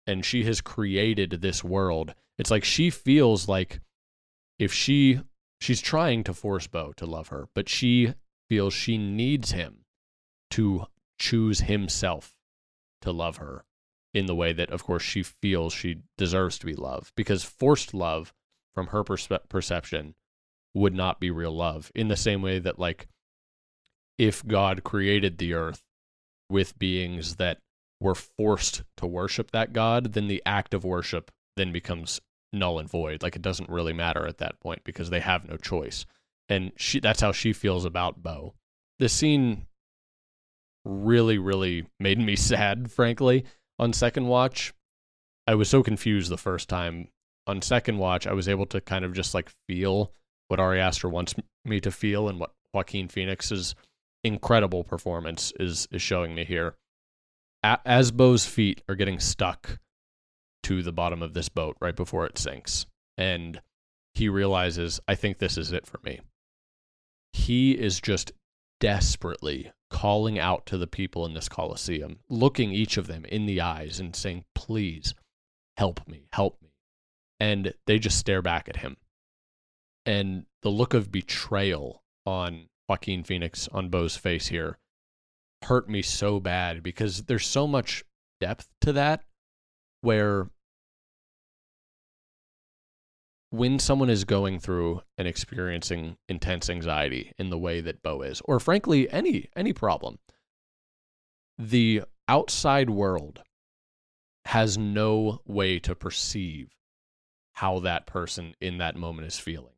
and 0.06 0.26
she 0.26 0.44
has 0.44 0.62
created 0.62 1.32
this 1.32 1.64
world. 1.64 2.14
It's 2.38 2.52
like 2.52 2.64
she 2.64 2.90
feels 2.90 3.48
like 3.48 3.80
if 4.60 4.74
she 4.74 5.22
she's 5.60 5.82
trying 5.82 6.24
to 6.26 6.34
force 6.34 6.68
Beau 6.68 6.94
to 6.98 7.06
love 7.06 7.30
her, 7.30 7.48
but 7.56 7.70
she 7.70 8.14
feels 8.50 8.74
she 8.74 8.98
needs 8.98 9.52
him 9.52 9.86
to 10.52 10.86
choose 11.18 11.62
himself 11.62 12.36
to 13.02 13.12
love 13.12 13.38
her 13.38 13.64
in 14.14 14.26
the 14.26 14.36
way 14.36 14.54
that 14.54 14.70
of 14.70 14.84
course 14.84 15.04
she 15.04 15.24
feels 15.24 15.74
she 15.74 15.98
deserves 16.18 16.58
to 16.58 16.66
be 16.66 16.74
loved 16.74 17.12
because 17.16 17.44
forced 17.44 17.94
love 17.94 18.34
from 18.74 18.88
her 18.88 19.04
perception 19.04 20.16
would 20.76 20.94
not 20.94 21.20
be 21.20 21.32
real 21.32 21.56
love 21.56 21.92
in 21.96 22.10
the 22.10 22.18
same 22.18 22.42
way 22.42 22.60
that 22.60 22.78
like 22.78 23.08
if 24.18 24.46
God 24.46 24.84
created 24.84 25.38
the 25.38 25.54
earth 25.54 25.82
with 26.50 26.78
beings 26.78 27.38
that 27.38 27.60
were 28.00 28.16
forced 28.16 28.84
to 28.98 29.08
worship 29.08 29.52
that 29.52 29.74
God, 29.74 30.14
then 30.14 30.28
the 30.28 30.44
act 30.46 30.74
of 30.74 30.84
worship 30.84 31.32
then 31.56 31.72
becomes 31.72 32.22
null 32.54 32.78
and 32.78 32.90
void. 32.90 33.24
Like 33.24 33.36
it 33.36 33.42
doesn't 33.42 33.70
really 33.70 33.94
matter 33.94 34.28
at 34.28 34.38
that 34.40 34.60
point 34.60 34.84
because 34.84 35.10
they 35.10 35.22
have 35.22 35.48
no 35.48 35.58
choice. 35.58 36.06
And 36.50 36.72
she 36.76 37.00
that's 37.00 37.22
how 37.22 37.32
she 37.32 37.54
feels 37.54 37.86
about 37.86 38.22
Beau. 38.22 38.54
The 39.00 39.10
scene 39.10 39.66
really, 40.84 41.38
really 41.38 41.88
made 42.00 42.20
me 42.20 42.36
sad, 42.36 42.92
frankly, 42.92 43.46
on 43.80 43.94
second 43.94 44.28
watch. 44.28 44.74
I 45.48 45.56
was 45.56 45.70
so 45.70 45.84
confused 45.84 46.30
the 46.30 46.38
first 46.38 46.70
time. 46.70 47.08
On 47.48 47.62
second 47.62 48.00
watch, 48.00 48.26
I 48.26 48.34
was 48.34 48.50
able 48.50 48.66
to 48.68 48.82
kind 48.82 49.06
of 49.06 49.14
just 49.14 49.36
like 49.36 49.52
feel 49.68 50.12
what 50.48 50.60
Ari 50.60 50.80
Aster 50.80 51.10
wants 51.10 51.36
me 51.64 51.80
to 51.80 51.92
feel 51.92 52.28
and 52.28 52.40
what 52.40 52.54
Joaquin 52.74 53.08
Phoenix's 53.08 53.76
incredible 54.24 54.84
performance 54.84 55.54
is 55.60 55.88
is 55.92 56.02
showing 56.02 56.36
me 56.36 56.46
here. 56.46 56.76
As 57.64 58.12
Beau's 58.12 58.46
feet 58.46 58.82
are 58.88 58.96
getting 58.96 59.20
stuck 59.20 59.80
to 60.64 60.84
the 60.84 60.92
bottom 60.92 61.22
of 61.22 61.34
this 61.34 61.50
boat 61.50 61.78
right 61.80 61.96
before 61.96 62.26
it 62.26 62.38
sinks, 62.38 62.86
and 63.18 63.62
he 64.14 64.30
realizes, 64.30 65.00
I 65.08 65.16
think 65.16 65.38
this 65.38 65.58
is 65.58 65.72
it 65.72 65.86
for 65.86 66.00
me. 66.04 66.22
He 67.34 67.72
is 67.72 68.00
just 68.00 68.32
desperately 68.80 69.72
calling 69.90 70.40
out 70.40 70.66
to 70.68 70.78
the 70.78 70.88
people 70.88 71.26
in 71.26 71.34
this 71.34 71.50
Coliseum, 71.50 72.20
looking 72.30 72.72
each 72.72 72.98
of 72.98 73.08
them 73.08 73.26
in 73.26 73.46
the 73.46 73.62
eyes 73.62 74.00
and 74.00 74.16
saying, 74.16 74.46
Please 74.54 75.14
help 75.78 76.08
me, 76.08 76.28
help 76.34 76.62
me. 76.62 76.70
And 77.40 77.74
they 77.86 78.00
just 78.00 78.18
stare 78.18 78.42
back 78.42 78.70
at 78.70 78.78
him. 78.78 78.98
And 80.06 80.46
the 80.62 80.70
look 80.70 80.94
of 80.94 81.12
betrayal 81.12 82.04
on 82.26 82.68
Joaquin 82.88 83.24
Phoenix 83.24 83.68
on 83.72 83.90
Beau's 83.90 84.16
face 84.16 84.48
here 84.48 84.78
hurt 85.64 85.90
me 85.90 86.02
so 86.02 86.40
bad 86.40 86.84
because 86.84 87.24
there's 87.24 87.48
so 87.48 87.68
much 87.68 88.04
depth 88.40 88.68
to 88.82 88.94
that 88.94 89.24
where 90.02 90.48
when 93.50 93.80
someone 93.80 94.10
is 94.10 94.26
going 94.26 94.60
through 94.60 95.02
and 95.18 95.28
experiencing 95.28 96.18
intense 96.28 96.70
anxiety 96.70 97.32
in 97.38 97.50
the 97.50 97.58
way 97.58 97.82
that 97.82 98.04
Beau 98.04 98.22
is, 98.22 98.42
or 98.46 98.60
frankly 98.60 99.10
any 99.12 99.50
any 99.56 99.74
problem, 99.74 100.20
the 101.58 102.04
outside 102.28 102.90
world 102.90 103.42
has 104.46 104.78
no 104.78 105.42
way 105.46 105.80
to 105.80 105.96
perceive 105.96 106.70
how 107.54 107.80
that 107.80 108.06
person 108.06 108.54
in 108.60 108.78
that 108.78 108.96
moment 108.96 109.28
is 109.28 109.40
feeling. 109.40 109.75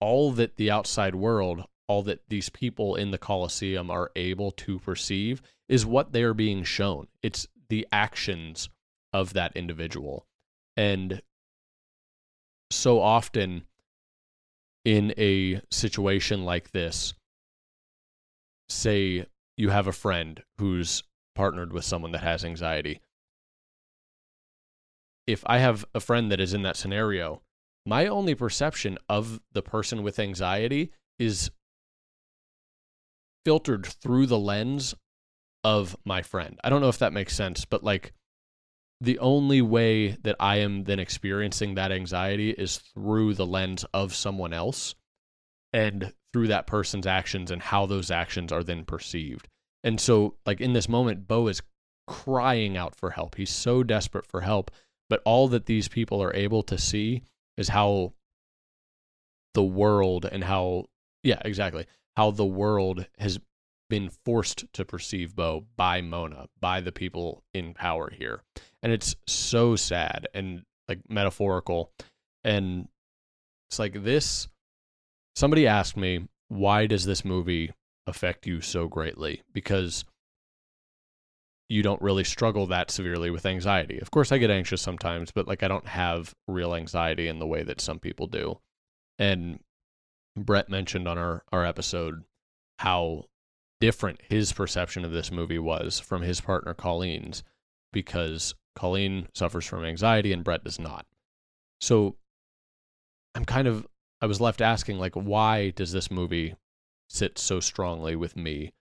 All 0.00 0.32
that 0.32 0.56
the 0.56 0.70
outside 0.70 1.14
world, 1.14 1.64
all 1.88 2.02
that 2.02 2.28
these 2.28 2.48
people 2.48 2.96
in 2.96 3.10
the 3.10 3.18
Colosseum 3.18 3.90
are 3.90 4.10
able 4.16 4.50
to 4.52 4.78
perceive 4.78 5.42
is 5.68 5.86
what 5.86 6.12
they 6.12 6.22
are 6.22 6.34
being 6.34 6.64
shown. 6.64 7.08
It's 7.22 7.46
the 7.68 7.86
actions 7.90 8.68
of 9.12 9.32
that 9.32 9.56
individual. 9.56 10.26
And 10.76 11.22
so 12.70 13.00
often 13.00 13.64
in 14.84 15.14
a 15.16 15.60
situation 15.70 16.44
like 16.44 16.72
this, 16.72 17.14
say 18.68 19.26
you 19.56 19.70
have 19.70 19.86
a 19.86 19.92
friend 19.92 20.42
who's 20.58 21.02
partnered 21.34 21.72
with 21.72 21.84
someone 21.84 22.12
that 22.12 22.22
has 22.22 22.44
anxiety. 22.44 23.00
If 25.26 25.42
I 25.46 25.58
have 25.58 25.84
a 25.94 26.00
friend 26.00 26.30
that 26.30 26.40
is 26.40 26.54
in 26.54 26.62
that 26.62 26.76
scenario, 26.76 27.42
my 27.86 28.06
only 28.06 28.34
perception 28.34 28.98
of 29.08 29.40
the 29.52 29.62
person 29.62 30.02
with 30.02 30.18
anxiety 30.18 30.90
is 31.18 31.50
filtered 33.44 33.86
through 33.86 34.26
the 34.26 34.38
lens 34.38 34.94
of 35.62 35.96
my 36.04 36.20
friend. 36.20 36.58
I 36.64 36.68
don't 36.68 36.80
know 36.80 36.88
if 36.88 36.98
that 36.98 37.12
makes 37.12 37.34
sense, 37.34 37.64
but 37.64 37.84
like 37.84 38.12
the 39.00 39.18
only 39.20 39.62
way 39.62 40.16
that 40.22 40.36
I 40.40 40.56
am 40.56 40.84
then 40.84 40.98
experiencing 40.98 41.74
that 41.74 41.92
anxiety 41.92 42.50
is 42.50 42.78
through 42.78 43.34
the 43.34 43.46
lens 43.46 43.84
of 43.94 44.14
someone 44.14 44.52
else 44.52 44.94
and 45.72 46.12
through 46.32 46.48
that 46.48 46.66
person's 46.66 47.06
actions 47.06 47.50
and 47.50 47.62
how 47.62 47.86
those 47.86 48.10
actions 48.10 48.50
are 48.50 48.64
then 48.64 48.84
perceived. 48.84 49.48
And 49.84 50.00
so, 50.00 50.34
like 50.44 50.60
in 50.60 50.72
this 50.72 50.88
moment, 50.88 51.28
Beau 51.28 51.46
is 51.46 51.62
crying 52.08 52.76
out 52.76 52.96
for 52.96 53.10
help. 53.10 53.36
He's 53.36 53.50
so 53.50 53.82
desperate 53.82 54.26
for 54.26 54.40
help, 54.40 54.70
but 55.08 55.22
all 55.24 55.46
that 55.48 55.66
these 55.66 55.88
people 55.88 56.22
are 56.22 56.34
able 56.34 56.62
to 56.64 56.78
see 56.78 57.22
is 57.56 57.68
how 57.68 58.12
the 59.54 59.62
world 59.62 60.24
and 60.24 60.44
how, 60.44 60.86
yeah, 61.22 61.40
exactly, 61.44 61.86
how 62.16 62.30
the 62.30 62.44
world 62.44 63.06
has 63.18 63.38
been 63.88 64.10
forced 64.24 64.64
to 64.72 64.84
perceive 64.84 65.34
Beau 65.36 65.64
by 65.76 66.00
Mona, 66.00 66.48
by 66.60 66.80
the 66.80 66.92
people 66.92 67.42
in 67.54 67.72
power 67.72 68.10
here. 68.10 68.42
And 68.82 68.92
it's 68.92 69.16
so 69.26 69.76
sad 69.76 70.26
and 70.34 70.62
like 70.88 71.00
metaphorical. 71.08 71.92
And 72.44 72.88
it's 73.68 73.78
like 73.78 74.04
this 74.04 74.48
somebody 75.34 75.66
asked 75.66 75.96
me, 75.96 76.26
why 76.48 76.86
does 76.86 77.04
this 77.04 77.24
movie 77.24 77.72
affect 78.06 78.46
you 78.46 78.60
so 78.60 78.88
greatly? 78.88 79.42
Because 79.52 80.04
you 81.68 81.82
don't 81.82 82.02
really 82.02 82.24
struggle 82.24 82.66
that 82.66 82.90
severely 82.90 83.30
with 83.30 83.46
anxiety. 83.46 83.98
Of 83.98 84.10
course, 84.10 84.30
I 84.30 84.38
get 84.38 84.50
anxious 84.50 84.80
sometimes, 84.80 85.30
but 85.32 85.48
like 85.48 85.62
I 85.62 85.68
don't 85.68 85.86
have 85.86 86.34
real 86.46 86.74
anxiety 86.74 87.28
in 87.28 87.38
the 87.38 87.46
way 87.46 87.62
that 87.62 87.80
some 87.80 87.98
people 87.98 88.26
do. 88.26 88.60
And 89.18 89.60
Brett 90.36 90.68
mentioned 90.68 91.08
on 91.08 91.18
our, 91.18 91.42
our 91.50 91.64
episode 91.64 92.22
how 92.78 93.24
different 93.80 94.20
his 94.28 94.52
perception 94.52 95.04
of 95.04 95.12
this 95.12 95.30
movie 95.30 95.58
was 95.58 95.98
from 95.98 96.22
his 96.22 96.40
partner 96.40 96.74
Colleen's 96.74 97.42
because 97.92 98.54
Colleen 98.74 99.28
suffers 99.34 99.66
from 99.66 99.84
anxiety 99.84 100.32
and 100.32 100.44
Brett 100.44 100.64
does 100.64 100.78
not. 100.78 101.06
So 101.80 102.16
I'm 103.34 103.44
kind 103.44 103.66
of 103.66 103.86
I 104.20 104.26
was 104.26 104.40
left 104.40 104.60
asking 104.60 104.98
like 104.98 105.14
why 105.14 105.70
does 105.70 105.92
this 105.92 106.10
movie 106.10 106.54
sit 107.08 107.38
so 107.38 107.60
strongly 107.60 108.16
with 108.16 108.36
me 108.36 108.72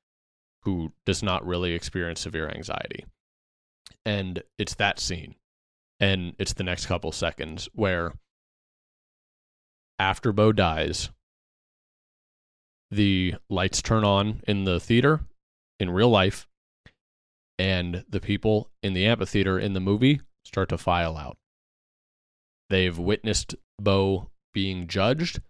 who 0.66 0.92
does 1.06 1.24
not 1.24 1.46
really 1.46 1.74
experience 1.74 2.22
severe 2.22 2.50
anxiety? 2.50 3.06
And 4.06 4.44
it's 4.58 4.76
that 4.76 5.00
scene. 5.00 5.36
And 6.00 6.34
it's 6.38 6.54
the 6.54 6.64
next 6.64 6.88
couple 6.88 7.12
seconds 7.12 7.70
where 7.74 8.14
after 9.98 10.34
Beau 10.34 10.52
dies, 10.52 11.10
the 12.92 13.36
lights 13.50 13.82
turn 13.82 14.04
on 14.04 14.42
in 14.48 14.66
the 14.66 14.80
theater 14.80 15.22
in 15.80 15.90
real 15.90 16.10
life, 16.10 16.48
and 17.58 18.04
the 18.10 18.20
people 18.20 18.70
in 18.84 18.94
the 18.94 19.06
amphitheater 19.06 19.58
in 19.58 19.74
the 19.74 19.80
movie 19.80 20.22
start 20.44 20.70
to 20.70 20.78
file 20.78 21.18
out. 21.18 21.38
They've 22.70 22.98
witnessed 22.98 23.56
Beau 23.80 24.30
being 24.54 24.88
judged. 24.88 25.42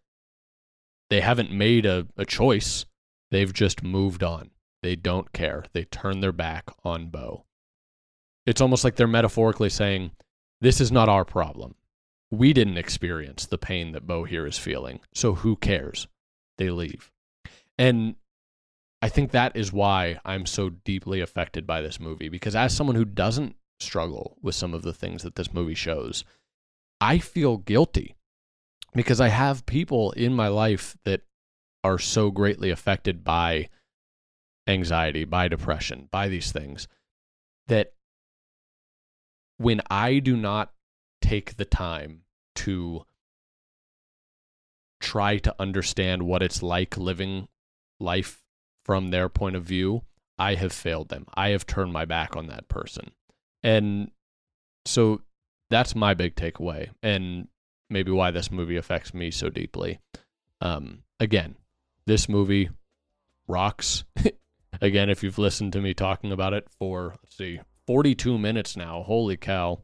They 1.10 1.22
haven't 1.22 1.52
made 1.52 1.86
a, 1.86 2.08
a 2.18 2.26
choice. 2.26 2.86
They've 3.32 3.54
just 3.54 3.84
moved 3.84 4.24
on. 4.24 4.52
They 4.86 4.96
don't 4.96 5.34
care. 5.34 5.66
They 5.74 5.86
turn 5.86 6.20
their 6.20 6.32
back 6.32 6.70
on 6.84 7.08
Beau. 7.08 7.46
It's 8.46 8.62
almost 8.62 8.84
like 8.84 8.96
they're 8.96 9.08
metaphorically 9.08 9.72
saying, 9.72 10.12
This 10.62 10.80
is 10.80 10.92
not 10.92 11.10
our 11.10 11.26
problem. 11.26 11.74
We 12.30 12.54
didn't 12.54 12.78
experience 12.78 13.48
the 13.48 13.58
pain 13.58 13.94
that 13.94 14.06
Beau 14.06 14.26
here 14.26 14.46
is 14.46 14.60
feeling. 14.60 15.00
So 15.12 15.34
who 15.34 15.56
cares? 15.56 16.08
They 16.60 16.70
leave. 16.70 17.12
And 17.80 18.18
I 19.02 19.10
think 19.10 19.32
that 19.32 19.56
is 19.56 19.74
why 19.74 20.20
I'm 20.24 20.46
so 20.46 20.70
deeply 20.70 21.20
affected 21.20 21.66
by 21.66 21.82
this 21.82 22.00
movie 22.00 22.30
because 22.30 22.56
as 22.56 22.72
someone 22.72 22.96
who 22.96 23.06
doesn't 23.06 23.56
struggle 23.80 24.38
with 24.44 24.54
some 24.54 24.76
of 24.76 24.84
the 24.84 24.94
things 24.94 25.24
that 25.24 25.34
this 25.34 25.52
movie 25.52 25.74
shows, 25.74 26.24
I 27.02 27.18
feel 27.18 27.58
guilty 27.58 28.14
because 28.94 29.20
I 29.20 29.30
have 29.30 29.66
people 29.66 30.12
in 30.12 30.36
my 30.36 30.48
life 30.48 30.96
that 31.06 31.22
are 31.84 31.98
so 31.98 32.30
greatly 32.30 32.70
affected 32.70 33.24
by 33.24 33.70
anxiety, 34.68 35.26
by 35.26 35.48
depression, 35.48 36.08
by 36.12 36.28
these 36.28 36.52
things 36.52 36.88
that 37.68 37.94
when 39.58 39.82
I 39.90 40.20
do 40.20 40.36
not 40.36 40.72
take 41.22 41.58
the 41.58 41.66
time 41.66 42.22
to 42.56 43.06
try 45.00 45.38
to 45.38 45.56
understand 45.60 46.24
what 46.24 46.44
it's 46.44 46.64
like 46.64 46.98
living 46.98 47.48
life 48.00 48.44
from 48.84 49.10
their 49.10 49.30
point 49.30 49.56
of 49.56 49.64
view, 49.64 50.04
I 50.38 50.56
have 50.56 50.74
failed 50.74 51.10
them. 51.10 51.26
I 51.34 51.50
have 51.50 51.66
turned 51.66 51.94
my 51.94 52.06
back 52.06 52.36
on 52.36 52.48
that 52.48 52.68
person. 52.68 53.12
And 53.64 54.12
so 54.86 55.22
that's 55.70 55.96
my 55.96 56.14
big 56.14 56.36
takeaway 56.36 56.90
and 57.02 57.48
maybe 57.90 58.12
why 58.12 58.32
this 58.32 58.52
movie 58.52 58.78
affects 58.78 59.14
me 59.14 59.32
so 59.32 59.50
deeply. 59.50 60.00
Um, 60.62 61.04
again, 61.20 61.56
this 62.06 62.30
movie 62.30 62.70
rocks. 63.48 64.04
again, 64.82 65.10
if 65.10 65.24
you've 65.24 65.38
listened 65.38 65.74
to 65.74 65.82
me 65.82 65.94
talking 65.94 66.32
about 66.32 66.54
it 66.54 66.68
for, 66.78 67.16
let's 67.24 67.38
see, 67.38 67.60
42 67.88 68.38
minutes 68.38 68.76
now, 68.76 69.04
holy 69.04 69.38
cow, 69.38 69.80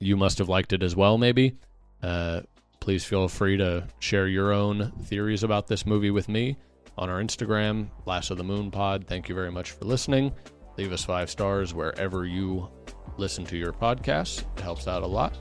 you 0.00 0.16
must 0.16 0.38
have 0.38 0.48
liked 0.48 0.72
it 0.72 0.82
as 0.82 0.96
well, 0.96 1.18
maybe. 1.18 1.56
Uh, 2.02 2.40
please 2.80 3.04
feel 3.04 3.28
free 3.28 3.56
to 3.56 3.86
share 3.98 4.28
your 4.28 4.52
own 4.52 4.92
theories 5.04 5.42
about 5.42 5.66
this 5.66 5.86
movie 5.86 6.10
with 6.10 6.28
me 6.28 6.56
on 6.96 7.08
our 7.08 7.22
Instagram, 7.22 7.88
Lasso 8.06 8.34
the 8.34 8.44
Moon 8.44 8.70
Pod. 8.70 9.06
Thank 9.06 9.28
you 9.28 9.34
very 9.34 9.52
much 9.52 9.72
for 9.72 9.84
listening. 9.84 10.32
Leave 10.76 10.92
us 10.92 11.04
five 11.04 11.30
stars 11.30 11.74
wherever 11.74 12.24
you 12.24 12.68
listen 13.16 13.44
to 13.46 13.56
your 13.56 13.72
podcasts. 13.72 14.44
It 14.56 14.62
helps 14.62 14.86
out 14.86 15.02
a 15.02 15.06
lot. 15.06 15.36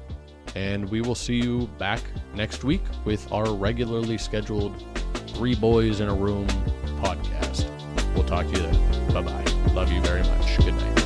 And 0.55 0.89
we 0.89 1.01
will 1.01 1.15
see 1.15 1.35
you 1.35 1.67
back 1.77 2.01
next 2.33 2.63
week 2.63 2.81
with 3.05 3.31
our 3.31 3.53
regularly 3.53 4.17
scheduled 4.17 4.83
Three 5.27 5.55
Boys 5.55 5.99
in 5.99 6.09
a 6.09 6.15
Room 6.15 6.47
podcast. 7.01 7.76
We'll 8.17 8.25
talk 8.25 8.47
to 8.47 8.51
you 8.51 8.63
then. 8.63 9.13
Bye 9.13 9.21
bye. 9.21 9.73
Love 9.73 9.91
you 9.91 10.01
very 10.01 10.23
much. 10.23 10.57
Good 10.57 10.73
night. 10.73 10.96